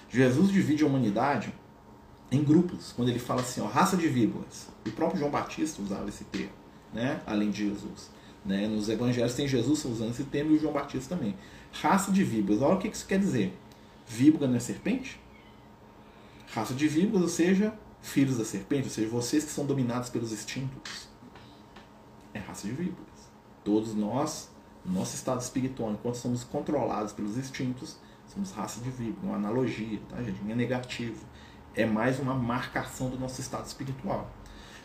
Jesus 0.09 0.53
divide 0.53 0.85
a 0.85 0.87
humanidade 0.87 1.53
em 2.31 2.44
grupos, 2.44 2.92
quando 2.92 3.09
ele 3.09 3.18
fala 3.18 3.40
assim, 3.40 3.61
ó, 3.61 3.66
raça 3.66 3.96
de 3.96 4.07
víboras. 4.07 4.68
O 4.87 4.92
próprio 4.92 5.18
João 5.18 5.31
Batista 5.33 5.83
usava 5.83 6.09
esse 6.09 6.22
termo, 6.22 6.53
né? 6.94 7.20
além 7.26 7.50
de 7.50 7.68
Jesus. 7.68 8.09
Né? 8.44 8.68
Nos 8.68 8.88
evangelhos 8.88 9.35
tem 9.35 9.48
Jesus 9.48 9.85
usando 9.85 10.11
esse 10.11 10.22
termo 10.22 10.53
e 10.53 10.55
o 10.55 10.61
João 10.61 10.72
Batista 10.72 11.16
também. 11.16 11.35
Raça 11.72 12.12
de 12.12 12.22
víboras. 12.22 12.62
Olha 12.62 12.76
o 12.76 12.79
que 12.79 12.87
isso 12.87 13.05
quer 13.05 13.18
dizer. 13.18 13.59
Víbora 14.07 14.46
não 14.46 14.55
é 14.55 14.61
serpente? 14.61 15.20
Raça 16.55 16.74
de 16.74 16.87
víboras, 16.87 17.22
ou 17.22 17.29
seja, 17.29 17.74
filhos 18.00 18.38
da 18.38 18.44
serpente, 18.44 18.85
ou 18.85 18.90
seja, 18.90 19.09
vocês 19.09 19.42
que 19.42 19.50
são 19.50 19.66
dominados 19.66 20.11
pelos 20.11 20.31
instintos. 20.31 21.09
É 22.33 22.38
raça 22.38 22.68
de 22.68 22.72
víboras. 22.72 23.33
Todos 23.64 23.96
nós 23.96 24.48
nosso 24.85 25.14
estado 25.14 25.40
espiritual, 25.40 25.93
enquanto 25.93 26.16
somos 26.16 26.45
controlados 26.45 27.12
pelos 27.12 27.37
instintos, 27.37 27.97
somos 28.27 28.53
raça 28.53 28.81
de 28.81 28.90
víbora, 28.90 29.27
uma 29.27 29.37
analogia, 29.37 30.01
tá, 30.09 30.23
gente? 30.23 30.43
Não 30.43 30.53
é 30.53 30.55
negativo. 30.55 31.25
É 31.75 31.85
mais 31.85 32.19
uma 32.19 32.35
marcação 32.35 33.11
do 33.11 33.19
nosso 33.19 33.40
estado 33.40 33.66
espiritual. 33.66 34.31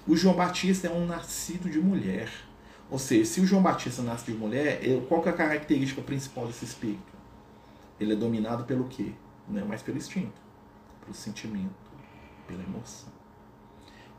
O 0.07 0.15
João 0.15 0.35
Batista 0.35 0.87
é 0.87 0.91
um 0.91 1.05
nascido 1.05 1.69
de 1.69 1.79
mulher. 1.79 2.29
Ou 2.91 2.99
seja, 2.99 3.25
se 3.25 3.41
o 3.41 3.45
João 3.45 3.63
Batista 3.63 4.03
nasce 4.03 4.31
de 4.31 4.37
mulher, 4.37 4.79
qual 5.07 5.21
que 5.21 5.29
é 5.29 5.31
a 5.31 5.35
característica 5.35 6.01
principal 6.01 6.45
desse 6.45 6.65
espírito? 6.65 7.13
Ele 7.99 8.13
é 8.13 8.15
dominado 8.15 8.65
pelo 8.65 8.85
quê? 8.87 9.13
Não 9.47 9.59
é 9.59 9.63
mais 9.63 9.81
pelo 9.81 9.97
instinto, 9.97 10.39
pelo 11.01 11.15
sentimento, 11.15 11.73
pela 12.47 12.61
emoção. 12.61 13.09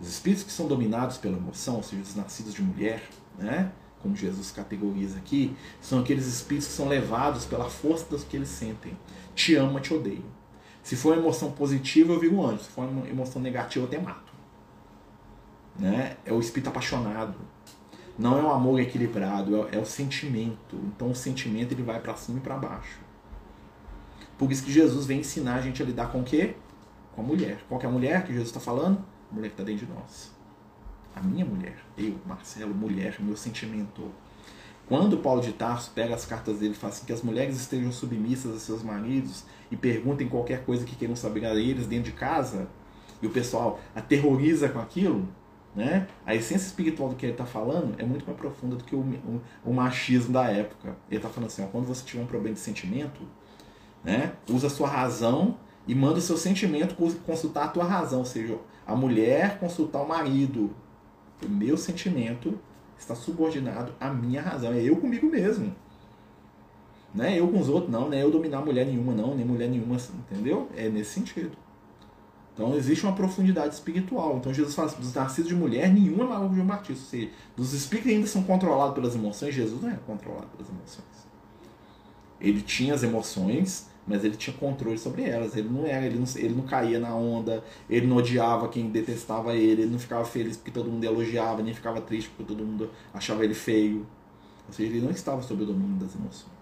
Os 0.01 0.09
espíritos 0.09 0.45
que 0.45 0.51
são 0.51 0.67
dominados 0.67 1.19
pela 1.19 1.37
emoção, 1.37 1.77
ou 1.77 1.83
seja, 1.83 2.03
os 2.03 2.17
nascidos 2.17 2.53
de 2.53 2.62
mulher, 2.62 3.09
né? 3.39 3.71
Como 4.07 4.14
Jesus 4.14 4.53
categoriza 4.53 5.19
aqui, 5.19 5.57
são 5.81 5.99
aqueles 5.99 6.27
espíritos 6.27 6.69
que 6.69 6.75
são 6.75 6.87
levados 6.87 7.45
pela 7.45 7.69
força 7.69 8.07
das 8.09 8.23
que 8.23 8.37
eles 8.37 8.49
sentem. 8.49 8.97
Te 9.35 9.57
amo, 9.57 9.81
te 9.81 9.92
odeio. 9.92 10.25
Se 10.81 10.95
for 10.95 11.12
uma 11.12 11.21
emoção 11.21 11.51
positiva, 11.51 12.12
eu 12.12 12.21
viro 12.21 12.37
um 12.37 12.47
anjo. 12.47 12.62
Se 12.62 12.71
for 12.71 12.88
uma 12.88 13.09
emoção 13.09 13.42
negativa, 13.42 13.85
eu 13.85 13.88
até 13.88 13.99
mato. 13.99 14.33
Né? 15.76 16.16
É 16.24 16.33
o 16.33 16.39
espírito 16.39 16.68
apaixonado. 16.68 17.35
Não 18.16 18.39
é 18.39 18.43
o 18.43 18.51
amor 18.51 18.78
equilibrado, 18.78 19.66
é, 19.66 19.76
é 19.76 19.78
o 19.78 19.85
sentimento. 19.85 20.76
Então 20.95 21.11
o 21.11 21.14
sentimento 21.14 21.72
ele 21.72 21.83
vai 21.83 21.99
para 21.99 22.14
cima 22.14 22.39
e 22.39 22.41
para 22.41 22.57
baixo. 22.57 23.01
Por 24.39 24.53
isso 24.53 24.62
que 24.62 24.72
Jesus 24.72 25.05
vem 25.05 25.20
ensinar 25.20 25.57
a 25.57 25.61
gente 25.61 25.83
a 25.83 25.85
lidar 25.85 26.12
com 26.12 26.20
o 26.20 26.24
quê? 26.24 26.55
Com 27.16 27.22
a 27.22 27.24
mulher. 27.24 27.59
Qual 27.68 27.80
é 27.83 27.87
a 27.87 27.91
mulher 27.91 28.24
que 28.24 28.33
Jesus 28.33 28.49
está 28.51 28.61
falando? 28.61 29.05
A 29.33 29.35
mulher 29.35 29.49
que 29.49 29.55
está 29.55 29.64
dentro 29.64 29.85
de 29.85 29.93
nós 29.93 30.36
a 31.17 31.21
minha 31.23 31.45
mulher, 31.45 31.79
eu, 31.97 32.14
Marcelo, 32.27 32.75
mulher, 32.75 33.17
meu 33.19 33.37
sentimento. 33.37 34.12
Quando 34.87 35.17
Paulo 35.17 35.41
de 35.41 35.53
Tarso 35.53 35.91
pega 35.95 36.14
as 36.14 36.27
cartas 36.27 36.59
dele 36.59 36.75
e 36.75 36.77
fala 36.77 36.93
assim 36.93 37.07
que 37.07 37.12
as 37.12 37.23
mulheres 37.23 37.57
estejam 37.57 37.91
submissas 37.91 38.55
a 38.55 38.59
seus 38.61 38.83
maridos 38.83 39.45
e 39.71 39.77
perguntem 39.77 40.29
qualquer 40.29 40.64
coisa 40.64 40.85
que 40.85 40.95
queiram 40.95 41.17
saber 41.17 41.45
a 41.47 41.55
eles 41.55 41.87
dentro 41.87 42.12
de 42.12 42.17
casa, 42.17 42.69
e 43.21 43.27
o 43.27 43.31
pessoal 43.31 43.81
aterroriza 43.95 44.69
com 44.69 44.79
aquilo, 44.79 45.27
né? 45.75 46.07
A 46.25 46.35
essência 46.35 46.67
espiritual 46.67 47.09
do 47.09 47.17
que 47.17 47.25
ele 47.25 47.33
está 47.33 47.47
falando 47.47 47.95
é 47.99 48.05
muito 48.05 48.27
mais 48.27 48.39
profunda 48.39 48.77
do 48.77 48.85
que 48.85 48.95
o, 48.95 49.01
o, 49.01 49.41
o 49.64 49.73
machismo 49.73 50.33
da 50.33 50.49
época. 50.51 50.97
Ele 51.09 51.17
está 51.17 51.29
falando 51.31 51.49
assim: 51.49 51.64
ó, 51.64 51.67
quando 51.67 51.87
você 51.87 52.05
tiver 52.05 52.23
um 52.23 52.27
problema 52.27 52.55
de 52.55 52.61
sentimento, 52.61 53.23
né, 54.05 54.35
usa 54.49 54.67
a 54.67 54.71
sua 54.71 54.89
razão 54.89 55.57
e 55.87 55.95
manda 55.95 56.19
o 56.19 56.23
seu 56.23 56.37
sentimento 56.37 56.95
consultar 57.25 57.64
a 57.64 57.69
tua 57.69 57.85
razão, 57.85 58.21
ou 58.21 58.25
seja, 58.25 58.59
a 58.87 58.95
mulher 58.95 59.59
consultar 59.59 60.03
o 60.03 60.09
marido. 60.09 60.71
O 61.45 61.49
meu 61.49 61.76
sentimento 61.76 62.59
está 62.99 63.14
subordinado 63.14 63.93
à 64.01 64.11
minha 64.11 64.41
razão, 64.41 64.72
é 64.72 64.82
eu 64.82 64.97
comigo 64.97 65.26
mesmo. 65.26 65.74
Não 67.14 67.24
é 67.24 67.39
eu 67.39 67.49
com 67.49 67.59
os 67.59 67.68
outros, 67.68 67.91
não, 67.91 68.09
não 68.09 68.16
é 68.16 68.22
eu 68.22 68.30
dominar 68.30 68.64
mulher 68.64 68.87
nenhuma, 68.87 69.14
não, 69.14 69.34
nem 69.34 69.45
mulher 69.45 69.68
nenhuma, 69.68 69.97
entendeu? 70.30 70.68
É 70.76 70.89
nesse 70.89 71.12
sentido. 71.12 71.57
Então 72.57 72.74
existe 72.74 73.05
uma 73.05 73.14
profundidade 73.14 73.74
espiritual. 73.74 74.39
Então 74.39 74.53
Jesus 74.53 74.74
fala 74.74 74.89
assim, 74.89 75.01
dos 75.01 75.12
nascidos 75.12 75.49
de 75.49 75.55
mulher, 75.55 75.93
nenhum 75.93 76.22
é 76.24 76.49
que 76.49 76.55
João 76.55 76.66
Batista. 76.66 77.05
Ou 77.05 77.11
seja, 77.11 77.30
dos 77.55 77.72
espíritos 77.74 78.12
ainda 78.12 78.26
são 78.26 78.43
controlados 78.43 78.95
pelas 78.95 79.14
emoções, 79.14 79.55
Jesus 79.55 79.82
não 79.82 79.91
é 79.91 79.99
controlado 80.07 80.47
pelas 80.49 80.68
emoções. 80.68 81.07
Ele 82.41 82.62
tinha 82.62 82.95
as 82.95 83.03
emoções, 83.03 83.89
mas 84.07 84.24
ele 84.24 84.36
tinha 84.36 84.57
controle 84.57 84.98
sobre 84.98 85.22
elas. 85.22 85.57
Ele 85.57 85.68
não 85.68 85.86
era, 85.86 86.07
ele 86.07 86.18
não, 86.18 86.26
ele 86.36 86.54
não 86.54 86.64
caía 86.64 87.00
na 87.00 87.14
onda, 87.14 87.64
ele 87.90 88.07
não 88.07 88.16
odiava 88.16 88.68
quem 88.68 88.88
detestava 88.88 89.54
ele, 89.54 89.82
ele 89.82 89.90
não 89.90 89.98
ficava 89.98 90.24
feliz 90.24 90.57
porque 90.57 90.70
todo 90.70 90.90
mundo 90.90 91.04
elogiava, 91.04 91.62
nem 91.62 91.74
ficava 91.74 92.00
triste 92.00 92.30
porque 92.30 92.54
todo 92.54 92.64
mundo 92.64 92.90
achava 93.12 93.44
ele 93.44 93.54
feio. 93.54 94.07
Ou 94.66 94.72
seja, 94.72 94.90
ele 94.90 95.00
não 95.00 95.11
estava 95.11 95.42
sob 95.42 95.62
o 95.62 95.66
domínio 95.66 95.96
das 95.96 96.14
emoções. 96.14 96.57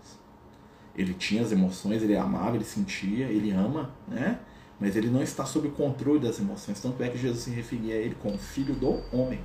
Ele 0.96 1.12
tinha 1.14 1.42
as 1.42 1.52
emoções, 1.52 2.02
ele 2.02 2.16
amava, 2.16 2.56
ele 2.56 2.64
sentia, 2.64 3.26
ele 3.26 3.50
ama, 3.50 3.90
né? 4.06 4.38
mas 4.78 4.96
ele 4.96 5.08
não 5.08 5.22
está 5.22 5.44
sob 5.44 5.68
o 5.68 5.70
controle 5.70 6.20
das 6.20 6.38
emoções. 6.38 6.80
Tanto 6.80 7.02
é 7.02 7.08
que 7.08 7.18
Jesus 7.18 7.44
se 7.44 7.50
referia 7.50 7.94
a 7.94 7.98
ele 7.98 8.16
como 8.20 8.36
filho 8.38 8.74
do 8.74 9.00
homem. 9.12 9.40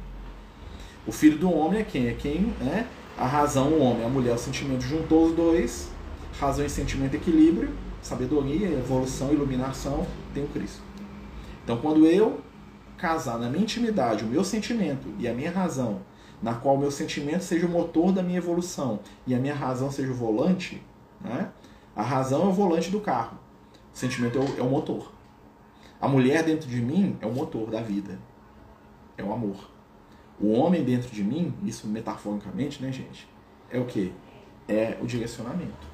O 1.08 1.12
filho 1.12 1.38
do 1.38 1.52
homem 1.52 1.80
é 1.80 1.84
quem? 1.84 2.08
É 2.08 2.14
quem, 2.14 2.54
né? 2.60 2.88
A 3.18 3.26
razão, 3.26 3.70
o 3.70 3.80
homem, 3.80 4.06
a 4.06 4.10
mulher, 4.10 4.36
o 4.36 4.38
sentimento 4.38 4.82
juntou 4.82 5.26
os 5.26 5.36
dois, 5.36 5.92
razão 6.40 6.66
e 6.66 6.70
sentimento, 6.70 7.16
equilíbrio, 7.16 7.70
sabedoria, 8.02 8.68
evolução, 8.70 9.32
iluminação, 9.32 10.06
tem 10.34 10.44
o 10.44 10.48
Cristo. 10.48 10.82
Então, 11.64 11.78
quando 11.78 12.06
eu 12.06 12.42
casar 12.98 13.38
na 13.40 13.50
minha 13.50 13.64
intimidade 13.64 14.24
o 14.24 14.28
meu 14.28 14.44
sentimento 14.44 15.08
e 15.18 15.28
a 15.28 15.34
minha 15.34 15.52
razão, 15.52 16.02
na 16.42 16.54
qual 16.54 16.76
o 16.76 16.78
meu 16.78 16.92
sentimento 16.92 17.44
seja 17.44 17.66
o 17.66 17.70
motor 17.70 18.12
da 18.12 18.24
minha 18.24 18.38
evolução 18.38 19.00
e 19.28 19.36
a 19.36 19.40
minha 19.40 19.56
razão 19.56 19.92
seja 19.92 20.12
o 20.12 20.16
volante, 20.16 20.82
né? 21.22 21.52
a 21.96 22.02
razão 22.02 22.44
é 22.44 22.46
o 22.46 22.54
volante 22.54 22.90
do 22.90 23.02
carro, 23.02 23.38
o 23.94 23.98
sentimento 23.98 24.38
é 24.38 24.42
o, 24.42 24.60
é 24.60 24.62
o 24.62 24.70
motor. 24.70 25.12
A 26.02 26.08
mulher 26.08 26.44
dentro 26.44 26.70
de 26.70 26.82
mim 26.82 27.18
é 27.20 27.26
o 27.26 27.34
motor 27.34 27.70
da 27.70 27.82
vida. 27.82 28.18
É 29.18 29.24
o 29.24 29.34
amor. 29.34 29.70
O 30.40 30.54
homem 30.54 30.82
dentro 30.82 31.10
de 31.12 31.22
mim, 31.22 31.54
isso 31.66 31.88
metaforicamente, 31.88 32.82
né, 32.82 32.90
gente? 32.90 33.28
É 33.70 33.78
o 33.78 33.86
que? 33.86 34.14
É 34.66 34.98
o 35.02 35.06
direcionamento. 35.06 35.89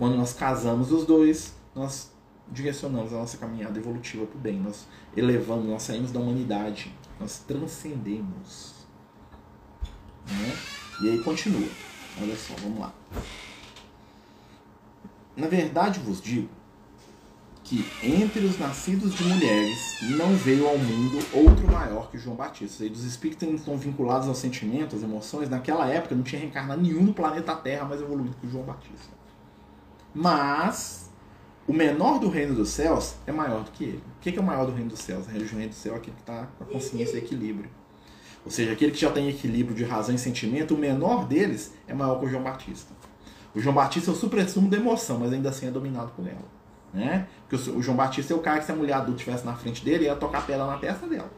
Quando 0.00 0.16
nós 0.16 0.32
casamos 0.32 0.90
os 0.92 1.04
dois, 1.04 1.52
nós 1.74 2.10
direcionamos 2.50 3.12
a 3.12 3.18
nossa 3.18 3.36
caminhada 3.36 3.78
evolutiva 3.78 4.24
para 4.24 4.38
o 4.38 4.40
bem. 4.40 4.58
Nós 4.58 4.86
elevamos, 5.14 5.66
nós 5.66 5.82
saímos 5.82 6.10
da 6.10 6.18
humanidade. 6.18 6.90
Nós 7.20 7.40
transcendemos. 7.40 8.86
Né? 10.26 10.56
E 11.02 11.10
aí 11.10 11.22
continua. 11.22 11.68
Olha 12.18 12.34
só, 12.34 12.54
vamos 12.62 12.80
lá. 12.80 12.94
Na 15.36 15.48
verdade 15.48 16.00
vos 16.00 16.22
digo 16.22 16.48
que 17.62 17.84
entre 18.02 18.46
os 18.46 18.58
nascidos 18.58 19.14
de 19.14 19.22
mulheres 19.22 19.76
não 20.16 20.34
veio 20.34 20.66
ao 20.66 20.78
mundo 20.78 21.18
outro 21.34 21.70
maior 21.70 22.10
que 22.10 22.16
João 22.16 22.36
Batista. 22.36 22.86
E 22.86 22.88
dos 22.88 23.04
espíritos 23.04 23.46
estão 23.46 23.76
vinculados 23.76 24.28
aos 24.28 24.38
sentimentos, 24.38 24.96
às 24.96 25.02
emoções, 25.02 25.50
naquela 25.50 25.86
época 25.90 26.14
não 26.14 26.22
tinha 26.22 26.40
reencarnado 26.40 26.80
nenhum 26.80 27.02
no 27.02 27.12
planeta 27.12 27.54
Terra 27.54 27.84
mais 27.84 28.00
evoluído 28.00 28.34
que 28.40 28.48
João 28.48 28.64
Batista. 28.64 29.19
Mas 30.14 31.10
o 31.66 31.72
menor 31.72 32.18
do 32.18 32.28
reino 32.28 32.54
dos 32.54 32.70
céus 32.70 33.14
é 33.26 33.32
maior 33.32 33.62
do 33.62 33.70
que 33.70 33.84
ele. 33.84 34.02
O 34.18 34.20
que 34.20 34.36
é 34.36 34.40
o 34.40 34.44
maior 34.44 34.66
do 34.66 34.72
reino 34.72 34.90
dos 34.90 35.00
céus? 35.00 35.26
O 35.26 35.30
reino 35.30 35.68
do 35.68 35.74
céu 35.74 35.94
é 35.94 35.96
aquele 35.96 36.16
que 36.16 36.22
está 36.22 36.48
com 36.58 36.64
a 36.64 36.66
consciência 36.66 37.16
e 37.16 37.18
equilíbrio. 37.18 37.70
Ou 38.44 38.50
seja, 38.50 38.72
aquele 38.72 38.92
que 38.92 39.00
já 39.00 39.10
tem 39.10 39.28
equilíbrio 39.28 39.76
de 39.76 39.84
razão 39.84 40.14
e 40.14 40.18
sentimento, 40.18 40.74
o 40.74 40.78
menor 40.78 41.26
deles 41.26 41.74
é 41.86 41.94
maior 41.94 42.18
que 42.18 42.26
o 42.26 42.28
João 42.28 42.42
Batista. 42.42 42.92
O 43.54 43.60
João 43.60 43.74
Batista 43.74 44.10
é 44.10 44.14
o 44.14 44.16
suprassumo 44.16 44.68
da 44.68 44.76
emoção, 44.76 45.18
mas 45.18 45.32
ainda 45.32 45.50
assim 45.50 45.66
é 45.66 45.70
dominado 45.70 46.12
por 46.16 46.26
ela. 46.26 46.60
Né? 46.92 47.28
Porque 47.48 47.70
o 47.70 47.82
João 47.82 47.96
Batista 47.96 48.32
é 48.32 48.36
o 48.36 48.40
cara 48.40 48.58
que 48.58 48.64
se 48.64 48.72
a 48.72 48.74
mulher 48.74 48.94
adulta 48.94 49.20
estivesse 49.20 49.44
na 49.44 49.54
frente 49.54 49.84
dele, 49.84 50.04
ia 50.04 50.16
tocar 50.16 50.46
pedra 50.46 50.66
na 50.66 50.78
testa 50.78 51.06
dela. 51.06 51.30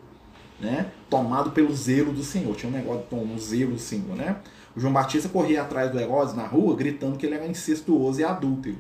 Né? 0.61 0.91
Tomado 1.11 1.51
pelo 1.51 1.75
zelo 1.75 2.13
do 2.13 2.23
Senhor. 2.23 2.55
Tinha 2.55 2.71
um 2.71 2.75
negócio 2.75 3.05
de 3.11 3.15
um 3.15 3.39
zelo 3.39 3.73
do 3.73 3.79
Senhor, 3.79 4.17
né? 4.17 4.37
O 4.77 4.81
João 4.81 4.93
Batista 4.93 5.29
corria 5.29 5.63
atrás 5.63 5.91
do 5.91 6.01
Herodes 6.01 6.35
na 6.35 6.47
rua, 6.47 6.75
gritando 6.75 7.19
que 7.19 7.27
ele 7.27 7.35
era 7.35 7.47
incestuoso 7.47 8.21
e 8.21 8.25
adúltero. 8.25 8.79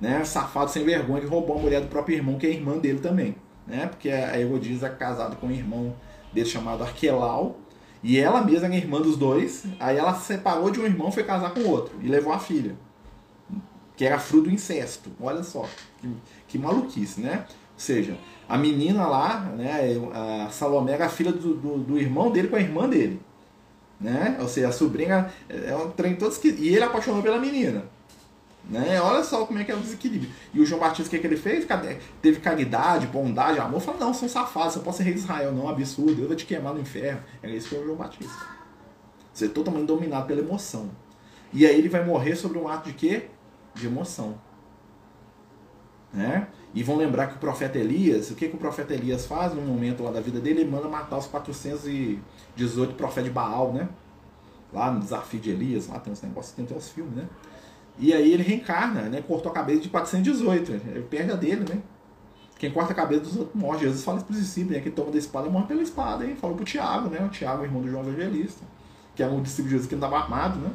Né? 0.00 0.24
Safado 0.24 0.70
sem 0.70 0.84
vergonha 0.84 1.20
que 1.20 1.26
roubou 1.26 1.58
a 1.58 1.60
mulher 1.60 1.80
do 1.80 1.88
próprio 1.88 2.16
irmão, 2.16 2.38
que 2.38 2.46
é 2.46 2.50
irmã 2.50 2.78
dele 2.78 3.00
também. 3.00 3.36
Né? 3.66 3.86
Porque 3.86 4.10
a 4.10 4.38
Herodis 4.38 4.82
é 4.82 4.88
casada 4.88 5.36
com 5.36 5.46
um 5.46 5.52
irmão 5.52 5.94
dele 6.32 6.46
chamado 6.46 6.82
Arquelau. 6.82 7.58
E 8.02 8.18
ela 8.18 8.42
mesma 8.42 8.66
era 8.66 8.76
irmã 8.76 9.00
dos 9.00 9.16
dois. 9.16 9.64
Aí 9.80 9.96
ela 9.96 10.14
separou 10.14 10.70
de 10.70 10.78
um 10.78 10.84
irmão 10.84 11.10
foi 11.10 11.24
casar 11.24 11.54
com 11.54 11.64
outro. 11.64 11.96
E 12.02 12.08
levou 12.08 12.32
a 12.32 12.38
filha 12.38 12.76
que 13.96 14.04
era 14.04 14.18
fruto 14.18 14.44
do 14.44 14.50
incesto. 14.50 15.10
Olha 15.20 15.42
só, 15.42 15.68
que, 15.98 16.08
que 16.48 16.58
maluquice, 16.58 17.20
né? 17.20 17.44
Ou 17.48 17.78
seja, 17.80 18.16
a 18.48 18.56
menina 18.56 19.06
lá, 19.06 19.40
né, 19.56 19.96
a 20.12 20.48
Salomé 20.50 20.92
era 20.92 21.06
a 21.06 21.08
filha 21.08 21.32
do, 21.32 21.54
do, 21.54 21.78
do, 21.78 21.98
irmão 21.98 22.30
dele 22.30 22.48
com 22.48 22.56
a 22.56 22.60
irmã 22.60 22.88
dele. 22.88 23.20
Né? 24.00 24.36
Ou 24.40 24.48
seja, 24.48 24.68
a 24.68 24.72
sobrinha 24.72 25.30
é 25.48 25.74
um 25.76 25.90
trem 25.90 26.16
todos 26.16 26.38
que. 26.38 26.48
E 26.48 26.68
ele 26.68 26.84
apaixonou 26.84 27.22
pela 27.22 27.38
menina. 27.38 27.84
Né? 28.68 29.00
Olha 29.00 29.22
só 29.22 29.44
como 29.44 29.58
é 29.58 29.64
que 29.64 29.70
é 29.70 29.74
o 29.74 29.80
desequilíbrio. 29.80 30.30
E 30.52 30.60
o 30.60 30.66
João 30.66 30.80
Batista, 30.80 31.06
o 31.06 31.10
que, 31.10 31.16
é 31.16 31.18
que 31.18 31.26
ele 31.26 31.36
fez? 31.36 31.66
Teve 32.22 32.40
caridade, 32.40 33.06
bondade, 33.06 33.58
amor. 33.58 33.80
Falou: 33.80 34.00
não, 34.00 34.14
são 34.14 34.28
safados, 34.28 34.74
você 34.74 34.80
pode 34.80 34.96
ser 34.96 35.02
rei 35.04 35.14
de 35.14 35.20
Israel. 35.20 35.52
Não, 35.52 35.68
absurdo, 35.68 36.14
Deus 36.14 36.28
vai 36.28 36.36
te 36.36 36.46
queimar 36.46 36.74
no 36.74 36.80
inferno. 36.80 37.20
Era 37.42 37.52
isso 37.52 37.68
que 37.68 37.74
foi 37.74 37.84
o 37.84 37.86
João 37.86 37.98
Batista. 37.98 38.34
Ser 39.32 39.50
totalmente 39.50 39.86
dominado 39.86 40.26
pela 40.26 40.40
emoção. 40.40 40.90
E 41.52 41.66
aí 41.66 41.78
ele 41.78 41.88
vai 41.88 42.04
morrer 42.04 42.36
sobre 42.36 42.58
um 42.58 42.68
ato 42.68 42.88
de 42.88 42.94
quê? 42.94 43.28
de 43.74 43.86
emoção. 43.86 44.38
Né? 46.12 46.46
E 46.74 46.82
vão 46.82 46.96
lembrar 46.96 47.28
que 47.28 47.36
o 47.36 47.38
profeta 47.38 47.78
Elias, 47.78 48.30
o 48.30 48.34
que, 48.34 48.48
que 48.48 48.56
o 48.56 48.58
profeta 48.58 48.92
Elias 48.92 49.26
faz 49.26 49.54
no 49.54 49.62
momento 49.62 50.02
lá 50.02 50.10
da 50.10 50.20
vida 50.20 50.40
dele? 50.40 50.62
Ele 50.62 50.70
manda 50.70 50.88
matar 50.88 51.16
os 51.16 51.26
418 51.26 52.94
profetas 52.94 53.24
de 53.24 53.30
Baal, 53.30 53.72
né? 53.72 53.88
Lá 54.72 54.90
no 54.90 54.98
desafio 54.98 55.38
de 55.38 55.50
Elias, 55.50 55.86
lá 55.86 56.00
tem 56.00 56.12
uns 56.12 56.20
negócios, 56.20 56.54
tem 56.54 56.64
até 56.64 56.74
os 56.74 56.88
filmes, 56.88 57.14
né? 57.14 57.28
E 57.96 58.12
aí 58.12 58.32
ele 58.32 58.42
reencarna, 58.42 59.02
né? 59.02 59.22
Cortou 59.22 59.52
a 59.52 59.54
cabeça 59.54 59.82
de 59.82 59.88
418, 59.88 60.72
ele 60.72 61.06
perde 61.08 61.30
a 61.30 61.36
dele, 61.36 61.64
né? 61.68 61.80
Quem 62.58 62.72
corta 62.72 62.92
a 62.92 62.96
cabeça 62.96 63.22
dos 63.22 63.36
outros 63.36 63.54
morre. 63.54 63.80
Jesus 63.80 64.02
fala 64.02 64.18
isso 64.18 64.26
para 64.26 64.34
os 64.34 64.40
discípulos, 64.40 64.76
né? 64.76 64.82
Quem 64.82 64.90
toma 64.90 65.12
da 65.12 65.18
espada 65.18 65.48
morre 65.48 65.66
pela 65.66 65.82
espada, 65.82 66.24
hein? 66.24 66.34
Falou 66.34 66.56
pro 66.56 66.64
Tiago, 66.64 67.08
né? 67.08 67.24
O 67.24 67.28
Tiago, 67.28 67.62
irmão 67.62 67.82
do 67.82 67.88
João 67.88 68.02
Evangelista, 68.02 68.64
que 69.14 69.22
era 69.22 69.30
um 69.32 69.42
discípulo 69.42 69.68
de 69.68 69.74
Jesus 69.74 69.88
que 69.88 69.94
não 69.94 70.04
estava 70.04 70.24
armado, 70.24 70.58
né? 70.58 70.70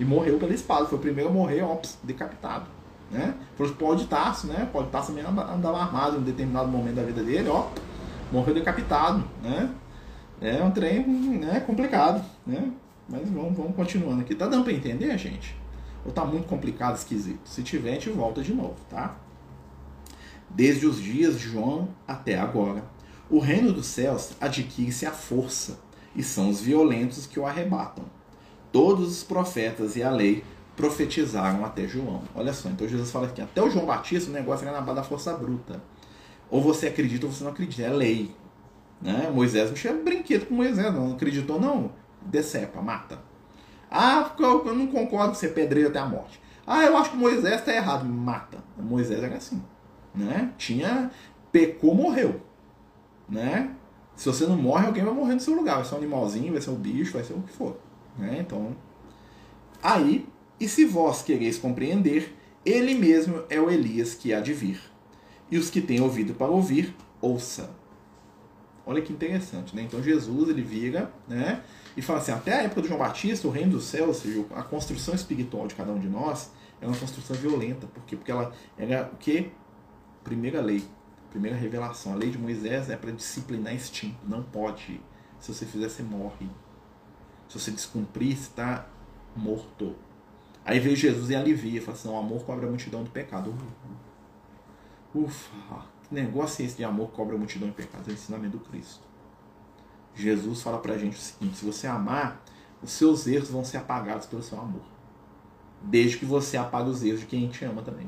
e 0.00 0.04
morreu 0.04 0.38
pela 0.38 0.54
espada. 0.54 0.86
Foi 0.86 0.98
o 0.98 1.00
primeiro 1.00 1.30
a 1.30 1.32
morrer, 1.32 1.62
ó, 1.62 1.78
decapitado. 2.02 2.66
Né? 3.10 3.34
O 3.58 3.68
Paulo 3.70 4.04
Tarso, 4.04 4.46
né? 4.46 4.68
Paulo 4.72 4.86
de 4.86 4.92
Tarso 4.92 5.12
também 5.12 5.24
andava 5.24 5.78
armado 5.78 6.16
em 6.16 6.20
um 6.20 6.22
determinado 6.22 6.68
momento 6.68 6.94
da 6.94 7.02
vida 7.02 7.22
dele, 7.22 7.48
ó, 7.48 7.66
morreu 8.30 8.54
decapitado, 8.54 9.24
né? 9.42 9.70
É 10.40 10.62
um 10.62 10.70
trem 10.70 11.06
né, 11.06 11.60
complicado, 11.60 12.24
né? 12.46 12.70
Mas 13.08 13.28
vamos, 13.28 13.56
vamos 13.56 13.74
continuando 13.74 14.22
aqui. 14.22 14.34
Tá 14.34 14.46
dando 14.46 14.64
para 14.64 14.72
entender, 14.72 15.16
gente? 15.18 15.56
Ou 16.06 16.12
tá 16.12 16.24
muito 16.24 16.46
complicado, 16.46 16.96
esquisito? 16.96 17.40
Se 17.44 17.62
tiver, 17.62 17.90
a 17.90 17.94
gente 17.94 18.10
volta 18.10 18.40
de 18.40 18.54
novo, 18.54 18.76
tá? 18.88 19.16
Desde 20.48 20.86
os 20.86 21.00
dias 21.00 21.38
de 21.38 21.48
João 21.48 21.88
até 22.08 22.38
agora, 22.38 22.84
o 23.28 23.38
reino 23.38 23.72
dos 23.72 23.86
céus 23.86 24.32
adquire-se 24.40 25.04
a 25.04 25.12
força, 25.12 25.78
e 26.14 26.22
são 26.22 26.48
os 26.48 26.60
violentos 26.60 27.26
que 27.26 27.38
o 27.38 27.46
arrebatam 27.46 28.04
Todos 28.72 29.18
os 29.18 29.24
profetas 29.24 29.94
e 29.96 30.02
a 30.02 30.10
lei 30.10 30.44
profetizaram 30.80 31.64
até 31.64 31.86
João. 31.86 32.22
Olha 32.34 32.52
só, 32.54 32.70
então 32.70 32.88
Jesus 32.88 33.10
fala 33.10 33.26
aqui, 33.26 33.42
até 33.42 33.62
o 33.62 33.68
João 33.68 33.84
Batista 33.84 34.30
o 34.30 34.32
negócio 34.32 34.66
era 34.66 34.74
na 34.76 34.82
base 34.82 34.96
da 34.96 35.02
força 35.02 35.32
bruta. 35.34 35.80
Ou 36.50 36.62
você 36.62 36.86
acredita 36.88 37.26
ou 37.26 37.32
você 37.32 37.44
não 37.44 37.50
acredita, 37.50 37.82
é 37.82 37.90
lei. 37.90 38.34
Né? 39.00 39.30
Moisés 39.32 39.68
não 39.68 39.74
tinha 39.74 39.92
brinquedo 39.92 40.46
com 40.46 40.54
Moisés, 40.54 40.92
não 40.92 41.12
acreditou 41.12 41.60
não, 41.60 41.92
decepa, 42.22 42.80
mata. 42.80 43.18
Ah, 43.90 44.34
eu 44.38 44.74
não 44.74 44.86
concordo 44.86 45.28
com 45.28 45.34
ser 45.34 45.50
pedreiro 45.50 45.90
até 45.90 45.98
a 45.98 46.06
morte. 46.06 46.40
Ah, 46.66 46.84
eu 46.84 46.96
acho 46.96 47.10
que 47.10 47.16
Moisés 47.16 47.60
está 47.60 47.74
errado, 47.74 48.04
mata. 48.06 48.58
Moisés 48.78 49.22
era 49.22 49.36
assim, 49.36 49.62
né? 50.14 50.52
Tinha 50.56 51.10
pecou, 51.52 51.94
morreu, 51.94 52.40
né? 53.28 53.74
Se 54.14 54.26
você 54.26 54.46
não 54.46 54.56
morre, 54.56 54.86
alguém 54.86 55.04
vai 55.04 55.14
morrer 55.14 55.34
no 55.34 55.40
seu 55.40 55.54
lugar. 55.54 55.76
Vai 55.76 55.84
ser 55.84 55.94
um 55.94 55.98
animalzinho, 55.98 56.52
vai 56.52 56.60
ser 56.60 56.70
um 56.70 56.76
bicho, 56.76 57.12
vai 57.12 57.24
ser 57.24 57.32
o 57.32 57.42
que 57.42 57.52
for. 57.52 57.76
Né? 58.18 58.38
Então, 58.40 58.76
aí, 59.82 60.28
e 60.60 60.68
se 60.68 60.84
vós 60.84 61.22
quereis 61.22 61.56
compreender, 61.56 62.36
ele 62.64 62.94
mesmo 62.94 63.42
é 63.48 63.58
o 63.58 63.70
Elias 63.70 64.14
que 64.14 64.34
há 64.34 64.40
de 64.40 64.52
vir. 64.52 64.80
E 65.50 65.56
os 65.56 65.70
que 65.70 65.80
têm 65.80 66.00
ouvido 66.00 66.34
para 66.34 66.52
ouvir, 66.52 66.94
ouça. 67.20 67.70
Olha 68.86 69.00
que 69.02 69.12
interessante, 69.12 69.74
né? 69.74 69.82
Então 69.82 70.02
Jesus 70.02 70.48
ele 70.48 70.62
vira, 70.62 71.12
né? 71.26 71.62
E 71.96 72.02
fala 72.02 72.18
assim, 72.18 72.32
até 72.32 72.54
a 72.54 72.62
época 72.62 72.82
do 72.82 72.88
João 72.88 73.00
Batista, 73.00 73.48
o 73.48 73.50
reino 73.50 73.72
dos 73.72 73.84
céus, 73.84 74.22
a 74.54 74.62
construção 74.62 75.14
espiritual 75.14 75.66
de 75.66 75.74
cada 75.74 75.92
um 75.92 75.98
de 75.98 76.08
nós, 76.08 76.50
é 76.80 76.86
uma 76.86 76.96
construção 76.96 77.36
violenta. 77.36 77.86
Por 77.86 78.04
quê? 78.04 78.16
Porque 78.16 78.30
ela 78.30 78.52
era 78.76 79.10
o 79.12 79.16
quê? 79.16 79.50
Primeira 80.22 80.60
lei, 80.60 80.84
primeira 81.30 81.56
revelação. 81.56 82.12
A 82.12 82.16
lei 82.16 82.30
de 82.30 82.38
Moisés 82.38 82.90
é 82.90 82.96
para 82.96 83.10
disciplinar 83.10 83.74
instinto. 83.74 84.18
Não 84.26 84.42
pode. 84.42 85.00
Se 85.38 85.52
você 85.54 85.64
fizer, 85.64 85.88
você 85.88 86.02
morre. 86.02 86.48
Se 87.48 87.58
você 87.58 87.70
descumprir, 87.70 88.32
está 88.32 88.86
morto. 89.34 89.96
Aí 90.64 90.78
veio 90.78 90.94
Jesus 90.94 91.30
e 91.30 91.34
alivia, 91.34 91.80
fala 91.80 91.96
assim, 91.96 92.08
o 92.08 92.16
amor 92.16 92.44
cobra 92.44 92.66
a 92.66 92.68
multidão 92.68 93.02
do 93.02 93.10
pecado. 93.10 93.54
Ufa, 95.14 95.86
que 96.06 96.14
negócio 96.14 96.62
é 96.62 96.66
esse 96.66 96.76
de 96.76 96.84
amor 96.84 97.10
cobra 97.10 97.34
a 97.34 97.38
multidão 97.38 97.68
de 97.68 97.74
pecados? 97.74 98.08
É 98.08 98.10
o 98.10 98.14
ensinamento 98.14 98.58
do 98.58 98.64
Cristo. 98.64 99.00
Jesus 100.14 100.62
fala 100.62 100.78
pra 100.78 100.98
gente 100.98 101.16
o 101.16 101.20
seguinte, 101.20 101.56
se 101.56 101.64
você 101.64 101.86
amar, 101.86 102.42
os 102.82 102.90
seus 102.90 103.26
erros 103.26 103.50
vão 103.50 103.64
ser 103.64 103.78
apagados 103.78 104.26
pelo 104.26 104.42
seu 104.42 104.58
amor. 104.60 104.82
Desde 105.82 106.18
que 106.18 106.24
você 106.24 106.56
apague 106.56 106.90
os 106.90 107.02
erros 107.02 107.20
de 107.20 107.26
quem 107.26 107.48
te 107.48 107.64
ama 107.64 107.82
também. 107.82 108.06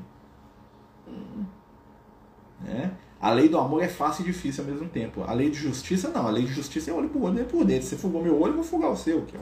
Né? 2.61 2.97
A 3.21 3.31
lei 3.31 3.49
do 3.49 3.59
amor 3.59 3.83
é 3.83 3.89
fácil 3.89 4.23
e 4.23 4.27
difícil 4.27 4.65
ao 4.65 4.71
mesmo 4.71 4.89
tempo. 4.89 5.23
A 5.23 5.33
lei 5.33 5.51
de 5.51 5.57
justiça, 5.57 6.09
não. 6.11 6.27
A 6.27 6.31
lei 6.31 6.45
de 6.45 6.53
justiça 6.53 6.91
é 6.91 6.95
olho 6.95 7.09
por 7.09 7.23
olho, 7.23 7.35
nem 7.35 7.45
por 7.45 7.65
dentro. 7.65 7.85
Se 7.85 7.91
você 7.91 7.97
fugou 7.97 8.23
meu 8.23 8.41
olho, 8.41 8.53
eu 8.53 8.57
vou 8.57 8.65
fugar 8.65 8.91
o 8.91 8.97
seu. 8.97 9.21
Aqui, 9.21 9.37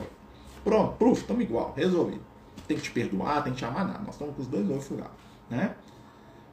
Pronto, 0.63 0.95
proof, 0.97 1.21
estamos 1.21 1.43
igual, 1.43 1.73
resolvido. 1.75 2.30
Tem 2.67 2.77
que 2.77 2.83
te 2.83 2.91
perdoar, 2.91 3.43
tem 3.43 3.53
que 3.53 3.59
te 3.59 3.65
amar, 3.65 3.85
nada. 3.85 3.99
Nós 3.99 4.15
estamos 4.15 4.35
com 4.35 4.41
os 4.41 4.47
dois 4.47 4.69
olhos 4.69 4.87
fugados. 4.87 5.13
Né? 5.49 5.75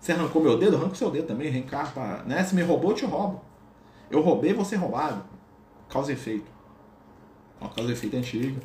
Você 0.01 0.13
arrancou 0.13 0.43
meu 0.43 0.59
dedo, 0.59 0.77
arranca 0.77 0.93
o 0.93 0.97
seu 0.97 1.11
dedo 1.11 1.27
também, 1.27 1.51
reencarpa. 1.51 2.23
Né? 2.27 2.43
Se 2.45 2.55
me 2.55 2.63
roubou, 2.63 2.91
eu 2.91 2.97
te 2.97 3.05
roubo. 3.05 3.41
Eu 4.11 4.21
roubei, 4.21 4.53
você 4.53 4.75
é 4.75 4.79
roubado. 4.79 5.23
Causa 5.89 6.11
e 6.11 6.15
efeito. 6.15 6.51
Uma 7.61 7.71
causa 7.71 7.91
e 7.91 7.95
efeito 7.95 8.17
antiga. 8.17 8.61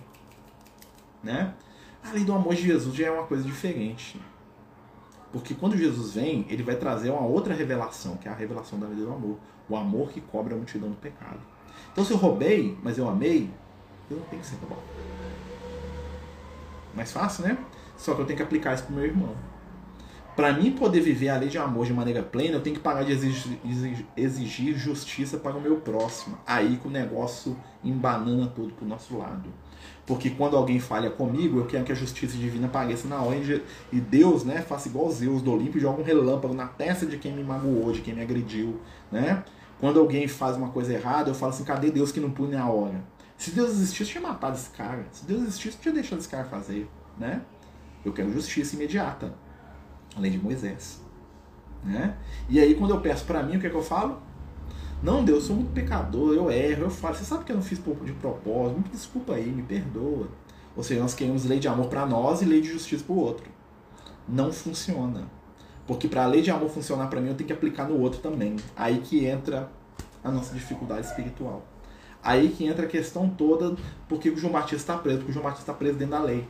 Né? 1.24 1.54
A 2.04 2.12
lei 2.12 2.24
do 2.24 2.34
amor 2.34 2.54
de 2.56 2.64
Jesus 2.64 2.96
já 2.96 3.08
é 3.08 3.12
uma 3.12 3.26
coisa 3.26 3.44
diferente. 3.44 4.20
Porque 5.32 5.56
quando 5.56 5.76
Jesus 5.76 6.14
vem, 6.14 6.46
ele 6.48 6.62
vai 6.62 6.76
trazer 6.76 7.10
uma 7.10 7.26
outra 7.26 7.54
revelação, 7.56 8.18
que 8.18 8.28
é 8.28 8.32
a 8.32 8.36
revelação 8.36 8.80
da 8.80 8.88
lei 8.88 9.04
do 9.04 9.12
amor. 9.12 9.38
O 9.68 9.76
amor 9.76 10.10
que 10.10 10.22
cobre 10.22 10.54
a 10.54 10.58
multidão 10.58 10.90
do 10.90 10.98
pecado. 10.98 11.40
Então, 11.92 12.04
se 12.04 12.12
eu 12.12 12.18
roubei, 12.18 12.78
mas 12.84 12.98
eu 12.98 13.10
amei, 13.10 13.50
eu 14.12 14.18
não 14.18 14.24
tenho 14.26 14.42
que 14.42 14.48
ser 14.48 14.58
roubado. 14.58 14.93
Mais 16.94 17.12
fácil, 17.12 17.46
né? 17.46 17.58
Só 17.98 18.14
que 18.14 18.22
eu 18.22 18.26
tenho 18.26 18.38
que 18.38 18.44
aplicar 18.44 18.74
isso 18.74 18.84
pro 18.84 18.96
meu 18.96 19.06
irmão. 19.06 19.36
Para 20.36 20.52
mim 20.52 20.72
poder 20.72 21.02
viver 21.02 21.30
a 21.30 21.38
lei 21.38 21.48
de 21.48 21.60
amor 21.60 21.86
de 21.86 21.94
maneira 21.94 22.24
plena, 22.24 22.56
eu 22.56 22.62
tenho 22.62 22.76
que 22.76 22.82
parar 22.82 23.04
de 23.04 23.12
exigir, 23.12 23.60
exigir 24.18 24.76
justiça 24.76 25.38
para 25.38 25.56
o 25.56 25.62
meu 25.62 25.78
próximo. 25.78 26.38
Aí 26.46 26.78
que 26.78 26.88
o 26.88 26.92
negócio 26.92 27.56
embanana 27.84 28.48
tudo 28.48 28.74
pro 28.74 28.86
nosso 28.86 29.16
lado. 29.16 29.50
Porque 30.08 30.32
quando 30.32 30.58
alguém 30.58 30.80
falha 30.80 31.10
comigo, 31.10 31.60
eu 31.60 31.66
quero 31.66 31.84
que 31.84 31.92
a 31.92 31.96
justiça 31.96 32.36
divina 32.36 32.66
apareça 32.66 33.08
na 33.08 33.22
hora 33.22 33.38
e 33.92 34.00
Deus, 34.00 34.44
né, 34.44 34.62
faça 34.62 34.90
igual 34.90 35.10
Zeus 35.12 35.42
do 35.42 35.54
Olimpo 35.54 35.78
e 35.78 35.82
joga 35.82 36.02
um 36.02 36.04
relâmpago 36.04 36.54
na 36.54 36.68
testa 36.68 37.06
de 37.06 37.18
quem 37.18 37.32
me 37.32 37.44
magoou, 37.44 37.92
de 37.92 38.02
quem 38.02 38.14
me 38.14 38.22
agrediu, 38.22 38.82
né? 39.12 39.44
Quando 39.80 40.00
alguém 40.00 40.28
faz 40.28 40.58
uma 40.58 40.70
coisa 40.70 40.94
errada, 40.94 41.30
eu 41.30 41.36
falo 41.36 41.52
assim, 41.52 41.64
cadê 41.64 41.92
Deus 41.92 42.12
que 42.12 42.20
não 42.20 42.32
pune 42.32 42.56
a 42.56 42.68
hora? 42.68 43.04
Se 43.38 43.52
Deus 43.52 43.72
existisse, 43.72 44.12
tinha 44.12 44.22
matado 44.22 44.56
esse 44.56 44.70
cara. 44.70 45.06
Se 45.12 45.26
Deus 45.26 45.42
existisse, 45.44 45.78
tinha 45.78 45.94
deixado 45.94 46.20
esse 46.20 46.30
cara 46.30 46.46
fazer, 46.46 46.90
né? 47.18 47.42
Eu 48.06 48.14
quero 48.14 48.32
justiça 48.32 48.76
imediata. 48.76 49.34
A 50.16 50.20
lei 50.20 50.32
de 50.32 50.38
Moisés. 50.38 51.02
Né? 51.84 52.16
E 52.48 52.60
aí, 52.60 52.76
quando 52.76 52.92
eu 52.92 53.02
peço 53.02 53.26
para 53.26 53.44
mim, 53.44 53.58
o 53.58 53.60
que 53.60 53.68
é 53.68 53.70
que 53.70 53.76
eu 53.76 53.84
falo? 53.84 54.22
Não, 55.02 55.24
Deus, 55.24 55.40
eu 55.40 55.48
sou 55.48 55.56
muito 55.58 55.74
pecador, 55.74 56.34
eu 56.34 56.50
erro, 56.50 56.84
eu 56.84 56.90
falo. 56.90 57.16
Você 57.16 57.26
sabe 57.26 57.44
que 57.44 57.52
eu 57.52 57.58
não 57.58 57.64
fiz 57.64 57.78
de 57.78 58.14
propósito? 58.14 58.80
Me 58.80 58.90
desculpa 58.90 59.34
aí, 59.34 59.48
me 59.48 59.64
perdoa. 59.64 60.30
Ou 60.76 60.84
seja, 60.84 61.02
nós 61.02 61.14
queremos 61.14 61.44
lei 61.46 61.60
de 61.60 61.68
amor 61.68 61.88
para 61.88 62.06
nós 62.06 62.42
e 62.42 62.46
lei 62.46 62.62
de 62.62 62.72
justiça 62.72 63.04
para 63.04 63.14
o 63.14 63.18
outro. 63.18 63.46
Não 64.28 64.52
funciona. 64.54 65.28
Porque 65.86 66.08
para 66.08 66.24
a 66.24 66.28
lei 66.28 66.42
de 66.42 66.50
amor 66.50 66.70
funcionar 66.70 67.08
para 67.08 67.20
mim, 67.20 67.28
eu 67.28 67.36
tenho 67.36 67.48
que 67.48 67.54
aplicar 67.54 67.88
no 67.90 68.00
outro 68.00 68.22
também. 68.22 68.56
Aí 68.76 69.00
que 69.00 69.26
entra 69.26 69.70
a 70.24 70.32
nossa 70.32 70.54
dificuldade 70.54 71.06
espiritual. 71.06 71.66
Aí 72.24 72.50
que 72.50 72.66
entra 72.66 72.86
a 72.86 72.90
questão 72.90 73.30
toda 73.30 73.76
porque 74.08 74.30
o 74.30 74.38
João 74.38 74.54
Batista 74.54 74.94
está 74.94 74.98
preso, 74.98 75.18
porque 75.18 75.32
o 75.32 75.34
João 75.34 75.44
Batista 75.44 75.64
está 75.64 75.74
preso 75.74 75.98
dentro 75.98 76.16
da 76.16 76.22
lei. 76.22 76.48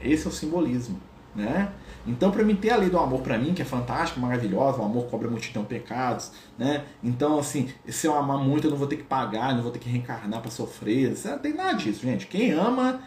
Esse 0.00 0.26
é 0.26 0.28
o 0.30 0.32
simbolismo. 0.32 1.00
Né? 1.34 1.72
Então, 2.06 2.30
para 2.30 2.44
mim 2.44 2.54
ter 2.54 2.70
a 2.70 2.76
lei 2.76 2.88
do 2.88 2.96
amor 2.96 3.20
para 3.20 3.36
mim, 3.36 3.54
que 3.54 3.62
é 3.62 3.64
fantástica, 3.64 4.20
maravilhosa, 4.20 4.80
o 4.80 4.84
amor 4.84 5.06
cobra 5.06 5.28
multidão 5.28 5.62
de 5.62 5.68
pecados, 5.68 6.30
né? 6.56 6.84
Então, 7.02 7.40
assim, 7.40 7.70
se 7.88 8.06
eu 8.06 8.14
amar 8.14 8.38
muito, 8.38 8.68
eu 8.68 8.70
não 8.70 8.78
vou 8.78 8.86
ter 8.86 8.98
que 8.98 9.02
pagar, 9.02 9.52
não 9.52 9.62
vou 9.62 9.72
ter 9.72 9.80
que 9.80 9.88
reencarnar 9.88 10.40
para 10.40 10.50
sofrer. 10.50 11.12
Não 11.24 11.38
tem 11.38 11.54
nada 11.54 11.72
disso, 11.72 12.02
gente. 12.02 12.28
Quem 12.28 12.52
ama, 12.52 13.00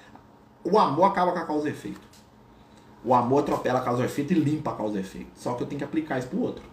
o 0.61 0.77
amor 0.77 1.05
acaba 1.05 1.31
com 1.31 1.39
a 1.39 1.45
causa 1.45 1.69
e 1.69 1.71
efeito. 1.71 2.01
O 3.05 3.13
amor 3.13 3.39
atropela 3.39 3.79
a 3.79 3.81
causa 3.81 4.01
e 4.01 4.05
efeito 4.05 4.33
e 4.33 4.35
limpa 4.35 4.71
a 4.71 4.75
causa 4.75 4.97
e 4.97 4.99
efeito. 4.99 5.29
Só 5.35 5.53
que 5.53 5.63
eu 5.63 5.67
tenho 5.67 5.79
que 5.79 5.85
aplicar 5.85 6.19
isso 6.19 6.27
pro 6.27 6.41
outro. 6.41 6.63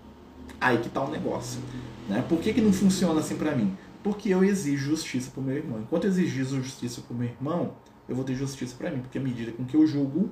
Aí 0.61 0.79
que 0.79 0.89
tá 0.89 1.03
o 1.03 1.11
negócio. 1.11 1.61
Né? 2.09 2.25
Por 2.29 2.39
que, 2.41 2.53
que 2.53 2.61
não 2.61 2.73
funciona 2.73 3.21
assim 3.21 3.37
para 3.37 3.55
mim? 3.55 3.77
Porque 4.05 4.29
eu 4.29 4.45
exijo 4.45 4.91
justiça 4.91 5.31
pro 5.31 5.43
meu 5.43 5.57
irmão. 5.57 5.81
Enquanto 5.81 6.05
eu 6.05 6.11
exigir 6.11 6.45
justiça 6.45 7.01
pro 7.01 7.17
meu 7.17 7.27
irmão, 7.27 7.73
eu 8.07 8.15
vou 8.15 8.25
ter 8.25 8.35
justiça 8.35 8.77
para 8.77 8.91
mim. 8.91 9.01
Porque 9.01 9.19
à 9.19 9.21
medida 9.21 9.51
com 9.51 9.65
que 9.65 9.75
eu 9.75 9.87
julgo, 9.87 10.31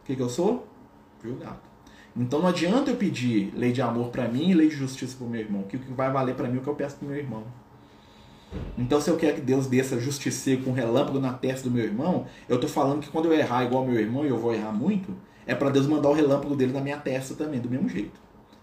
o 0.00 0.04
que, 0.04 0.16
que 0.16 0.22
eu 0.22 0.30
sou? 0.30 0.66
Julgado. 1.22 1.60
Então 2.16 2.40
não 2.40 2.48
adianta 2.48 2.90
eu 2.90 2.96
pedir 2.96 3.52
lei 3.54 3.70
de 3.70 3.82
amor 3.82 4.08
para 4.08 4.26
mim 4.26 4.48
e 4.48 4.54
lei 4.54 4.68
de 4.68 4.74
justiça 4.74 5.14
para 5.16 5.26
o 5.26 5.30
meu 5.30 5.40
irmão. 5.40 5.60
O 5.60 5.64
que 5.66 5.76
vai 5.76 6.10
valer 6.10 6.34
para 6.34 6.48
mim 6.48 6.56
é 6.56 6.60
o 6.60 6.62
que 6.62 6.68
eu 6.68 6.74
peço 6.74 6.96
para 6.96 7.04
o 7.04 7.08
meu 7.10 7.18
irmão. 7.18 7.44
Então, 8.76 9.00
se 9.00 9.08
eu 9.08 9.16
quero 9.16 9.36
que 9.36 9.40
Deus 9.42 9.66
desça 9.66 10.00
justiceiro 10.00 10.62
com 10.64 10.72
relâmpago 10.72 11.20
na 11.20 11.32
testa 11.32 11.68
do 11.68 11.72
meu 11.72 11.84
irmão, 11.84 12.26
eu 12.48 12.56
estou 12.56 12.68
falando 12.68 13.00
que 13.00 13.08
quando 13.08 13.26
eu 13.26 13.32
errar 13.32 13.64
igual 13.64 13.86
meu 13.86 14.00
irmão, 14.00 14.24
e 14.24 14.28
eu 14.28 14.38
vou 14.38 14.52
errar 14.52 14.72
muito, 14.72 15.14
é 15.46 15.54
para 15.54 15.70
Deus 15.70 15.86
mandar 15.86 16.08
o 16.08 16.12
relâmpago 16.12 16.56
dele 16.56 16.72
na 16.72 16.80
minha 16.80 16.96
testa 16.96 17.34
também, 17.34 17.60
do 17.60 17.70
mesmo 17.70 17.88
jeito. 17.88 18.20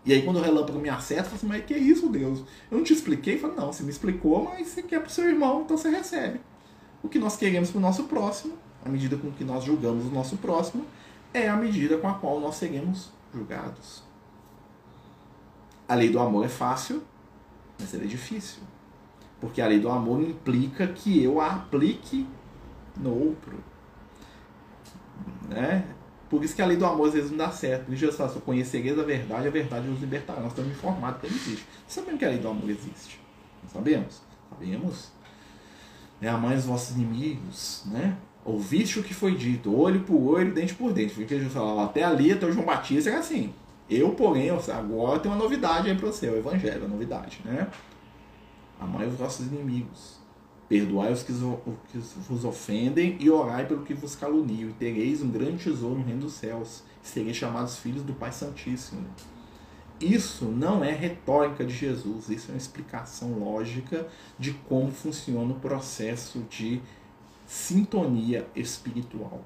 E 0.07 0.13
aí, 0.13 0.21
quando 0.21 0.37
o 0.37 0.41
relâmpago 0.41 0.79
me 0.79 0.87
acerta, 0.87 1.23
eu 1.23 1.25
falo 1.25 1.35
assim, 1.35 1.47
mas 1.47 1.65
que 1.65 1.73
isso, 1.73 2.07
Deus? 2.07 2.39
Eu 2.71 2.77
não 2.77 2.83
te 2.85 2.93
expliquei? 2.93 3.35
Eu 3.35 3.39
falo, 3.39 3.55
não, 3.55 3.73
você 3.73 3.83
me 3.83 3.89
explicou, 3.89 4.45
mas 4.45 4.69
você 4.69 4.81
quer 4.81 5.01
para 5.01 5.09
o 5.09 5.11
seu 5.11 5.27
irmão, 5.27 5.63
então 5.63 5.77
você 5.77 5.89
recebe. 5.89 6.39
O 7.03 7.09
que 7.09 7.19
nós 7.19 7.35
queremos 7.35 7.71
para 7.71 7.79
o 7.79 7.81
nosso 7.81 8.05
próximo, 8.05 8.53
à 8.85 8.87
medida 8.87 9.17
com 9.17 9.29
que 9.31 9.43
nós 9.43 9.65
julgamos 9.65 10.05
o 10.05 10.09
nosso 10.09 10.37
próximo, 10.37 10.85
é 11.33 11.49
a 11.49 11.57
medida 11.57 11.97
com 11.97 12.07
a 12.07 12.13
qual 12.13 12.39
nós 12.39 12.55
seremos 12.55 13.11
julgados. 13.33 14.01
A 15.89 15.93
lei 15.93 16.09
do 16.09 16.19
amor 16.21 16.45
é 16.45 16.49
fácil, 16.49 17.03
mas 17.77 17.93
ela 17.93 18.05
é 18.05 18.07
difícil. 18.07 18.63
Porque 19.41 19.61
a 19.61 19.67
lei 19.67 19.79
do 19.81 19.89
amor 19.89 20.21
implica 20.21 20.87
que 20.87 21.21
eu 21.21 21.41
a 21.41 21.55
aplique 21.55 22.25
no 22.95 23.13
outro. 23.13 23.61
Né? 25.49 25.85
Por 26.29 26.43
isso 26.43 26.55
que 26.55 26.61
a 26.61 26.65
lei 26.65 26.75
do 26.75 26.85
amor 26.85 27.07
às 27.07 27.13
vezes 27.13 27.31
não 27.31 27.37
dá 27.37 27.51
certo. 27.51 27.93
Jesus 27.95 28.15
fala, 28.15 28.29
conhecereis 28.41 28.99
a 28.99 29.03
verdade, 29.03 29.47
a 29.47 29.51
verdade 29.51 29.87
nos 29.87 29.99
libertará. 29.99 30.41
Nós 30.41 30.51
estamos 30.51 30.71
informados 30.71 31.21
que 31.21 31.27
ela 31.27 31.35
existe. 31.35 31.65
Sabemos 31.87 32.19
que 32.19 32.25
a 32.25 32.29
lei 32.29 32.37
do 32.39 32.47
amor 32.47 32.69
existe. 32.69 33.19
Não 33.63 33.69
sabemos? 33.69 34.21
Sabemos. 34.49 35.11
É 36.21 36.27
amar 36.27 36.55
os 36.55 36.65
vossos 36.65 36.95
inimigos, 36.95 37.83
né? 37.85 38.17
Ouviste 38.43 38.99
o 38.99 39.03
que 39.03 39.13
foi 39.13 39.35
dito, 39.35 39.77
olho 39.77 40.01
por 40.01 40.19
olho, 40.19 40.53
dente 40.53 40.73
por 40.73 40.91
dente. 40.91 41.13
Porque 41.13 41.35
Jesus 41.35 41.53
falava, 41.53 41.85
até 41.85 42.03
ali, 42.03 42.31
até 42.31 42.45
o 42.45 42.51
João 42.51 42.65
Batista 42.65 43.09
era 43.09 43.19
assim. 43.19 43.53
Eu, 43.89 44.09
porém, 44.11 44.49
agora 44.49 45.19
tem 45.19 45.31
uma 45.31 45.37
novidade 45.37 45.89
aí 45.89 45.95
para 45.95 46.07
você, 46.07 46.27
o 46.27 46.37
Evangelho, 46.37 46.85
a 46.85 46.87
novidade, 46.87 47.39
né? 47.45 47.67
Amai 48.79 49.07
os 49.07 49.15
vossos 49.15 49.47
inimigos, 49.47 50.16
perdoai 50.67 51.11
os 51.11 51.23
que, 51.23 51.31
vos 51.31 52.43
ofendem 52.43 53.17
e 53.19 53.29
orai 53.29 53.65
pelo 53.65 53.83
que 53.83 53.93
vos 53.93 54.15
caluniam, 54.15 54.69
e 54.69 54.73
tereis 54.73 55.21
um 55.21 55.29
grande 55.29 55.63
tesouro 55.63 55.99
no 55.99 56.03
reino 56.03 56.21
dos 56.21 56.33
céus, 56.33 56.83
e 57.03 57.07
sereis 57.07 57.37
chamados 57.37 57.77
filhos 57.77 58.03
do 58.03 58.13
Pai 58.13 58.31
Santíssimo. 58.31 59.07
Isso 59.99 60.45
não 60.45 60.83
é 60.83 60.91
retórica 60.91 61.65
de 61.65 61.73
Jesus, 61.73 62.29
isso 62.29 62.51
é 62.51 62.53
uma 62.53 62.57
explicação 62.57 63.39
lógica 63.39 64.07
de 64.37 64.53
como 64.53 64.91
funciona 64.91 65.53
o 65.53 65.59
processo 65.59 66.39
de 66.49 66.81
sintonia 67.47 68.47
espiritual. 68.55 69.43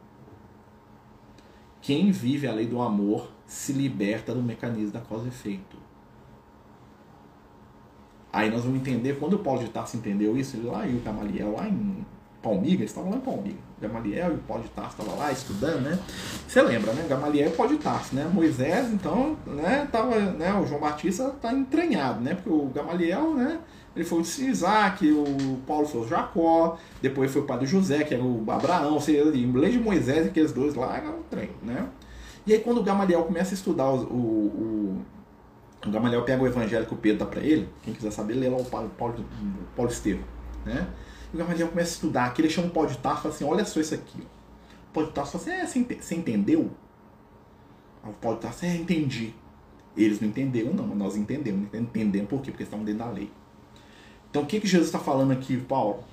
Quem 1.82 2.12
vive 2.12 2.48
a 2.48 2.54
lei 2.54 2.68
do 2.68 2.82
amor 2.82 3.32
se 3.46 3.72
liberta 3.72 4.34
do 4.34 4.42
mecanismo 4.42 4.92
da 4.92 5.02
causa 5.02 5.26
e 5.26 5.30
efeito. 5.30 5.78
Aí 8.34 8.50
nós 8.50 8.64
vamos 8.64 8.80
entender, 8.80 9.18
quando 9.20 9.34
o 9.34 9.40
Paulo 9.40 9.60
de 9.64 9.70
Tarso 9.70 9.98
entendeu 9.98 10.38
isso, 10.38 10.56
ele 10.56 10.68
lá 10.68 10.88
e 10.88 10.96
o 10.96 11.00
Gamaliel 11.00 11.54
lá 11.58 11.68
em 11.68 12.06
Palmiga, 12.42 12.82
eles 12.82 12.92
estavam 12.92 13.12
lá 13.12 13.18
em 13.18 13.22
Palmiga. 13.22 13.58
Gamaliel 13.80 14.32
e 14.32 14.36
o 14.36 14.40
Paulo 14.40 14.64
de 14.64 14.70
Tarso 14.70 14.96
estavam 15.00 15.18
lá 15.18 15.32
estudando, 15.32 15.82
né? 15.82 16.00
Você 16.48 16.62
lembra, 16.62 16.94
né? 16.94 17.06
Gamaliel 17.10 17.50
e 17.50 17.52
o 17.52 17.56
Paulo 17.56 17.76
de 17.76 17.84
Tarso, 17.84 18.16
né? 18.16 18.30
Moisés, 18.32 18.92
então, 18.94 19.36
né? 19.46 19.88
Tava, 19.92 20.18
né? 20.20 20.54
O 20.54 20.66
João 20.66 20.80
Batista 20.80 21.34
está 21.36 21.52
entranhado, 21.52 22.22
né? 22.22 22.36
Porque 22.36 22.50
o 22.50 22.68
Gamaliel, 22.68 23.34
né? 23.34 23.60
Ele 23.96 24.06
foi 24.06 24.20
o 24.20 24.22
Isaac, 24.22 25.12
o 25.12 25.58
Paulo 25.68 25.86
foi 25.86 26.02
o 26.02 26.08
Jacó, 26.08 26.78
depois 27.02 27.30
foi 27.32 27.42
o 27.42 27.46
do 27.46 27.66
José, 27.66 28.04
que 28.06 28.14
era 28.14 28.24
o 28.24 28.46
Abraão, 28.50 29.00
seja, 29.02 29.30
em 29.36 29.52
lei 29.52 29.72
de 29.72 29.80
Moisés, 29.80 30.28
aqueles 30.28 30.54
dois 30.54 30.76
lá, 30.76 30.96
era 30.96 31.10
um 31.10 31.24
trem, 31.30 31.50
né? 31.62 31.90
E 32.48 32.54
aí 32.54 32.60
quando 32.60 32.80
o 32.80 32.84
Gamaliel 32.84 33.24
começa 33.24 33.52
a 33.52 33.56
estudar 33.56 33.92
o, 33.92 33.98
O 34.00 35.02
Gamaliel 35.90 36.24
pega 36.24 36.44
o 36.44 36.48
evangelho 36.48 36.86
que 36.86 36.94
o 36.94 36.98
Pedro 36.98 37.20
dá 37.20 37.26
para 37.26 37.42
ele, 37.42 37.68
quem 37.82 37.94
quiser 37.94 38.12
saber, 38.12 38.36
lê 38.36 38.48
lá 38.50 38.58
o 38.58 38.66
Paulo, 38.66 38.90
Paulo, 38.98 39.26
Paulo 39.76 39.92
Estevam. 39.92 40.24
Né? 40.66 40.88
E 41.34 41.36
o 41.36 41.40
Gamaliel 41.40 41.70
começa 41.70 41.90
a 41.90 41.94
estudar, 41.94 42.26
aqui 42.26 42.42
ele 42.42 42.50
chama 42.50 42.68
o 42.68 42.72
Paulo 42.72 42.90
de 42.90 42.98
Tarso 43.00 43.20
e 43.20 43.22
fala 43.24 43.34
assim, 43.34 43.46
olha 43.46 43.66
só 43.66 43.80
isso 43.80 43.96
aqui. 43.96 44.20
O 44.20 44.94
Paulo 44.94 45.10
de 45.10 45.16
Tarso 45.16 45.40
fala 45.40 45.44
assim, 45.44 45.64
é, 45.64 45.66
você 45.66 45.80
ente- 45.80 46.04
você 46.04 46.16
entendeu? 46.16 46.70
O 48.04 48.14
Paulo 48.14 48.38
de 48.38 48.44
Tarso, 48.44 48.66
é, 48.66 48.76
entendi. 48.76 49.34
Eles 49.96 50.22
não 50.22 50.28
entenderam 50.30 50.74
não, 50.74 50.88
mas 50.88 50.98
nós 50.98 51.16
entendemos. 51.16 51.74
Entendemos 51.74 52.30
por 52.30 52.42
quê? 52.42 52.52
Porque 52.52 52.64
estavam 52.64 52.86
dentro 52.86 53.04
da 53.06 53.12
lei. 53.12 53.32
Então 54.30 54.44
o 54.44 54.46
que, 54.46 54.60
que 54.60 54.68
Jesus 54.68 54.88
está 54.88 55.00
falando 55.00 55.32
aqui, 55.32 55.58
Paulo? 55.58 56.04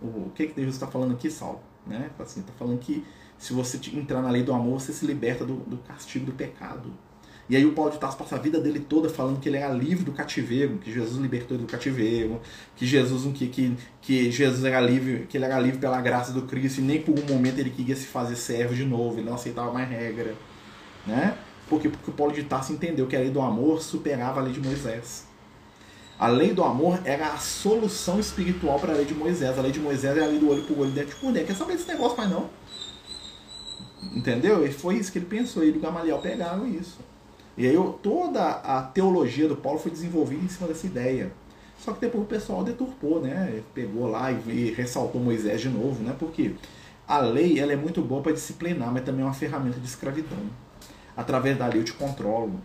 O, 0.00 0.06
o 0.06 0.32
que, 0.34 0.46
que 0.46 0.54
Jesus 0.54 0.76
está 0.76 0.86
falando 0.86 1.12
aqui, 1.12 1.30
Saulo? 1.30 1.60
Né? 1.86 2.10
Assim, 2.18 2.40
está 2.40 2.52
falando 2.52 2.78
que 2.78 3.04
se 3.36 3.52
você 3.52 3.80
entrar 3.92 4.22
na 4.22 4.30
lei 4.30 4.44
do 4.44 4.52
amor, 4.52 4.80
você 4.80 4.92
se 4.92 5.04
liberta 5.04 5.44
do, 5.44 5.56
do 5.56 5.78
castigo 5.78 6.26
do 6.26 6.32
pecado. 6.32 6.92
E 7.52 7.56
aí 7.56 7.66
o 7.66 7.72
Paulo 7.72 7.90
de 7.90 7.98
Tarso 7.98 8.16
passa 8.16 8.36
a 8.36 8.38
vida 8.38 8.58
dele 8.58 8.80
toda 8.80 9.10
falando 9.10 9.38
que 9.38 9.46
ele 9.46 9.58
era 9.58 9.70
livre 9.74 10.04
do 10.04 10.12
cativeiro, 10.12 10.78
que 10.78 10.90
Jesus 10.90 11.20
libertou 11.20 11.54
ele 11.54 11.66
do 11.66 11.70
cativeiro, 11.70 12.40
que 12.74 12.86
Jesus 12.86 13.30
que, 13.36 13.46
que, 13.46 13.76
que 14.00 14.30
Jesus 14.30 14.64
era 14.64 14.80
livre, 14.80 15.26
que 15.28 15.36
ele 15.36 15.44
era 15.44 15.60
livre 15.60 15.78
pela 15.78 16.00
graça 16.00 16.32
do 16.32 16.40
Cristo 16.46 16.78
e 16.78 16.80
nem 16.82 17.02
por 17.02 17.12
um 17.12 17.26
momento 17.26 17.58
ele 17.58 17.68
queria 17.68 17.94
se 17.94 18.06
fazer 18.06 18.36
servo 18.36 18.74
de 18.74 18.86
novo, 18.86 19.18
ele 19.18 19.26
não 19.26 19.34
aceitava 19.34 19.70
mais 19.70 19.86
regra, 19.86 20.34
né? 21.06 21.36
Porque, 21.68 21.90
porque 21.90 22.10
o 22.10 22.14
Paulo 22.14 22.32
de 22.32 22.42
Tarso 22.42 22.72
entendeu 22.72 23.06
que 23.06 23.14
a 23.14 23.18
lei 23.18 23.28
do 23.28 23.42
amor 23.42 23.82
superava 23.82 24.40
a 24.40 24.44
lei 24.44 24.54
de 24.54 24.60
Moisés. 24.60 25.26
A 26.18 26.28
lei 26.28 26.54
do 26.54 26.64
amor 26.64 27.02
era 27.04 27.34
a 27.34 27.36
solução 27.36 28.18
espiritual 28.18 28.80
para 28.80 28.94
a 28.94 28.96
lei 28.96 29.04
de 29.04 29.12
Moisés. 29.12 29.58
A 29.58 29.60
lei 29.60 29.72
de 29.72 29.78
Moisés 29.78 30.16
é 30.16 30.24
a 30.24 30.26
lei 30.26 30.38
do 30.38 30.48
olho 30.48 30.62
por 30.62 30.78
olho, 30.78 30.90
dente 30.90 31.14
por 31.16 31.30
dente. 31.30 31.48
Quer 31.48 31.56
saber 31.56 31.74
desse 31.74 31.88
negócio 31.88 32.16
mais 32.16 32.30
não? 32.30 32.48
Entendeu? 34.16 34.66
E 34.66 34.72
foi 34.72 34.94
isso 34.94 35.12
que 35.12 35.18
ele 35.18 35.26
pensou. 35.26 35.62
Ele 35.62 35.76
e 35.76 35.78
o 35.78 35.82
Gamaliel 35.82 36.18
pegaram 36.18 36.66
isso. 36.66 37.11
E 37.56 37.66
aí 37.66 37.74
eu- 37.74 37.98
toda 38.02 38.42
a 38.42 38.82
teologia 38.82 39.46
do 39.48 39.56
Paulo 39.56 39.78
foi 39.78 39.90
desenvolvida 39.90 40.44
em 40.44 40.48
cima 40.48 40.68
dessa 40.68 40.86
ideia. 40.86 41.32
Só 41.78 41.92
que 41.92 42.00
depois 42.00 42.24
o 42.24 42.26
pessoal 42.26 42.62
deturpou, 42.62 43.20
né? 43.20 43.60
Pegou 43.74 44.08
lá 44.08 44.30
e, 44.30 44.36
e 44.50 44.70
ressaltou 44.72 45.20
Moisés 45.20 45.60
de 45.60 45.68
novo, 45.68 46.02
né? 46.02 46.14
Porque 46.18 46.54
a 47.06 47.18
lei 47.18 47.58
ela 47.58 47.72
é 47.72 47.76
muito 47.76 48.00
boa 48.00 48.22
para 48.22 48.32
disciplinar, 48.32 48.90
mas 48.92 49.04
também 49.04 49.22
é 49.22 49.24
uma 49.24 49.34
ferramenta 49.34 49.78
de 49.80 49.86
escravidão. 49.86 50.38
Através 51.16 51.58
da 51.58 51.66
lei 51.66 51.80
eu 51.80 51.84
te 51.84 51.92
controlo. 51.92 52.60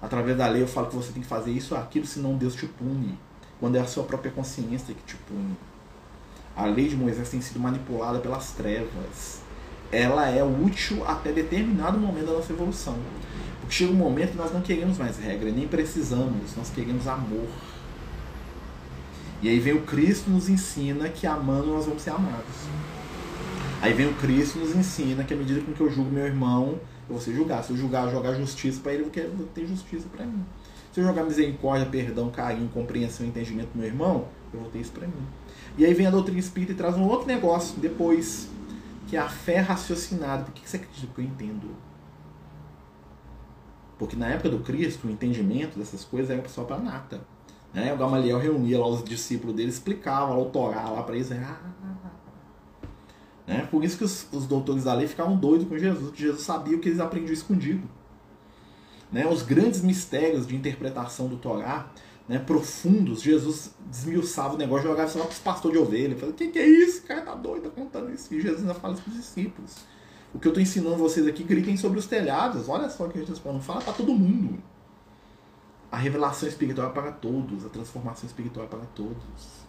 Através 0.00 0.36
da 0.38 0.46
lei 0.46 0.62
eu 0.62 0.68
falo 0.68 0.86
que 0.86 0.96
você 0.96 1.12
tem 1.12 1.22
que 1.22 1.28
fazer 1.28 1.50
isso 1.50 1.74
ou 1.74 1.80
aquilo, 1.80 2.06
senão 2.06 2.36
Deus 2.36 2.54
te 2.54 2.66
pune. 2.66 3.18
Quando 3.58 3.76
é 3.76 3.80
a 3.80 3.86
sua 3.86 4.04
própria 4.04 4.30
consciência 4.30 4.94
que 4.94 5.02
te 5.02 5.16
pune. 5.16 5.56
A 6.56 6.66
lei 6.66 6.88
de 6.88 6.96
Moisés 6.96 7.28
tem 7.28 7.40
sido 7.40 7.58
manipulada 7.58 8.20
pelas 8.20 8.52
trevas. 8.52 9.40
Ela 9.90 10.28
é 10.28 10.42
útil 10.44 11.04
até 11.06 11.32
determinado 11.32 11.98
momento 11.98 12.26
da 12.26 12.32
nossa 12.34 12.52
evolução. 12.52 12.96
Porque 13.64 13.76
chega 13.76 13.92
um 13.92 13.96
momento 13.96 14.32
que 14.32 14.36
nós 14.36 14.52
não 14.52 14.60
queremos 14.60 14.98
mais 14.98 15.18
regra, 15.18 15.50
nem 15.50 15.66
precisamos, 15.66 16.54
nós 16.54 16.68
queremos 16.68 17.08
amor. 17.08 17.48
E 19.40 19.48
aí 19.48 19.58
vem 19.58 19.72
o 19.72 19.82
Cristo 19.82 20.28
nos 20.28 20.50
ensina 20.50 21.08
que 21.08 21.26
amando 21.26 21.68
nós 21.68 21.86
vamos 21.86 22.02
ser 22.02 22.10
amados. 22.10 22.54
Aí 23.80 23.94
vem 23.94 24.06
o 24.06 24.14
Cristo 24.16 24.58
nos 24.58 24.76
ensina 24.76 25.24
que 25.24 25.32
à 25.32 25.36
medida 25.36 25.62
com 25.62 25.72
que 25.72 25.80
eu 25.80 25.90
julgo 25.90 26.10
meu 26.10 26.26
irmão, 26.26 26.78
eu 27.08 27.14
vou 27.14 27.20
ser 27.20 27.34
julgado. 27.34 27.66
Se 27.66 27.72
eu 27.72 27.76
julgar, 27.78 28.10
jogar 28.10 28.34
justiça 28.34 28.80
para 28.82 28.92
ele, 28.92 29.04
eu 29.04 29.10
quero 29.10 29.30
ter 29.54 29.66
justiça 29.66 30.06
para 30.14 30.26
mim. 30.26 30.44
Se 30.92 31.00
eu 31.00 31.04
jogar 31.04 31.24
misericórdia, 31.24 31.86
perdão, 31.86 32.30
carinho, 32.30 32.68
compreensão, 32.68 33.26
entendimento 33.26 33.68
pro 33.68 33.80
meu 33.80 33.88
irmão, 33.88 34.28
eu 34.52 34.60
vou 34.60 34.70
ter 34.70 34.80
isso 34.80 34.92
para 34.92 35.06
mim. 35.06 35.26
E 35.78 35.86
aí 35.86 35.94
vem 35.94 36.06
a 36.06 36.10
doutrina 36.10 36.38
espírita 36.38 36.72
e 36.72 36.74
traz 36.74 36.96
um 36.96 37.04
outro 37.04 37.26
negócio 37.26 37.80
depois, 37.80 38.46
que 39.08 39.16
é 39.16 39.20
a 39.20 39.28
fé 39.28 39.60
raciocinada. 39.60 40.44
Por 40.44 40.52
que 40.52 40.68
você 40.68 40.76
acredita 40.76 41.06
que 41.14 41.20
eu 41.20 41.24
entendo? 41.24 41.70
Porque 44.04 44.16
na 44.16 44.28
época 44.28 44.50
do 44.50 44.58
Cristo, 44.58 45.06
o 45.06 45.10
entendimento 45.10 45.78
dessas 45.78 46.04
coisas 46.04 46.30
era 46.30 46.46
só 46.48 46.64
para 46.64 46.78
nata. 46.78 47.20
Né? 47.72 47.92
O 47.92 47.96
Gamaliel 47.96 48.38
reunia 48.38 48.78
lá 48.78 48.86
os 48.86 49.02
discípulos 49.02 49.56
dele, 49.56 49.70
explicava 49.70 50.34
lá 50.34 50.38
o 50.38 50.50
Torá 50.50 50.90
lá 50.90 51.02
para 51.02 51.16
eles. 51.16 51.32
Ah, 51.32 51.58
né? 53.46 53.66
Por 53.70 53.82
isso 53.82 53.96
que 53.96 54.04
os, 54.04 54.28
os 54.30 54.46
doutores 54.46 54.84
da 54.84 54.92
lei 54.92 55.08
ficavam 55.08 55.36
doidos 55.36 55.66
com 55.66 55.78
Jesus, 55.78 56.04
porque 56.04 56.22
Jesus 56.22 56.42
sabia 56.42 56.76
o 56.76 56.80
que 56.80 56.88
eles 56.90 57.00
aprendiam 57.00 57.32
escondido. 57.32 57.88
Né? 59.10 59.26
Os 59.26 59.42
grandes 59.42 59.80
mistérios 59.80 60.46
de 60.46 60.54
interpretação 60.54 61.26
do 61.26 61.36
Torá, 61.36 61.90
né, 62.28 62.38
profundos, 62.38 63.22
Jesus 63.22 63.74
desmiuçava 63.86 64.54
o 64.54 64.58
negócio, 64.58 64.86
jogava 64.86 65.08
isso 65.08 65.18
lá 65.18 65.24
para 65.24 65.32
os 65.32 65.38
pastores 65.38 65.78
de 65.78 65.82
ovelha. 65.82 66.14
Falava, 66.14 66.32
o 66.32 66.34
que, 66.34 66.48
que 66.48 66.58
é 66.58 66.66
isso? 66.66 67.04
O 67.04 67.06
cara 67.06 67.22
tá 67.22 67.34
doido, 67.34 67.64
tá 67.64 67.70
contando 67.70 68.12
isso. 68.12 68.32
E 68.34 68.40
Jesus 68.40 68.60
ainda 68.60 68.74
fala 68.74 68.94
isso 68.94 69.02
para 69.02 69.12
os 69.12 69.16
discípulos. 69.16 69.76
O 70.34 70.38
que 70.38 70.48
eu 70.48 70.50
estou 70.50 70.62
ensinando 70.62 70.96
vocês 70.96 71.26
aqui, 71.26 71.44
gritem 71.44 71.76
sobre 71.76 71.98
os 71.98 72.06
telhados. 72.06 72.68
Olha 72.68 72.90
só 72.90 73.04
o 73.04 73.08
que 73.08 73.20
Jesus 73.20 73.38
fala, 73.38 73.54
não 73.54 73.62
fala 73.62 73.80
para 73.80 73.92
todo 73.92 74.12
mundo. 74.12 74.58
A 75.92 75.96
revelação 75.96 76.48
espiritual 76.48 76.88
é 76.88 76.92
para 76.92 77.12
todos, 77.12 77.64
a 77.64 77.68
transformação 77.68 78.26
espiritual 78.26 78.66
é 78.66 78.68
para 78.68 78.84
todos. 78.96 79.64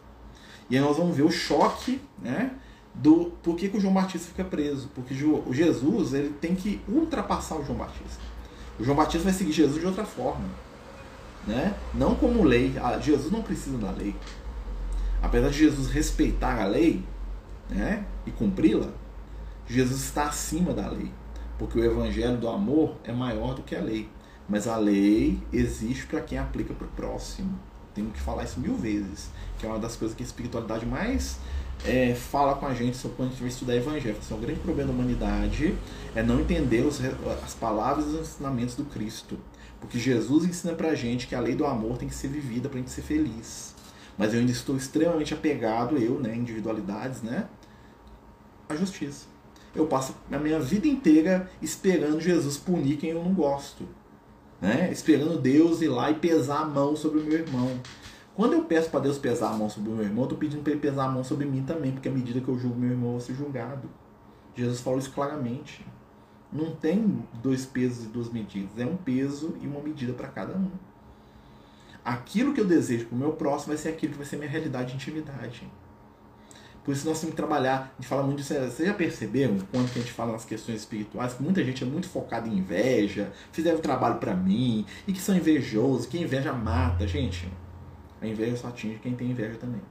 E 0.68 0.76
aí 0.76 0.82
nós 0.82 0.98
vamos 0.98 1.16
ver 1.16 1.22
o 1.22 1.32
choque, 1.32 2.02
né? 2.20 2.56
Do 2.96 3.32
por 3.44 3.56
que, 3.56 3.70
que 3.70 3.78
o 3.78 3.80
João 3.80 3.94
Batista 3.94 4.30
fica 4.30 4.44
preso. 4.44 4.90
Porque 4.96 5.14
o 5.24 5.54
Jesus 5.54 6.14
ele 6.14 6.30
tem 6.42 6.56
que 6.56 6.82
ultrapassar 6.88 7.58
o 7.58 7.64
João 7.64 7.78
Batista. 7.78 8.24
O 8.80 8.84
João 8.84 8.98
Batista 8.98 9.24
vai 9.24 9.34
seguir 9.34 9.52
Jesus 9.52 9.80
de 9.80 9.86
outra 9.86 10.06
forma. 10.06 10.46
Né? 11.46 11.76
Não 11.94 12.16
como 12.16 12.44
lei. 12.44 12.74
Ah, 12.82 12.98
Jesus 13.00 13.32
não 13.32 13.44
precisa 13.44 13.78
da 13.78 13.92
lei. 13.92 14.16
Apesar 15.22 15.50
de 15.50 15.58
Jesus 15.58 15.92
respeitar 15.92 16.60
a 16.60 16.66
lei 16.66 17.04
né? 17.70 18.06
e 18.26 18.32
cumpri-la, 18.32 18.90
Jesus 19.68 20.02
está 20.04 20.28
acima 20.28 20.74
da 20.74 20.88
lei. 20.90 21.12
Porque 21.58 21.80
o 21.80 21.84
evangelho 21.84 22.38
do 22.38 22.48
amor 22.48 22.98
é 23.04 23.12
maior 23.12 23.56
do 23.56 23.64
que 23.64 23.76
a 23.76 23.82
lei. 23.82 24.10
Mas 24.48 24.68
a 24.68 24.78
lei 24.78 25.40
existe 25.52 26.06
para 26.06 26.22
quem 26.22 26.38
aplica 26.38 26.74
para 26.74 26.86
o 26.86 26.90
próximo. 26.92 27.58
Tenho 27.94 28.12
que 28.12 28.20
falar 28.20 28.44
isso 28.44 28.60
mil 28.60 28.76
vezes. 28.76 29.30
Que 29.58 29.66
é 29.66 29.70
uma 29.70 29.80
das 29.80 29.96
coisas 29.96 30.16
que 30.16 30.22
a 30.22 30.26
espiritualidade 30.26 30.86
mais 30.86 31.40
é, 31.84 32.14
fala 32.14 32.56
com 32.56 32.66
a 32.66 32.74
gente 32.74 32.98
sobre 32.98 33.18
quando 33.18 33.30
a 33.30 33.32
gente 33.32 33.42
vai 33.42 33.50
estudar 33.50 33.76
evangelho. 33.76 34.18
Assim, 34.18 34.34
o 34.34 34.38
grande 34.38 34.60
problema 34.60 34.92
da 34.92 34.98
humanidade 34.98 35.76
é 36.14 36.22
não 36.22 36.42
entender 36.42 36.86
os, 36.86 37.00
as 37.44 37.54
palavras 37.54 38.06
e 38.06 38.10
os 38.10 38.30
ensinamentos 38.30 38.76
do 38.76 38.86
Cristo. 38.86 39.38
Porque 39.80 39.98
Jesus 39.98 40.46
ensina 40.46 40.74
pra 40.74 40.96
gente 40.96 41.28
que 41.28 41.36
a 41.36 41.40
lei 41.40 41.56
do 41.56 41.66
amor 41.66 41.98
tem 41.98 42.08
que 42.08 42.16
ser 42.16 42.28
vivida 42.28 42.70
pra 42.70 42.80
gente 42.80 42.92
ser 42.92 43.02
feliz. 43.02 43.76
Mas 44.18 44.34
eu 44.34 44.40
ainda 44.40 44.52
estou 44.52 44.78
extremamente 44.78 45.34
apegado, 45.34 45.98
eu, 45.98 46.20
né, 46.20 46.36
individualidades, 46.36 47.22
né, 47.22 47.48
à 48.70 48.76
justiça. 48.76 49.35
Eu 49.76 49.88
passo 49.88 50.16
a 50.32 50.38
minha 50.38 50.60
vida 50.60 50.88
inteira 50.88 51.50
esperando 51.62 52.20
Jesus 52.22 52.58
punir 52.58 52.98
quem 52.98 53.10
eu 53.10 53.24
não 53.24 53.34
gosto. 53.34 53.88
Né? 54.62 54.90
Esperando 54.92 55.40
Deus 55.40 55.82
ir 55.82 55.90
lá 55.90 56.10
e 56.10 56.16
pesar 56.16 56.62
a 56.62 56.66
mão 56.66 56.96
sobre 56.96 57.20
o 57.20 57.24
meu 57.24 57.34
irmão. 57.34 57.70
Quando 58.36 58.54
eu 58.54 58.64
peço 58.64 58.90
para 58.90 59.02
Deus 59.02 59.18
pesar 59.18 59.52
a 59.52 59.54
mão 59.58 59.70
sobre 59.70 59.90
o 59.90 59.94
meu 59.94 60.04
irmão, 60.04 60.24
eu 60.24 60.26
estou 60.26 60.38
pedindo 60.38 60.62
para 60.62 60.72
ele 60.72 60.82
pesar 60.82 61.06
a 61.06 61.10
mão 61.10 61.24
sobre 61.24 61.46
mim 61.46 61.64
também, 61.64 61.92
porque 61.92 62.10
à 62.10 62.12
medida 62.12 62.42
que 62.42 62.48
eu 62.48 62.58
julgo 62.58 62.78
meu 62.78 62.92
irmão, 62.92 63.08
eu 63.08 63.12
vou 63.14 63.22
ser 63.22 63.34
julgado. 63.34 63.90
Jesus 64.56 64.82
falou 64.82 65.00
isso 65.00 65.12
claramente. 65.12 65.86
Não 66.52 66.76
tem 66.76 67.24
dois 67.42 67.66
pesos 67.66 68.06
e 68.06 68.08
duas 68.08 68.32
medidas, 68.32 68.78
é 68.78 68.86
um 68.86 68.96
peso 68.96 69.58
e 69.62 69.68
uma 69.68 69.82
medida 69.82 70.14
para 70.14 70.28
cada 70.28 70.54
um. 70.54 70.70
Aquilo 72.04 72.54
que 72.54 72.62
eu 72.62 72.66
desejo 72.66 73.08
para 73.08 73.16
o 73.16 73.20
meu 73.20 73.34
próximo 73.34 73.70
vai 73.70 73.78
ser 73.78 73.90
aquilo 73.90 74.14
que 74.14 74.18
vai 74.18 74.28
ser 74.28 74.38
minha 74.38 74.50
realidade 74.50 74.90
de 74.90 74.96
intimidade. 74.96 75.70
Por 76.86 76.94
isso 76.94 77.08
nós 77.08 77.20
temos 77.20 77.32
que 77.32 77.38
trabalhar, 77.38 77.92
a 77.98 78.00
gente 78.02 78.08
fala 78.08 78.22
muito 78.22 78.38
disso. 78.38 78.54
Vocês 78.54 78.88
já 78.88 78.94
perceberam 78.94 79.58
quando 79.72 79.86
a 79.90 79.94
gente 79.94 80.12
fala 80.12 80.34
nas 80.34 80.46
questões 80.46 80.82
espirituais 80.82 81.34
que 81.34 81.42
muita 81.42 81.64
gente 81.64 81.84
é 81.84 81.88
muito 81.88 82.08
focada 82.08 82.48
em 82.48 82.60
inveja, 82.60 83.32
fizeram 83.52 83.80
trabalho 83.80 84.18
para 84.20 84.36
mim, 84.36 84.86
e 85.08 85.12
que 85.12 85.20
são 85.20 85.36
invejosos, 85.36 86.06
que 86.06 86.20
inveja 86.20 86.54
mata. 86.54 87.08
Gente, 87.08 87.52
a 88.22 88.28
inveja 88.28 88.56
só 88.56 88.68
atinge 88.68 89.00
quem 89.02 89.16
tem 89.16 89.32
inveja 89.32 89.56
também. 89.58 89.82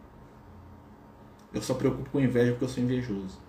Eu 1.53 1.61
só 1.61 1.75
preocupo 1.75 2.09
com 2.11 2.21
inveja 2.21 2.53
porque 2.53 2.65
eu 2.65 2.69
sou 2.69 2.83
invejoso. 2.83 3.43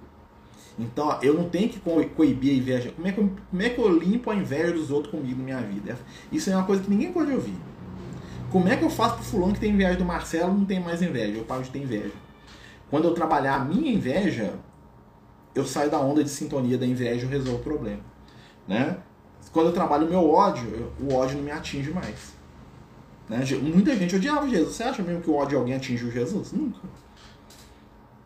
Então, 0.77 1.19
eu 1.21 1.35
não 1.35 1.47
tenho 1.47 1.69
que 1.69 1.79
co- 1.79 2.03
coibir 2.15 2.51
a 2.51 2.57
inveja. 2.57 2.91
Como 2.91 3.07
é, 3.07 3.11
que 3.11 3.19
eu, 3.19 3.31
como 3.49 3.61
é 3.61 3.69
que 3.69 3.79
eu 3.79 3.97
limpo 3.97 4.29
a 4.31 4.35
inveja 4.35 4.73
dos 4.73 4.89
outros 4.89 5.11
comigo 5.11 5.37
na 5.37 5.43
minha 5.43 5.61
vida? 5.61 5.97
Isso 6.31 6.49
é 6.49 6.55
uma 6.55 6.65
coisa 6.65 6.81
que 6.83 6.89
ninguém 6.89 7.13
pode 7.13 7.31
ouvir. 7.31 7.55
Como 8.51 8.67
é 8.67 8.75
que 8.75 8.83
eu 8.83 8.89
faço 8.89 9.15
pro 9.15 9.23
fulano 9.23 9.53
que 9.53 9.59
tem 9.59 9.71
inveja 9.71 9.97
do 9.97 10.03
Marcelo 10.05 10.53
não 10.53 10.65
tem 10.65 10.79
mais 10.79 11.01
inveja? 11.01 11.37
Eu 11.37 11.43
paro 11.45 11.63
de 11.63 11.69
ter 11.69 11.79
inveja. 11.79 12.11
Quando 12.89 13.05
eu 13.05 13.13
trabalhar 13.13 13.55
a 13.55 13.65
minha 13.65 13.91
inveja, 13.91 14.53
eu 15.53 15.65
saio 15.65 15.89
da 15.89 15.99
onda 15.99 16.23
de 16.23 16.29
sintonia 16.29 16.77
da 16.77 16.85
inveja 16.85 17.25
e 17.25 17.29
resolvo 17.29 17.59
o 17.59 17.63
problema. 17.63 18.01
Né? 18.67 18.97
Quando 19.51 19.67
eu 19.67 19.73
trabalho 19.73 20.05
o 20.05 20.09
meu 20.09 20.29
ódio, 20.29 20.91
o 20.99 21.13
ódio 21.13 21.37
não 21.37 21.43
me 21.43 21.51
atinge 21.51 21.91
mais. 21.91 22.33
Né? 23.29 23.39
Muita 23.61 23.95
gente 23.95 24.15
odiava 24.15 24.47
Jesus. 24.47 24.75
Você 24.75 24.83
acha 24.83 25.01
mesmo 25.01 25.21
que 25.21 25.29
o 25.29 25.35
ódio 25.35 25.49
de 25.49 25.55
alguém 25.55 25.75
atingiu 25.75 26.11
Jesus? 26.11 26.51
Nunca. 26.51 26.79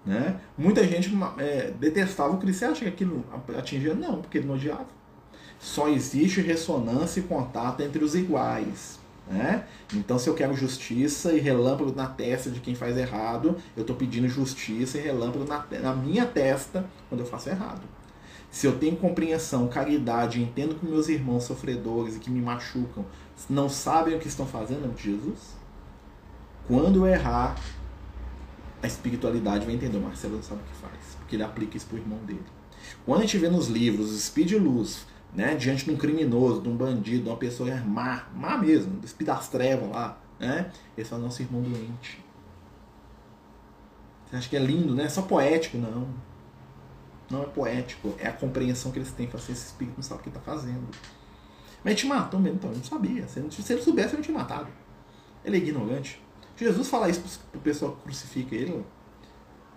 Né? 0.05 0.39
Muita 0.57 0.83
gente 0.85 1.11
é, 1.37 1.71
detestava 1.79 2.33
o 2.33 2.37
Cristo. 2.37 2.59
Você 2.59 2.65
acha 2.65 2.81
que 2.85 2.89
aquilo 2.89 3.23
atingia? 3.57 3.93
Não, 3.93 4.21
porque 4.21 4.39
ele 4.39 4.47
não 4.47 4.55
odiava. 4.55 4.87
Só 5.59 5.89
existe 5.89 6.41
ressonância 6.41 7.19
e 7.19 7.23
contato 7.23 7.81
entre 7.81 8.03
os 8.03 8.15
iguais. 8.15 8.99
Né? 9.29 9.63
Então, 9.93 10.17
se 10.17 10.27
eu 10.27 10.33
quero 10.33 10.55
justiça 10.55 11.33
e 11.33 11.39
relâmpago 11.39 11.93
na 11.93 12.07
testa 12.07 12.49
de 12.49 12.59
quem 12.59 12.73
faz 12.73 12.97
errado, 12.97 13.55
eu 13.77 13.81
estou 13.81 13.95
pedindo 13.95 14.27
justiça 14.27 14.97
e 14.97 15.01
relâmpago 15.01 15.45
na, 15.45 15.65
na 15.81 15.95
minha 15.95 16.25
testa 16.25 16.83
quando 17.07 17.21
eu 17.21 17.27
faço 17.27 17.49
errado. 17.49 17.81
se 18.49 18.65
eu 18.65 18.79
tenho 18.79 18.95
compreensão, 18.97 19.67
caridade, 19.67 20.41
entendo 20.41 20.73
que 20.73 20.85
meus 20.85 21.07
irmãos 21.09 21.43
sofredores 21.43 22.15
e 22.15 22.19
que 22.19 22.31
me 22.31 22.41
machucam 22.41 23.05
não 23.47 23.69
sabem 23.69 24.15
o 24.15 24.19
que 24.19 24.27
estão 24.27 24.47
fazendo 24.47 24.91
Jesus, 24.97 25.55
quando 26.67 27.05
eu 27.05 27.07
errar, 27.07 27.55
a 28.81 28.87
espiritualidade 28.87 29.65
vai 29.65 29.75
entender. 29.75 29.97
O 29.97 30.01
Marcelo 30.01 30.35
não 30.35 30.43
sabe 30.43 30.61
o 30.61 30.63
que 30.63 30.81
faz, 30.81 31.15
porque 31.19 31.35
ele 31.35 31.43
aplica 31.43 31.77
isso 31.77 31.85
pro 31.85 31.97
irmão 31.97 32.17
dele. 32.25 32.43
Quando 33.05 33.19
a 33.19 33.25
gente 33.25 33.37
vê 33.37 33.49
nos 33.49 33.67
livros, 33.67 34.11
o 34.11 34.17
Speed 34.17 34.53
Luz, 34.53 35.05
né, 35.33 35.55
diante 35.55 35.85
de 35.85 35.91
um 35.91 35.97
criminoso, 35.97 36.61
de 36.61 36.69
um 36.69 36.75
bandido, 36.75 37.23
de 37.23 37.29
uma 37.29 37.37
pessoa 37.37 37.75
má, 37.81 38.27
má 38.35 38.57
mesmo, 38.57 38.99
do 38.99 39.07
Speed 39.07 39.27
das 39.27 39.47
trevas 39.47 39.89
lá, 39.89 40.17
né, 40.39 40.71
ele 40.97 41.07
fala, 41.07 41.23
nosso 41.23 41.41
irmão 41.41 41.61
doente. 41.61 42.23
Você 44.29 44.35
acha 44.35 44.49
que 44.49 44.55
é 44.55 44.59
lindo, 44.59 44.93
né? 44.93 45.05
É 45.05 45.09
só 45.09 45.23
poético, 45.23 45.77
não. 45.77 46.07
Não 47.31 47.41
é 47.41 47.45
poético, 47.47 48.13
é 48.19 48.27
a 48.27 48.33
compreensão 48.33 48.91
que 48.91 48.99
eles 48.99 49.11
têm. 49.11 49.25
Fala 49.27 49.43
assim, 49.43 49.53
esse 49.53 49.67
espírito 49.67 49.95
não 49.97 50.03
sabe 50.03 50.19
o 50.19 50.23
que 50.23 50.29
está 50.29 50.39
fazendo. 50.39 50.87
Mas 51.83 51.99
te 51.99 52.05
matou 52.05 52.39
mesmo, 52.39 52.57
então, 52.57 52.69
ele 52.69 52.77
não 52.77 52.85
sabia. 52.85 53.27
Se 53.27 53.39
ele, 53.39 53.51
se 53.51 53.73
ele 53.73 53.81
soubesse, 53.81 54.09
ele 54.09 54.17
não 54.17 54.21
tinha 54.21 54.37
matado. 54.37 54.67
Ele 55.43 55.57
é 55.57 55.59
ignorante. 55.59 56.21
Jesus 56.55 56.87
fala 56.87 57.09
isso 57.09 57.39
pro 57.51 57.61
pessoal 57.61 57.93
que 57.93 58.03
crucifica 58.03 58.55
ele. 58.55 58.85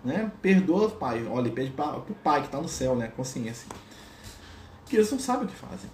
Né? 0.03 0.31
Perdoa 0.41 0.87
o 0.87 0.91
pai. 0.91 1.25
Olha, 1.25 1.47
ele 1.47 1.55
pede 1.55 1.71
para 1.71 1.97
o 1.97 2.15
pai 2.23 2.41
que 2.41 2.47
está 2.47 2.61
no 2.61 2.67
céu, 2.67 2.95
né? 2.95 3.07
Consciência. 3.07 3.67
Que 4.85 4.97
eles 4.97 5.11
não 5.11 5.19
sabem 5.19 5.45
o 5.45 5.47
que 5.47 5.55
fazem. 5.55 5.89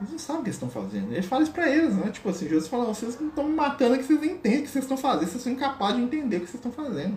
Eles 0.00 0.12
não 0.12 0.18
sabem 0.18 0.42
o 0.42 0.44
que 0.44 0.50
estão 0.50 0.68
fazendo. 0.68 1.12
Ele 1.12 1.22
fala 1.22 1.42
isso 1.42 1.52
pra 1.52 1.68
eles, 1.68 1.94
né? 1.94 2.10
Tipo 2.10 2.28
assim, 2.28 2.48
Jesus 2.48 2.68
fala, 2.68 2.84
vocês 2.84 3.18
não 3.18 3.28
estão 3.28 3.48
matando, 3.48 3.96
que 3.96 4.04
vocês 4.04 4.22
entendem 4.22 4.60
o 4.60 4.62
que 4.62 4.68
vocês 4.68 4.84
estão 4.84 4.96
fazendo, 4.96 5.28
vocês 5.28 5.42
são 5.42 5.52
incapazes 5.52 5.96
de 5.96 6.02
entender 6.02 6.36
o 6.36 6.40
que 6.40 6.46
vocês 6.46 6.64
estão 6.64 6.72
fazendo. 6.72 7.16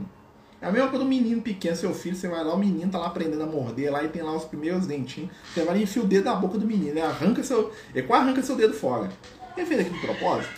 É 0.61 0.67
a 0.67 0.71
mesma 0.71 0.89
coisa 0.89 1.05
do 1.05 1.09
menino 1.09 1.41
pequeno, 1.41 1.75
seu 1.75 1.93
filho, 1.93 2.15
você 2.15 2.27
vai 2.27 2.43
lá, 2.43 2.53
o 2.53 2.57
menino 2.57 2.91
tá 2.91 2.97
lá 2.97 3.07
aprendendo 3.07 3.43
a 3.43 3.45
morder 3.45 3.91
lá 3.91 4.03
e 4.03 4.09
tem 4.09 4.21
lá 4.21 4.35
os 4.35 4.43
primeiros 4.43 4.85
dentinhos. 4.85 5.31
Você 5.53 5.61
vai 5.61 5.73
lá 5.73 5.79
e 5.79 5.83
enfia 5.83 6.01
o 6.01 6.05
dedo 6.05 6.25
na 6.25 6.35
boca 6.35 6.57
do 6.57 6.65
menino, 6.65 6.89
ele 6.89 7.01
arranca 7.01 7.43
seu. 7.43 7.71
Ele 7.93 8.05
quase 8.05 8.23
arranca 8.23 8.43
seu 8.43 8.55
dedo 8.55 8.73
fora. 8.73 9.09
Ele 9.55 9.65
fez 9.65 9.79
aquilo 9.79 9.95
de 9.95 10.05
propósito? 10.05 10.53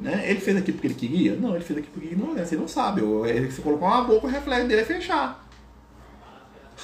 Né? 0.00 0.28
Ele 0.30 0.40
fez 0.40 0.56
aquilo 0.56 0.76
porque 0.78 0.86
ele 0.88 0.94
queria? 0.94 1.36
Não, 1.36 1.54
ele 1.54 1.64
fez 1.64 1.78
aquilo 1.78 1.92
porque 1.92 2.08
ignorância, 2.08 2.54
ele 2.54 2.62
não 2.62 2.68
sabe. 2.68 3.00
Ele, 3.00 3.50
você 3.50 3.62
colocou 3.62 3.86
uma 3.86 4.02
boca, 4.02 4.26
o 4.26 4.30
reflexo 4.30 4.66
dele 4.66 4.80
é 4.80 4.84
fechar. 4.84 5.48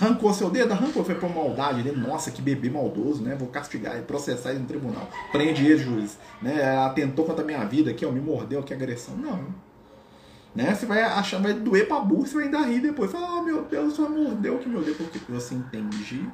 Arrancou 0.01 0.33
seu 0.35 0.51
dedo? 0.51 0.73
Arrancou, 0.73 1.05
foi 1.05 1.15
por 1.15 1.35
maldade. 1.35 1.81
Ele, 1.81 1.93
nossa, 1.93 2.31
que 2.31 2.43
bebê 2.43 2.69
maldoso, 2.69 3.23
né? 3.23 3.35
Vou 3.35 3.49
castigar 3.49 3.99
e 3.99 4.03
processar 4.03 4.51
ele 4.51 4.61
no 4.61 4.67
tribunal. 4.67 5.09
Prende 5.33 5.65
ele, 5.65 5.79
juiz. 5.79 6.19
Né? 6.43 6.77
Atentou 6.79 7.25
contra 7.25 7.43
a 7.43 7.47
minha 7.47 7.65
vida 7.65 7.91
aqui, 7.91 8.05
ó, 8.05 8.11
me 8.11 8.21
mordeu 8.21 8.61
aqui, 8.61 8.75
agressão. 8.75 9.17
Não. 9.17 9.47
Né? 10.55 10.75
Você 10.75 10.87
vai 10.87 11.03
achar, 11.03 11.41
vai 11.41 11.55
doer 11.55 11.89
pra 11.89 12.01
burro, 12.01 12.27
você 12.27 12.35
vai 12.35 12.45
ainda 12.45 12.61
rir 12.63 12.81
depois. 12.81 13.11
Fala, 13.11 13.39
oh, 13.39 13.43
meu 13.43 13.65
Deus, 13.65 13.95
só 13.95 14.09
mordeu 14.09 14.59
que 14.59 14.69
meu 14.69 14.83
Deus. 14.83 14.97
Porque 14.97 15.21
você 15.33 15.55
entende 15.55 16.31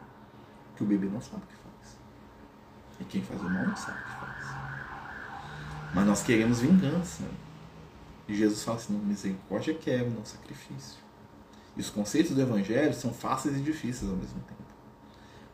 que 0.77 0.83
o 0.83 0.87
bebê 0.87 1.07
não 1.07 1.21
sabe 1.21 1.43
o 1.43 1.47
que 1.47 1.55
faz. 1.55 1.97
E 3.01 3.05
quem 3.05 3.23
faz 3.23 3.41
o 3.41 3.45
mal 3.45 3.67
não 3.67 3.77
sabe 3.77 3.99
o 3.99 4.03
que 4.03 4.21
faz. 4.21 4.47
Mas 5.95 6.07
nós 6.07 6.23
queremos 6.23 6.61
vingança. 6.61 7.25
E 8.29 8.35
Jesus 8.35 8.65
fala 8.65 8.79
assim, 8.79 8.93
não, 8.93 9.05
misericórdia 9.05 9.75
quero, 9.75 10.11
não 10.11 10.25
sacrifício. 10.25 11.02
E 11.77 11.81
os 11.81 11.91
conceitos 11.91 12.33
do 12.33 12.41
Evangelho 12.41 12.93
são 12.95 13.13
fáceis 13.13 13.57
e 13.57 13.61
difíceis 13.61 14.11
ao 14.11 14.17
mesmo 14.17 14.41
tempo. 14.41 14.63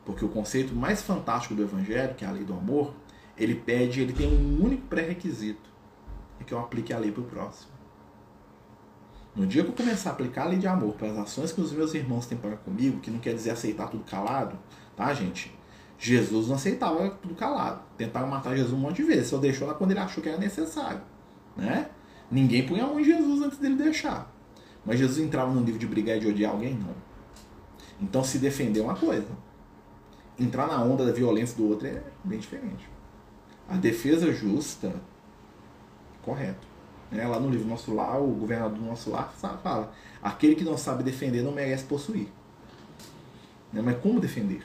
Porque 0.05 0.25
o 0.25 0.29
conceito 0.29 0.75
mais 0.75 1.03
fantástico 1.03 1.55
do 1.55 1.63
Evangelho, 1.63 2.15
que 2.15 2.25
é 2.25 2.29
a 2.29 2.33
lei 2.33 2.45
do 2.45 2.55
amor, 2.55 2.95
ele 3.37 3.55
pede, 3.55 4.01
ele 4.01 4.13
tem 4.13 4.27
um 4.27 4.65
único 4.65 4.87
pré-requisito. 4.87 5.69
É 6.41 6.45
que 6.45 6.53
eu 6.53 6.59
aplique 6.59 6.93
a 6.93 6.99
lei 6.99 7.13
para 7.13 7.23
o 7.23 7.27
próximo. 7.27 7.73
No 9.35 9.47
dia 9.47 9.63
que 9.63 9.71
eu 9.71 9.75
começar 9.75 10.11
a 10.11 10.13
aplicar 10.15 10.43
a 10.43 10.49
lei 10.49 10.59
de 10.59 10.67
amor 10.67 10.95
para 10.95 11.11
as 11.11 11.19
ações 11.19 11.53
que 11.53 11.61
os 11.61 11.71
meus 11.73 11.95
irmãos 11.95 12.27
têm 12.27 12.37
para 12.37 12.57
comigo, 12.57 13.01
que 13.01 13.11
não 13.11 13.21
quer 13.21 13.35
dizer 13.35 13.51
aceitar 13.51 13.89
tudo 13.89 14.03
calado, 14.03 14.59
tá, 14.97 15.13
gente? 15.15 15.57
Jesus 15.99 16.49
não 16.49 16.55
aceitava 16.55 17.11
tudo 17.11 17.35
calado. 17.35 17.83
Tentaram 17.97 18.29
matar 18.29 18.57
Jesus 18.57 18.73
um 18.73 18.79
monte 18.79 18.97
de 18.97 19.05
vezes. 19.05 19.29
Só 19.29 19.39
deixou 19.39 19.67
lá 19.69 19.75
quando 19.75 19.91
ele 19.91 20.01
achou 20.01 20.23
que 20.23 20.29
era 20.29 20.39
necessário, 20.39 21.03
né? 21.57 21.91
Ninguém 22.31 22.67
punha 22.67 22.85
a 22.85 22.87
mão 22.87 23.01
em 23.01 23.05
Jesus 23.05 23.43
antes 23.43 23.59
dele 23.59 23.77
deixar. 23.77 24.33
Mas 24.89 24.99
Jesus 24.99 25.19
entrava 25.19 25.53
no 25.53 25.61
nível 25.61 25.79
de 25.79 25.87
brigar 25.87 26.17
e 26.17 26.21
de 26.21 26.29
odiar 26.29 26.51
alguém? 26.51 26.73
Não. 26.73 26.95
Então 28.01 28.25
se 28.25 28.39
defender 28.39 28.81
é 28.81 28.83
uma 28.83 28.97
coisa. 28.97 29.29
Entrar 30.41 30.67
na 30.67 30.83
onda 30.83 31.05
da 31.05 31.13
violência 31.13 31.55
do 31.59 31.69
outro 31.69 31.87
é 31.87 32.03
bem 32.25 32.39
diferente. 32.39 32.89
A 33.69 33.77
defesa 33.77 34.33
justa, 34.33 34.95
correto. 36.23 36.67
Né? 37.11 37.29
Lá 37.29 37.39
no 37.39 37.51
livro 37.51 37.69
Nosso 37.69 37.93
Lar, 37.93 38.19
o 38.19 38.29
governador 38.29 38.79
do 38.79 38.85
Nosso 38.87 39.11
Lar 39.11 39.31
fala: 39.63 39.93
aquele 40.23 40.55
que 40.55 40.65
não 40.65 40.79
sabe 40.79 41.05
defender 41.05 41.43
não 41.43 41.53
merece 41.53 41.85
possuir. 41.85 42.29
Né? 43.71 43.83
Mas 43.85 43.99
como 43.99 44.19
defender? 44.19 44.65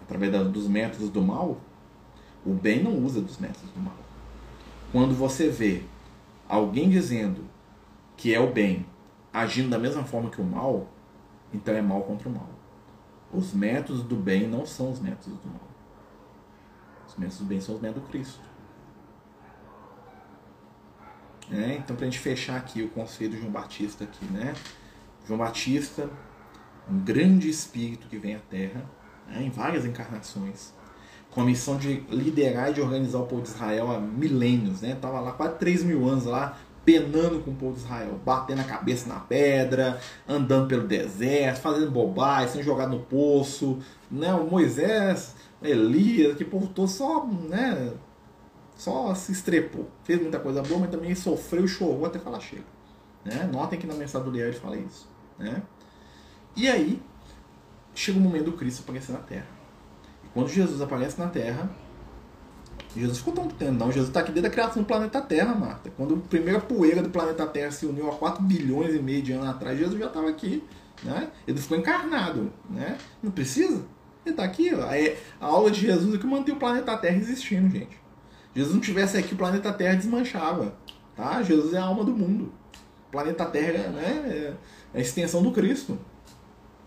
Através 0.00 0.32
dos 0.48 0.66
métodos 0.66 1.10
do 1.10 1.20
mal? 1.20 1.60
O 2.42 2.54
bem 2.54 2.82
não 2.82 2.96
usa 3.04 3.20
dos 3.20 3.36
métodos 3.36 3.68
do 3.70 3.80
mal. 3.80 3.98
Quando 4.90 5.14
você 5.14 5.50
vê 5.50 5.82
alguém 6.48 6.88
dizendo 6.88 7.51
que 8.22 8.32
é 8.32 8.38
o 8.38 8.52
bem 8.52 8.86
agindo 9.32 9.68
da 9.68 9.78
mesma 9.80 10.04
forma 10.04 10.30
que 10.30 10.40
o 10.40 10.44
mal, 10.44 10.86
então 11.52 11.74
é 11.74 11.82
mal 11.82 12.02
contra 12.02 12.28
o 12.28 12.32
mal. 12.32 12.48
Os 13.32 13.52
métodos 13.52 14.04
do 14.04 14.14
bem 14.14 14.46
não 14.46 14.64
são 14.64 14.92
os 14.92 15.00
métodos 15.00 15.40
do 15.40 15.48
mal. 15.48 15.68
Os 17.08 17.16
métodos 17.16 17.38
do 17.38 17.44
bem 17.46 17.60
são 17.60 17.74
os 17.74 17.80
métodos 17.80 18.04
do 18.04 18.08
Cristo. 18.10 18.40
Né? 21.50 21.78
Então, 21.82 21.96
para 21.96 22.06
a 22.06 22.08
gente 22.08 22.20
fechar 22.20 22.56
aqui 22.56 22.84
o 22.84 22.90
conceito 22.90 23.32
de 23.32 23.40
João 23.40 23.50
Batista 23.50 24.04
aqui, 24.04 24.24
né? 24.26 24.54
João 25.26 25.40
Batista, 25.40 26.08
um 26.88 27.00
grande 27.00 27.50
espírito 27.50 28.06
que 28.06 28.18
vem 28.18 28.36
à 28.36 28.38
Terra, 28.38 28.88
né? 29.26 29.42
em 29.42 29.50
várias 29.50 29.84
encarnações, 29.84 30.72
com 31.28 31.40
a 31.40 31.44
missão 31.44 31.76
de 31.76 32.04
liderar 32.08 32.70
e 32.70 32.74
de 32.74 32.80
organizar 32.80 33.18
o 33.18 33.26
povo 33.26 33.42
de 33.42 33.48
Israel 33.48 33.90
há 33.90 33.98
milênios, 33.98 34.80
né? 34.80 34.94
Tava 34.94 35.18
lá 35.18 35.32
quase 35.32 35.58
3 35.58 35.82
mil 35.82 36.08
anos 36.08 36.24
lá, 36.24 36.56
penando 36.84 37.40
com 37.40 37.52
o 37.52 37.54
povo 37.54 37.74
de 37.74 37.80
Israel, 37.80 38.18
batendo 38.24 38.60
a 38.60 38.64
cabeça 38.64 39.08
na 39.08 39.20
pedra, 39.20 40.00
andando 40.28 40.68
pelo 40.68 40.86
deserto, 40.86 41.60
fazendo 41.60 41.90
bobagem, 41.90 42.48
sendo 42.48 42.64
jogado 42.64 42.90
no 42.90 43.00
poço, 43.00 43.78
né? 44.10 44.32
O 44.34 44.48
Moisés, 44.48 45.36
Elias, 45.62 46.36
que 46.36 46.44
povo 46.44 46.66
todo 46.66 46.88
só, 46.88 47.24
né? 47.24 47.92
só 48.82 49.14
se 49.14 49.30
estrepou. 49.30 49.88
Fez 50.02 50.20
muita 50.20 50.40
coisa 50.40 50.60
boa, 50.62 50.80
mas 50.80 50.90
também 50.90 51.14
sofreu 51.14 51.64
e 51.64 51.68
chorou 51.68 52.04
até 52.04 52.18
falar 52.18 52.40
chega. 52.40 52.64
Né? 53.24 53.48
Notem 53.52 53.78
que 53.78 53.86
na 53.86 53.94
mensagem 53.94 54.28
do 54.28 54.36
Leão 54.36 54.48
ele 54.48 54.56
fala 54.56 54.76
isso. 54.76 55.08
Né? 55.38 55.62
E 56.56 56.68
aí, 56.68 57.00
chega 57.94 58.18
o 58.18 58.20
momento 58.20 58.46
do 58.46 58.52
Cristo 58.52 58.82
aparecer 58.82 59.12
na 59.12 59.20
Terra. 59.20 59.46
E 60.24 60.28
quando 60.34 60.48
Jesus 60.48 60.80
aparece 60.80 61.18
na 61.18 61.28
Terra, 61.28 61.70
Jesus 62.96 63.18
ficou 63.18 63.32
tão 63.32 63.48
tempo, 63.48 63.72
não. 63.72 63.86
Jesus 63.86 64.08
está 64.08 64.20
aqui 64.20 64.32
desde 64.32 64.48
a 64.48 64.50
criação 64.50 64.82
do 64.82 64.86
planeta 64.86 65.20
Terra, 65.20 65.54
Marta. 65.54 65.90
Quando 65.96 66.14
a 66.14 66.28
primeira 66.28 66.60
poeira 66.60 67.02
do 67.02 67.08
planeta 67.08 67.46
Terra 67.46 67.70
se 67.70 67.86
uniu 67.86 68.10
há 68.10 68.14
4 68.14 68.42
bilhões 68.42 68.94
e 68.94 68.98
meio 68.98 69.22
de 69.22 69.32
anos 69.32 69.48
atrás, 69.48 69.78
Jesus 69.78 69.98
já 69.98 70.06
estava 70.06 70.28
aqui. 70.28 70.62
Né? 71.02 71.28
Ele 71.46 71.58
ficou 71.58 71.76
encarnado. 71.76 72.52
Né? 72.68 72.98
Não 73.22 73.30
precisa? 73.30 73.82
Ele 74.24 74.34
está 74.34 74.44
aqui. 74.44 74.72
Ó. 74.74 74.82
A 75.40 75.46
aula 75.46 75.70
de 75.70 75.80
Jesus 75.80 76.14
é 76.14 76.18
que 76.18 76.26
mantém 76.26 76.54
o 76.54 76.58
planeta 76.58 76.96
Terra 76.96 77.16
existindo, 77.16 77.70
gente. 77.70 78.00
Jesus 78.54 78.74
não 78.74 78.80
tivesse 78.80 79.16
aqui, 79.16 79.32
o 79.32 79.36
planeta 79.36 79.72
Terra 79.72 79.94
desmanchava. 79.94 80.74
Tá? 81.16 81.42
Jesus 81.42 81.72
é 81.72 81.78
a 81.78 81.84
alma 81.84 82.04
do 82.04 82.12
mundo. 82.12 82.52
O 83.08 83.10
planeta 83.10 83.46
Terra 83.46 83.88
né, 83.88 84.54
é 84.94 84.98
a 84.98 85.00
extensão 85.00 85.42
do 85.42 85.50
Cristo. 85.50 85.98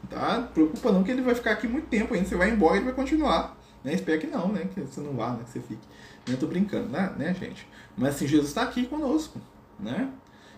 Tá? 0.10 0.48
Preocupa 0.54 0.92
não 0.92 1.04
que 1.04 1.10
ele 1.10 1.24
vai 1.24 1.34
ficar 1.34 1.52
aqui 1.52 1.68
muito 1.68 1.88
tempo 1.88 2.14
ainda. 2.14 2.28
Você 2.28 2.36
vai 2.36 2.52
embora 2.52 2.76
e 2.76 2.78
ele 2.78 2.86
vai 2.86 2.94
continuar. 2.94 3.58
Né? 3.86 3.94
Espero 3.94 4.20
que 4.20 4.26
não, 4.26 4.52
né? 4.52 4.68
Que 4.74 4.82
você 4.82 5.00
não 5.00 5.14
vá, 5.14 5.34
né? 5.34 5.44
Que 5.44 5.52
você 5.52 5.60
fique. 5.60 5.88
Eu 6.28 6.38
tô 6.38 6.48
brincando, 6.48 6.90
né, 6.90 7.14
né 7.16 7.36
gente? 7.36 7.68
Mas 7.96 8.16
assim, 8.16 8.28
Jesus 8.28 8.50
está 8.50 8.64
aqui 8.64 8.88
conosco. 8.88 9.40
Né? 9.80 10.10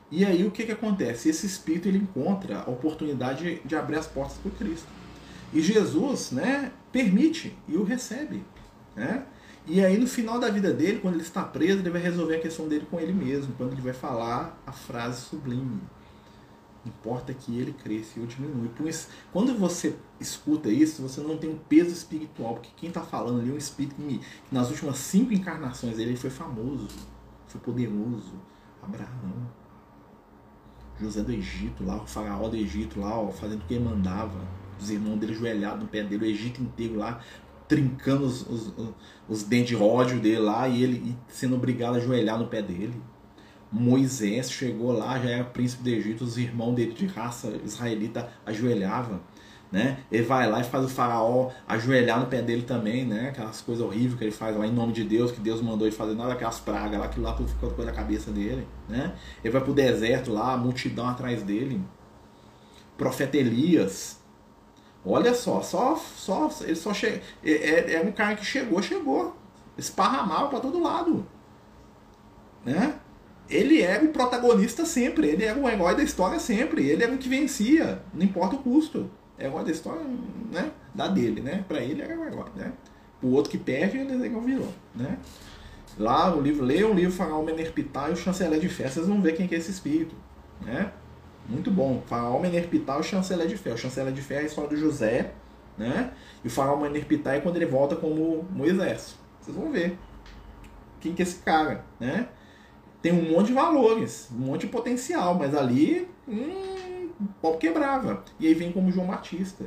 E 0.10 0.24
aí 0.24 0.48
o 0.48 0.52
que, 0.52 0.66
que 0.66 0.72
acontece? 0.72 1.28
Esse 1.28 1.46
espírito 1.46 1.90
ele 1.90 1.98
encontra 1.98 2.60
a 2.60 2.70
oportunidade 2.70 3.62
de 3.66 3.76
abrir 3.76 3.98
as 3.98 4.08
portas 4.08 4.38
para 4.38 4.52
Cristo. 4.52 4.88
E 5.54 5.62
Jesus 5.62 6.32
né, 6.32 6.72
permite 6.90 7.54
e 7.68 7.76
o 7.76 7.84
recebe. 7.84 8.44
Né? 8.96 9.26
E 9.66 9.84
aí, 9.84 9.98
no 9.98 10.08
final 10.08 10.40
da 10.40 10.50
vida 10.50 10.72
dele, 10.72 11.00
quando 11.00 11.16
ele 11.16 11.24
está 11.24 11.44
preso, 11.44 11.80
ele 11.80 11.90
vai 11.90 12.02
resolver 12.02 12.38
a 12.38 12.40
questão 12.40 12.70
dele 12.70 12.88
com 12.90 12.98
ele 12.98 13.12
mesmo, 13.12 13.54
quando 13.58 13.74
ele 13.74 13.82
vai 13.82 13.92
falar 13.92 14.58
a 14.66 14.72
frase 14.72 15.20
sublime. 15.20 15.82
Importa 16.86 17.34
que 17.34 17.58
ele 17.58 17.74
cresça 17.74 18.18
e 18.18 18.22
eu 18.22 18.28
diminua. 18.28 18.70
Quando 19.34 19.58
você 19.58 19.96
escuta 20.20 20.70
isso, 20.70 21.02
você 21.02 21.20
não 21.22 21.38
tem 21.38 21.50
um 21.50 21.58
peso 21.58 21.92
espiritual, 21.92 22.56
porque 22.56 22.70
quem 22.78 22.90
está 22.90 23.02
falando 23.02 23.42
ali 23.42 23.50
é 23.50 23.54
um 23.54 23.58
espírito 23.58 23.96
que, 23.96 24.22
nas 24.52 24.70
últimas 24.70 24.98
cinco 24.98 25.34
encarnações 25.34 26.00
ele 26.00 26.16
foi 26.16 26.30
famoso, 26.30 26.88
foi 27.48 27.60
poderoso. 27.60 28.34
Abraão, 28.82 29.48
José 31.00 31.22
do 31.22 31.32
Egito, 31.32 31.84
lá, 31.84 32.02
o 32.02 32.08
faraó 32.08 32.48
do 32.48 32.56
Egito, 32.56 33.00
lá, 33.00 33.20
ó, 33.20 33.30
fazendo 33.32 33.62
o 33.62 33.66
que 33.66 33.74
ele 33.74 33.84
mandava. 33.84 34.40
Os 34.80 34.90
irmãos 34.90 35.18
dele 35.18 35.34
ajoelhados 35.34 35.84
no 35.84 35.88
pé 35.88 36.04
dele, 36.04 36.26
o 36.26 36.28
Egito 36.28 36.62
inteiro 36.62 36.96
lá, 36.96 37.22
trincando 37.68 38.26
os, 38.26 38.48
os, 38.48 38.74
os 39.28 39.44
dentes 39.44 39.70
de 39.70 39.84
ódio 39.84 40.20
dele 40.20 40.40
lá 40.40 40.68
e 40.68 40.84
ele 40.84 41.18
sendo 41.28 41.56
obrigado 41.56 41.96
a 41.96 41.98
ajoelhar 41.98 42.38
no 42.38 42.48
pé 42.48 42.62
dele. 42.62 42.94
Moisés 43.72 44.50
chegou 44.52 44.92
lá, 44.92 45.20
já 45.20 45.30
era 45.30 45.44
príncipe 45.44 45.84
do 45.84 45.90
Egito, 45.90 46.24
os 46.24 46.38
irmãos 46.38 46.74
dele 46.74 46.94
de 46.94 47.06
raça 47.06 47.54
israelita 47.64 48.30
ajoelhavam. 48.46 49.20
Né? 49.70 49.98
Ele 50.10 50.24
vai 50.24 50.50
lá 50.50 50.62
e 50.62 50.64
faz 50.64 50.86
o 50.86 50.88
faraó 50.88 51.52
ajoelhar 51.68 52.22
no 52.22 52.28
pé 52.28 52.42
dele 52.42 52.62
também, 52.62 53.06
né? 53.06 53.30
Aquelas 53.30 53.60
coisas 53.60 53.84
horríveis 53.84 54.18
que 54.18 54.24
ele 54.24 54.32
faz 54.32 54.56
lá 54.56 54.66
em 54.66 54.72
nome 54.72 54.94
de 54.94 55.04
Deus, 55.04 55.30
que 55.30 55.42
Deus 55.42 55.62
mandou 55.62 55.86
ele 55.86 55.94
fazer 55.94 56.16
nada 56.16 56.32
aquelas 56.32 56.58
pragas 56.58 56.98
lá, 56.98 57.06
aquilo 57.06 57.26
lá 57.26 57.36
ficou 57.36 57.84
na 57.84 57.92
cabeça 57.92 58.32
dele, 58.32 58.66
né? 58.88 59.14
Ele 59.44 59.52
vai 59.52 59.62
pro 59.62 59.74
deserto 59.74 60.32
lá, 60.32 60.54
a 60.54 60.58
multidão 60.58 61.10
atrás 61.10 61.44
dele. 61.44 61.82
Profeta 62.98 63.36
Elias. 63.36 64.22
Olha 65.06 65.34
só, 65.34 65.62
só, 65.62 65.98
só 65.98 66.50
ele 66.62 66.76
só 66.76 66.94
chega. 66.94 67.22
É, 67.44 67.52
é, 67.52 67.94
é 67.96 68.02
um 68.02 68.14
cara 68.14 68.38
que 68.38 68.46
chegou, 68.46 68.82
chegou. 68.82 69.36
Esparramava 69.78 70.48
para 70.48 70.60
todo 70.62 70.82
lado. 70.82 71.28
Né? 72.66 72.98
Ele 73.50 73.82
era 73.82 74.04
o 74.04 74.10
protagonista 74.10 74.86
sempre, 74.86 75.28
ele 75.28 75.44
era 75.44 75.58
o 75.58 75.70
herói 75.70 75.96
da 75.96 76.04
história 76.04 76.40
sempre, 76.40 76.88
ele 76.88 77.04
era 77.04 77.14
o 77.14 77.18
que 77.18 77.30
vencia, 77.30 78.02
não 78.14 78.26
importa 78.26 78.56
o 78.56 78.60
custo 78.60 79.10
herói 79.40 79.64
da 79.64 79.72
história, 79.72 80.02
né? 80.52 80.72
Da 80.94 81.08
dele, 81.08 81.42
né? 81.42 81.64
Pra 81.68 81.80
ele 81.80 82.02
era 82.02 82.18
o 82.18 82.26
herói, 82.26 82.50
né? 82.56 82.74
O 83.22 83.28
outro 83.30 83.52
que 83.52 83.58
perde, 83.58 83.98
ele 83.98 84.28
é 84.28 84.30
o 84.30 84.42
vilão, 84.42 84.74
né? 84.96 85.18
Lá 85.98 86.36
o 86.36 86.42
livro, 86.42 86.64
leia 86.64 86.88
o 86.88 86.94
livro 86.94 87.12
Faraó 87.12 87.42
Menerpitar 87.42 88.10
e 88.10 88.14
o 88.14 88.16
Chanceler 88.16 88.60
de 88.60 88.70
Fé, 88.70 88.88
vocês 88.88 89.08
vão 89.08 89.22
ver 89.22 89.36
quem 89.36 89.48
que 89.48 89.56
é 89.56 89.58
esse 89.58 89.72
espírito, 89.72 90.16
né? 90.62 90.92
Muito 91.48 91.72
bom. 91.72 92.04
Faraó 92.06 92.40
Menerpitar 92.40 92.98
e 92.98 93.00
o 93.00 93.04
Chanceler 93.04 93.48
de 93.48 93.58
Fé. 93.58 93.74
O 93.74 93.78
Chanceler 93.78 94.12
de 94.12 94.22
Fé 94.22 94.36
é 94.36 94.40
a 94.40 94.44
história 94.44 94.70
do 94.70 94.78
José, 94.78 95.32
né? 95.78 96.12
E 96.44 96.48
o 96.48 96.52
Faraó 96.52 96.76
Menerpitar 96.76 97.36
é 97.36 97.40
quando 97.40 97.56
ele 97.56 97.66
volta 97.66 97.96
como 97.96 98.46
Moisés. 98.52 99.16
Vocês 99.40 99.56
vão 99.56 99.72
ver 99.72 99.98
quem 101.00 101.14
que 101.14 101.22
é 101.22 101.26
esse 101.26 101.38
cara, 101.38 101.86
né? 102.00 102.28
Tem 103.08 103.18
um 103.18 103.32
monte 103.32 103.48
de 103.48 103.54
valores, 103.54 104.28
um 104.36 104.48
monte 104.48 104.62
de 104.62 104.68
potencial, 104.68 105.34
mas 105.34 105.56
ali, 105.56 106.10
hum, 106.28 107.08
pau 107.42 107.58
quebrava. 107.58 108.22
E 108.38 108.46
aí 108.46 108.54
vem 108.54 108.70
como 108.70 108.92
João 108.92 109.08
Batista. 109.08 109.64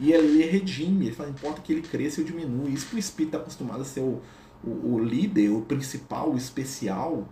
E 0.00 0.12
ele 0.12 0.44
redime, 0.44 1.06
ele 1.06 1.14
fala, 1.14 1.30
importa 1.30 1.60
que 1.62 1.72
ele 1.72 1.82
cresça 1.82 2.20
ou 2.20 2.26
diminua. 2.26 2.68
Isso 2.68 2.88
que 2.88 2.96
o 2.96 2.98
espírito 2.98 3.36
está 3.36 3.38
acostumado 3.38 3.82
a 3.82 3.84
ser 3.84 4.00
o, 4.00 4.20
o, 4.64 4.94
o, 4.94 4.98
líder, 4.98 5.50
o 5.50 5.60
principal, 5.60 6.32
o 6.32 6.36
especial, 6.36 7.28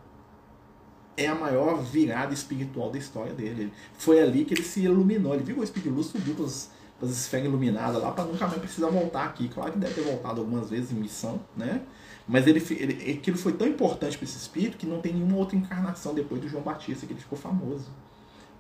é 1.17 1.27
a 1.27 1.35
maior 1.35 1.83
virada 1.83 2.33
espiritual 2.33 2.93
da 2.93 2.99
história 2.99 3.33
dele. 3.33 3.73
Foi 3.95 4.23
ali 4.23 4.45
que 4.45 4.55
ele 4.55 4.63
se 4.63 4.83
iluminou. 4.83 5.35
Ele 5.35 5.43
viu 5.43 5.59
o 5.59 5.65
espírito 5.65 5.91
de 5.91 5.97
luz, 5.97 6.07
subiu 6.07 6.37
para 6.37 6.45
as 6.45 6.71
esferas 7.11 7.47
iluminadas 7.47 8.01
lá, 8.01 8.13
para 8.13 8.27
nunca 8.27 8.47
mais 8.47 8.61
precisar 8.61 8.91
voltar 8.91 9.25
aqui. 9.25 9.49
Claro 9.49 9.73
que 9.73 9.79
deve 9.81 9.95
ter 9.95 10.03
voltado 10.03 10.41
algumas 10.41 10.71
vezes 10.71 10.93
em 10.93 10.95
missão, 10.95 11.41
né? 11.57 11.83
Mas 12.29 12.47
ele, 12.47 12.63
ele, 12.71 13.13
aquilo 13.13 13.39
foi 13.39 13.55
tão 13.55 13.67
importante 13.67 14.19
para 14.19 14.25
esse 14.25 14.37
espírito 14.37 14.77
que 14.77 14.87
não 14.87 15.01
tem 15.01 15.15
nenhuma 15.15 15.37
outra 15.39 15.57
encarnação 15.57 16.15
depois 16.15 16.41
do 16.41 16.49
João 16.49 16.63
Batista 16.63 17.07
que 17.07 17.13
ele 17.15 17.21
ficou 17.21 17.39
famoso. 17.39 17.91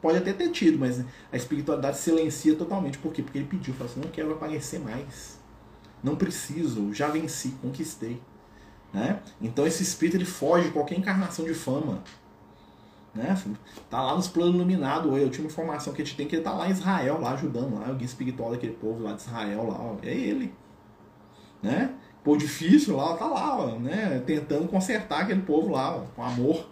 Pode 0.01 0.17
até 0.17 0.33
ter 0.33 0.51
tido, 0.51 0.79
mas 0.79 1.05
a 1.31 1.37
espiritualidade 1.37 1.99
silencia 1.99 2.55
totalmente. 2.55 2.99
Por 2.99 3.13
quê? 3.13 3.23
Porque 3.23 3.39
ele 3.39 3.47
pediu, 3.47 3.75
falou 3.75 3.91
assim, 3.91 4.01
não 4.01 4.09
quero 4.09 4.33
aparecer 4.33 4.81
mais. 4.81 5.39
Não 6.03 6.17
preciso, 6.17 6.95
já 6.95 7.09
venci, 7.09 7.51
conquistei. 7.61 8.23
Né? 8.93 9.21
Então 9.41 9.67
esse 9.67 9.83
espírito 9.83 10.17
ele 10.17 10.25
foge 10.25 10.67
de 10.67 10.71
qualquer 10.73 10.99
encarnação 10.99 11.45
de 11.45 11.53
fama. 11.53 12.03
Né? 13.15 13.37
Tá 13.91 14.01
lá 14.01 14.15
nos 14.15 14.29
planos 14.29 14.55
iluminados. 14.55 15.11
Eu 15.21 15.29
tinha 15.29 15.45
uma 15.45 15.51
informação 15.51 15.93
que 15.93 16.01
a 16.01 16.05
gente 16.05 16.17
tem 16.17 16.27
que 16.27 16.37
ele 16.37 16.43
tá 16.43 16.53
lá 16.53 16.69
em 16.69 16.71
Israel, 16.71 17.21
lá 17.21 17.33
ajudando 17.33 17.75
lá, 17.75 17.91
o 17.91 17.97
guia 17.97 18.07
espiritual 18.07 18.53
daquele 18.53 18.75
povo 18.75 19.03
lá 19.03 19.13
de 19.13 19.23
Israel 19.23 19.67
lá, 19.67 19.79
ó, 19.79 19.97
é 20.03 20.15
ele. 20.15 20.55
Né? 21.61 21.93
Pô, 22.29 22.37
difícil 22.37 22.95
lá, 22.95 23.17
tá 23.17 23.25
lá, 23.25 23.59
ó, 23.59 23.79
né? 23.79 24.23
Tentando 24.27 24.69
consertar 24.69 25.23
aquele 25.23 25.41
povo 25.41 25.71
lá, 25.71 25.97
ó, 25.97 26.01
com 26.15 26.23
amor. 26.23 26.69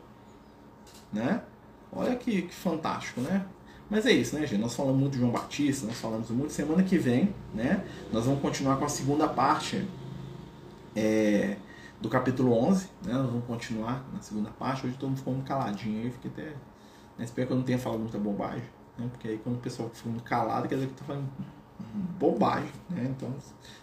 Né? 1.10 1.40
Olha 1.90 2.14
que, 2.14 2.42
que, 2.42 2.54
fantástico, 2.54 3.22
né? 3.22 3.46
Mas 3.88 4.04
é 4.04 4.12
isso, 4.12 4.36
né, 4.36 4.46
gente? 4.46 4.60
Nós 4.60 4.76
falamos 4.76 5.00
muito 5.00 5.14
de 5.14 5.20
João 5.20 5.32
Batista, 5.32 5.86
nós 5.86 5.98
falamos 5.98 6.28
muito. 6.28 6.52
Semana 6.52 6.82
que 6.82 6.98
vem, 6.98 7.34
né? 7.54 7.82
Nós 8.12 8.26
vamos 8.26 8.42
continuar 8.42 8.76
com 8.76 8.84
a 8.84 8.88
segunda 8.90 9.26
parte 9.26 9.88
é, 10.94 11.56
do 12.02 12.10
capítulo 12.10 12.52
11, 12.52 12.90
né? 13.06 13.14
Nós 13.14 13.30
vamos 13.30 13.46
continuar 13.46 14.06
na 14.12 14.20
segunda 14.20 14.50
parte. 14.50 14.86
Hoje 14.86 14.96
todo 14.98 15.08
mundo 15.08 15.18
ficou 15.20 15.32
muito 15.32 15.48
caladinho 15.48 16.02
aí, 16.02 16.10
fiquei 16.10 16.30
até. 16.32 16.50
Né? 17.16 17.24
Espero 17.24 17.46
que 17.46 17.52
eu 17.54 17.56
não 17.56 17.64
tenha 17.64 17.78
falado 17.78 18.00
muita 18.00 18.18
bobagem, 18.18 18.68
né? 18.98 19.08
Porque 19.10 19.26
aí 19.26 19.38
quando 19.38 19.56
o 19.56 19.60
pessoal 19.60 19.88
fica 19.88 20.10
muito 20.10 20.24
calado, 20.24 20.68
quer 20.68 20.74
dizer 20.74 20.88
que 20.88 21.00
eu 21.00 21.06
falando 21.06 21.30
bobagem, 22.18 22.70
né? 22.90 23.12
Então, 23.16 23.32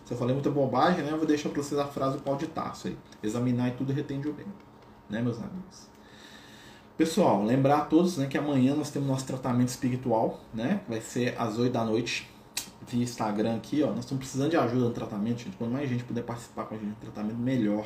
se 0.05 0.13
eu 0.13 0.17
falei 0.17 0.33
muita 0.33 0.49
bobagem, 0.49 1.03
né? 1.03 1.11
Eu 1.11 1.17
vou 1.17 1.27
deixar 1.27 1.49
para 1.49 1.61
vocês 1.61 1.79
a 1.79 1.85
frase 1.85 2.17
do 2.17 2.23
pau 2.23 2.35
de 2.35 2.47
taço 2.47 2.87
aí. 2.87 2.97
Examinar 3.21 3.69
e 3.69 3.71
tudo 3.71 3.93
retende 3.93 4.27
o 4.27 4.33
bem, 4.33 4.45
né, 5.09 5.21
meus 5.21 5.37
amigos? 5.37 5.93
Pessoal, 6.97 7.43
lembrar 7.43 7.77
a 7.77 7.85
todos 7.85 8.17
né, 8.17 8.27
que 8.27 8.37
amanhã 8.37 8.75
nós 8.75 8.91
temos 8.91 9.07
nosso 9.07 9.25
tratamento 9.25 9.69
espiritual, 9.69 10.39
né? 10.53 10.81
Vai 10.87 11.01
ser 11.01 11.35
às 11.39 11.57
8 11.57 11.71
da 11.71 11.83
noite 11.83 12.29
via 12.87 13.03
Instagram 13.03 13.55
aqui, 13.55 13.81
ó. 13.81 13.87
Nós 13.87 13.99
estamos 13.99 14.19
precisando 14.19 14.51
de 14.51 14.57
ajuda 14.57 14.85
no 14.85 14.91
tratamento, 14.91 15.39
gente. 15.39 15.57
Quanto 15.57 15.71
mais 15.71 15.89
gente 15.89 16.03
puder 16.03 16.23
participar 16.23 16.65
com 16.65 16.75
a 16.75 16.77
gente 16.77 16.89
no 16.89 16.95
tratamento, 16.95 17.37
melhor. 17.37 17.85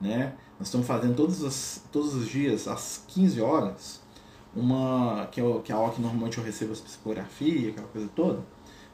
Né? 0.00 0.34
Nós 0.58 0.66
estamos 0.66 0.86
fazendo 0.86 1.14
todos 1.14 1.40
os, 1.42 1.82
todos 1.92 2.14
os 2.14 2.28
dias, 2.28 2.66
às 2.66 3.04
15 3.06 3.40
horas, 3.40 4.00
uma. 4.56 5.28
Que 5.30 5.40
é, 5.40 5.60
que 5.60 5.70
é 5.70 5.74
a 5.74 5.78
hora 5.78 5.92
que 5.92 6.02
normalmente 6.02 6.38
eu 6.38 6.44
recebo 6.44 6.72
as 6.72 6.80
psicografia, 6.80 7.70
aquela 7.70 7.86
coisa 7.86 8.08
toda 8.14 8.40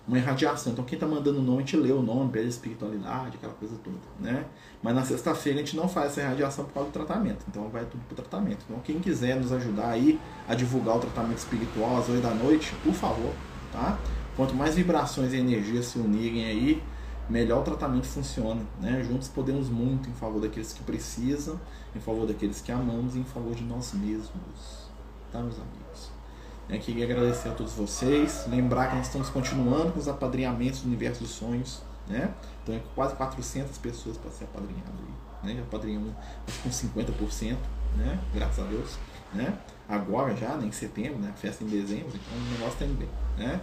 uma 0.08 0.16
irradiação. 0.16 0.72
Então 0.72 0.84
quem 0.84 0.96
está 0.96 1.06
mandando 1.06 1.38
o 1.38 1.42
nome, 1.42 1.58
a 1.58 1.60
gente 1.60 1.76
lê 1.76 1.92
o 1.92 2.00
nome, 2.00 2.32
pede 2.32 2.48
espiritualidade, 2.48 3.36
aquela 3.36 3.52
coisa 3.52 3.76
toda, 3.84 3.98
né? 4.18 4.46
Mas 4.82 4.94
na 4.94 5.04
sexta-feira 5.04 5.60
a 5.60 5.62
gente 5.62 5.76
não 5.76 5.86
faz 5.86 6.12
essa 6.12 6.22
irradiação 6.22 6.64
por 6.64 6.72
causa 6.72 6.88
do 6.88 6.92
tratamento, 6.92 7.44
então 7.46 7.68
vai 7.68 7.84
tudo 7.84 8.02
para 8.06 8.14
o 8.14 8.16
tratamento. 8.16 8.64
Então 8.68 8.80
quem 8.80 8.98
quiser 8.98 9.36
nos 9.36 9.52
ajudar 9.52 9.90
aí 9.90 10.18
a 10.48 10.54
divulgar 10.54 10.96
o 10.96 11.00
tratamento 11.00 11.38
espiritual 11.38 11.98
às 11.98 12.08
8 12.08 12.22
da 12.22 12.30
noite, 12.30 12.74
por 12.82 12.94
favor, 12.94 13.32
tá? 13.70 13.98
Quanto 14.34 14.54
mais 14.54 14.74
vibrações 14.74 15.32
e 15.34 15.36
energias 15.36 15.86
se 15.86 15.98
unirem 15.98 16.46
aí, 16.46 16.82
melhor 17.28 17.60
o 17.60 17.64
tratamento 17.64 18.06
funciona, 18.06 18.62
né? 18.80 19.04
Juntos 19.06 19.28
podemos 19.28 19.68
muito 19.68 20.08
em 20.08 20.14
favor 20.14 20.40
daqueles 20.40 20.72
que 20.72 20.82
precisam, 20.82 21.60
em 21.94 22.00
favor 22.00 22.26
daqueles 22.26 22.62
que 22.62 22.72
amamos 22.72 23.14
e 23.14 23.18
em 23.18 23.24
favor 23.24 23.54
de 23.54 23.64
nós 23.64 23.92
mesmos, 23.92 24.90
tá, 25.30 25.40
meus 25.40 25.56
amigos? 25.56 25.87
Eu 26.68 26.78
queria 26.78 27.04
agradecer 27.04 27.48
a 27.48 27.52
todos 27.52 27.72
vocês. 27.72 28.44
Lembrar 28.46 28.88
que 28.88 28.96
nós 28.96 29.06
estamos 29.06 29.30
continuando 29.30 29.92
com 29.92 29.98
os 29.98 30.06
apadrinhamentos 30.06 30.82
do 30.82 30.86
Universo 30.86 31.22
dos 31.22 31.30
Sonhos. 31.30 31.80
Né? 32.06 32.30
Então 32.62 32.74
é 32.74 32.80
quase 32.94 33.14
400 33.16 33.78
pessoas 33.78 34.18
para 34.18 34.30
ser 34.30 34.44
apadrinhado. 34.44 34.92
Aí, 35.42 35.54
né? 35.54 35.62
Apadrinhamos 35.62 36.12
acho 36.46 36.60
com 36.60 36.68
50%, 36.68 37.56
né? 37.96 38.18
graças 38.34 38.64
a 38.64 38.68
Deus. 38.68 38.98
Né? 39.32 39.54
Agora 39.88 40.36
já, 40.36 40.56
né? 40.56 40.66
em 40.66 40.72
setembro, 40.72 41.18
né? 41.18 41.32
festa 41.36 41.64
em 41.64 41.68
dezembro, 41.68 42.08
então 42.08 42.38
o 42.38 42.50
negócio 42.52 42.74
está 42.74 42.84
indo 42.84 42.98
bem. 42.98 43.08
Né? 43.38 43.60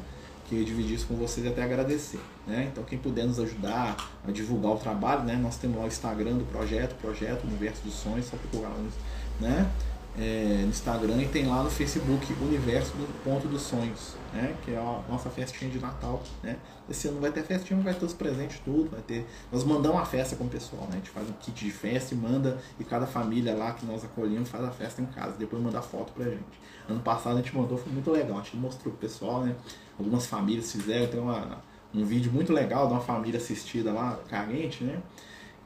Queria 0.48 0.64
dividir 0.64 0.96
isso 0.96 1.08
com 1.08 1.16
vocês 1.16 1.46
e 1.46 1.50
até 1.50 1.64
agradecer. 1.64 2.20
Né? 2.48 2.70
Então 2.72 2.84
quem 2.84 2.98
puder 2.98 3.26
nos 3.26 3.40
ajudar 3.40 3.98
a 4.28 4.32
divulgar 4.32 4.72
o 4.72 4.78
trabalho, 4.78 5.24
né? 5.24 5.36
nós 5.36 5.58
temos 5.58 5.78
lá 5.78 5.84
o 5.84 5.88
Instagram 5.88 6.38
do 6.38 6.46
projeto, 6.46 6.96
projeto 6.96 7.44
Universo 7.46 7.84
dos 7.84 7.94
Sonhos, 7.94 8.26
só 8.26 8.38
procurar 8.38 8.70
lá. 8.70 8.78
Né? 9.40 9.70
É, 10.18 10.62
no 10.62 10.70
Instagram 10.70 11.22
e 11.22 11.28
tem 11.28 11.46
lá 11.46 11.62
no 11.62 11.70
Facebook 11.70 12.34
Universo 12.42 12.92
do 12.94 13.24
Ponto 13.24 13.48
dos 13.48 13.64
Sonhos, 13.64 14.16
né? 14.34 14.56
Que 14.64 14.74
é 14.74 14.78
a 14.78 15.02
nossa 15.10 15.30
festinha 15.30 15.70
de 15.70 15.80
Natal, 15.80 16.24
né? 16.42 16.58
Esse 16.90 17.08
ano 17.08 17.20
vai 17.20 17.32
ter 17.32 17.44
festinha, 17.44 17.80
vai 17.82 17.94
ter 17.94 18.06
os 18.06 18.14
presentes 18.14 18.60
tudo, 18.64 18.90
vai 18.90 19.02
ter. 19.02 19.28
Nós 19.52 19.64
mandamos 19.64 19.98
uma 19.98 20.06
festa 20.06 20.36
com 20.36 20.46
o 20.46 20.50
pessoal, 20.50 20.84
né? 20.84 20.92
A 20.94 20.96
gente 20.96 21.10
faz 21.10 21.30
um 21.30 21.34
kit 21.34 21.66
de 21.66 21.72
festa 21.72 22.14
e 22.14 22.18
manda 22.18 22.58
e 22.80 22.84
cada 22.84 23.06
família 23.06 23.54
lá 23.56 23.74
que 23.74 23.86
nós 23.86 24.04
acolhemos 24.04 24.50
faz 24.50 24.64
a 24.64 24.72
festa 24.72 25.02
em 25.02 25.06
casa, 25.06 25.34
depois 25.38 25.62
manda 25.62 25.82
foto 25.82 26.14
pra 26.14 26.26
gente. 26.26 26.66
Ano 26.88 27.02
passado 27.02 27.34
a 27.34 27.42
gente 27.42 27.56
mandou, 27.56 27.78
foi 27.78 27.92
muito 27.92 28.10
legal, 28.12 28.38
a 28.38 28.42
gente 28.42 28.56
mostrou 28.56 28.94
pro 28.94 29.02
pessoal, 29.02 29.44
né? 29.44 29.56
Algumas 30.00 30.28
famílias 30.28 30.72
fizeram, 30.72 31.08
tem 31.08 31.20
uma, 31.20 31.62
um 31.94 32.06
vídeo 32.06 32.32
muito 32.32 32.54
legal 32.54 32.88
de 32.88 32.94
uma 32.94 33.02
família 33.02 33.40
assistida 33.40 33.92
lá, 33.92 34.20
carente, 34.30 34.84
né? 34.84 35.02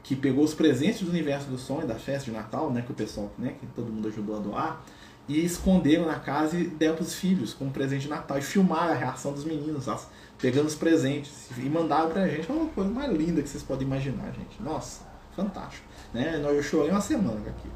Que 0.02 0.16
pegou 0.16 0.44
os 0.44 0.54
presentes 0.54 1.02
do 1.02 1.10
universo 1.10 1.48
do 1.48 1.58
sonho, 1.58 1.86
da 1.86 1.94
festa 1.94 2.24
de 2.24 2.30
Natal, 2.30 2.70
né, 2.72 2.82
que 2.82 2.90
o 2.90 2.94
pessoal, 2.94 3.30
né, 3.38 3.54
que 3.60 3.66
todo 3.68 3.92
mundo 3.92 4.08
ajudou 4.08 4.36
a 4.36 4.38
doar, 4.38 4.84
e 5.28 5.44
esconderam 5.44 6.06
na 6.06 6.18
casa 6.18 6.58
e 6.58 6.66
deram 6.66 6.96
para 6.96 7.04
os 7.04 7.14
filhos 7.14 7.54
como 7.54 7.70
presente 7.70 8.02
de 8.02 8.08
Natal 8.08 8.38
e 8.38 8.42
filmaram 8.42 8.92
a 8.92 8.96
reação 8.96 9.32
dos 9.32 9.44
meninos, 9.44 9.88
as, 9.88 10.08
pegando 10.38 10.66
os 10.66 10.74
presentes 10.74 11.48
e 11.56 11.68
mandaram 11.68 12.10
para 12.10 12.22
a 12.22 12.28
gente. 12.28 12.50
uma 12.50 12.66
coisa 12.70 12.90
mais 12.90 13.12
linda 13.12 13.40
que 13.40 13.48
vocês 13.48 13.62
podem 13.62 13.86
imaginar, 13.86 14.32
gente. 14.32 14.60
Nossa, 14.60 15.02
fantástico. 15.36 15.86
Né? 16.12 16.40
Eu 16.42 16.62
chorei 16.62 16.90
uma 16.90 17.00
semana 17.00 17.40
aqui. 17.48 17.68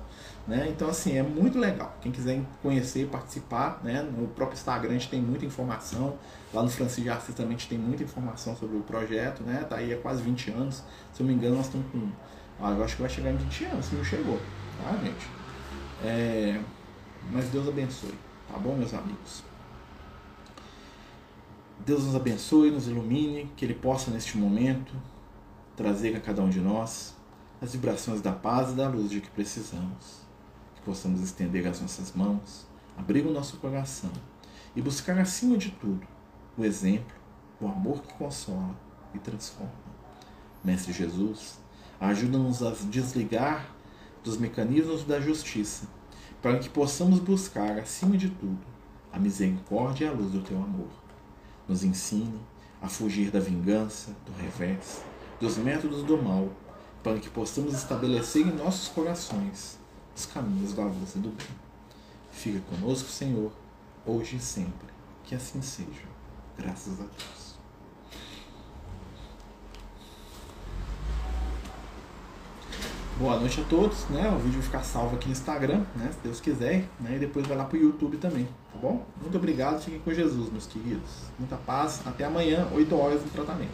Né? 0.48 0.66
Então, 0.68 0.88
assim, 0.88 1.16
é 1.16 1.22
muito 1.22 1.58
legal. 1.58 1.96
Quem 2.00 2.10
quiser 2.10 2.42
conhecer, 2.60 3.06
participar, 3.06 3.80
né? 3.84 4.02
no 4.02 4.26
próprio 4.28 4.56
Instagram 4.56 4.90
a 4.90 4.94
gente 4.94 5.08
tem 5.08 5.20
muita 5.20 5.46
informação. 5.46 6.18
Lá 6.54 6.62
no 6.62 6.70
Francisco 6.70 7.02
de 7.02 7.10
Assis 7.10 7.34
também 7.34 7.56
a 7.56 7.58
gente 7.58 7.68
tem 7.68 7.78
muita 7.78 8.04
informação 8.04 8.56
sobre 8.56 8.76
o 8.76 8.80
projeto. 8.80 9.42
Né? 9.42 9.64
Tá 9.68 9.76
aí 9.76 9.92
há 9.92 9.98
quase 9.98 10.22
20 10.22 10.52
anos. 10.52 10.84
Se 11.12 11.20
eu 11.20 11.26
me 11.26 11.34
engano, 11.34 11.56
nós 11.56 11.66
estamos 11.66 11.86
com. 11.90 12.08
Ah, 12.60 12.70
eu 12.70 12.84
acho 12.84 12.94
que 12.94 13.02
vai 13.02 13.10
chegar 13.10 13.32
em 13.32 13.36
20 13.36 13.64
anos, 13.64 13.86
se 13.86 13.96
não 13.96 14.04
chegou. 14.04 14.38
Tá, 14.80 14.96
gente? 15.04 15.28
É... 16.04 16.60
Mas 17.32 17.46
Deus 17.48 17.68
abençoe. 17.68 18.14
Tá 18.50 18.56
bom, 18.58 18.76
meus 18.76 18.94
amigos? 18.94 19.42
Deus 21.84 22.04
nos 22.04 22.14
abençoe, 22.14 22.70
nos 22.70 22.86
ilumine, 22.86 23.50
que 23.56 23.64
Ele 23.64 23.74
possa 23.74 24.12
neste 24.12 24.38
momento 24.38 24.94
trazer 25.76 26.16
a 26.16 26.20
cada 26.20 26.40
um 26.40 26.48
de 26.48 26.60
nós 26.60 27.14
as 27.60 27.72
vibrações 27.72 28.20
da 28.20 28.32
paz 28.32 28.70
e 28.70 28.74
da 28.74 28.88
luz 28.88 29.10
de 29.10 29.20
que 29.20 29.30
precisamos 29.30 30.24
possamos 30.84 31.22
estender 31.22 31.66
as 31.66 31.80
nossas 31.80 32.12
mãos, 32.12 32.66
abrir 32.96 33.26
o 33.26 33.32
nosso 33.32 33.56
coração 33.56 34.12
e 34.76 34.82
buscar 34.82 35.18
acima 35.18 35.56
de 35.56 35.70
tudo 35.70 36.13
o 36.56 36.64
exemplo, 36.64 37.14
o 37.60 37.66
amor 37.66 38.02
que 38.02 38.14
consola 38.14 38.74
e 39.12 39.18
transforma. 39.18 39.72
Mestre 40.62 40.92
Jesus, 40.92 41.58
ajuda-nos 42.00 42.62
a 42.62 42.70
desligar 42.70 43.66
dos 44.22 44.38
mecanismos 44.38 45.04
da 45.04 45.20
justiça, 45.20 45.86
para 46.40 46.58
que 46.58 46.68
possamos 46.68 47.18
buscar, 47.18 47.78
acima 47.78 48.16
de 48.16 48.30
tudo, 48.30 48.64
a 49.12 49.18
misericórdia 49.18 50.06
e 50.06 50.08
a 50.08 50.12
luz 50.12 50.30
do 50.30 50.42
teu 50.42 50.56
amor. 50.56 50.88
Nos 51.68 51.84
ensine 51.84 52.40
a 52.80 52.88
fugir 52.88 53.30
da 53.30 53.40
vingança, 53.40 54.14
do 54.26 54.32
revés, 54.32 55.02
dos 55.40 55.56
métodos 55.56 56.02
do 56.02 56.22
mal, 56.22 56.48
para 57.02 57.18
que 57.18 57.28
possamos 57.28 57.74
estabelecer 57.74 58.46
em 58.46 58.52
nossos 58.52 58.88
corações 58.88 59.78
os 60.16 60.26
caminhos 60.26 60.72
da 60.72 60.84
luz 60.84 61.14
e 61.16 61.18
do 61.18 61.30
bem. 61.30 61.46
Fica 62.30 62.60
conosco, 62.60 63.08
Senhor, 63.08 63.52
hoje 64.06 64.36
e 64.36 64.40
sempre. 64.40 64.88
Que 65.24 65.34
assim 65.34 65.60
seja. 65.62 66.13
Graças 66.58 67.00
a 67.00 67.02
Deus. 67.02 67.44
Boa 73.16 73.38
noite 73.38 73.60
a 73.60 73.64
todos, 73.64 74.08
né? 74.08 74.28
O 74.28 74.38
vídeo 74.38 74.54
vai 74.54 74.62
ficar 74.62 74.82
salvo 74.82 75.14
aqui 75.14 75.26
no 75.26 75.32
Instagram, 75.32 75.84
né? 75.94 76.10
Se 76.12 76.18
Deus 76.18 76.40
quiser, 76.40 76.88
né? 76.98 77.14
E 77.14 77.18
depois 77.18 77.46
vai 77.46 77.56
lá 77.56 77.64
pro 77.64 77.78
YouTube 77.78 78.16
também, 78.16 78.44
tá 78.72 78.78
bom? 78.80 79.06
Muito 79.20 79.38
obrigado, 79.38 79.80
fiquem 79.80 80.00
com 80.00 80.12
Jesus, 80.12 80.50
meus 80.50 80.66
queridos. 80.66 81.10
Muita 81.38 81.56
paz, 81.56 82.02
até 82.04 82.24
amanhã, 82.24 82.68
8 82.72 82.96
horas 82.96 83.22
no 83.22 83.30
tratamento. 83.30 83.70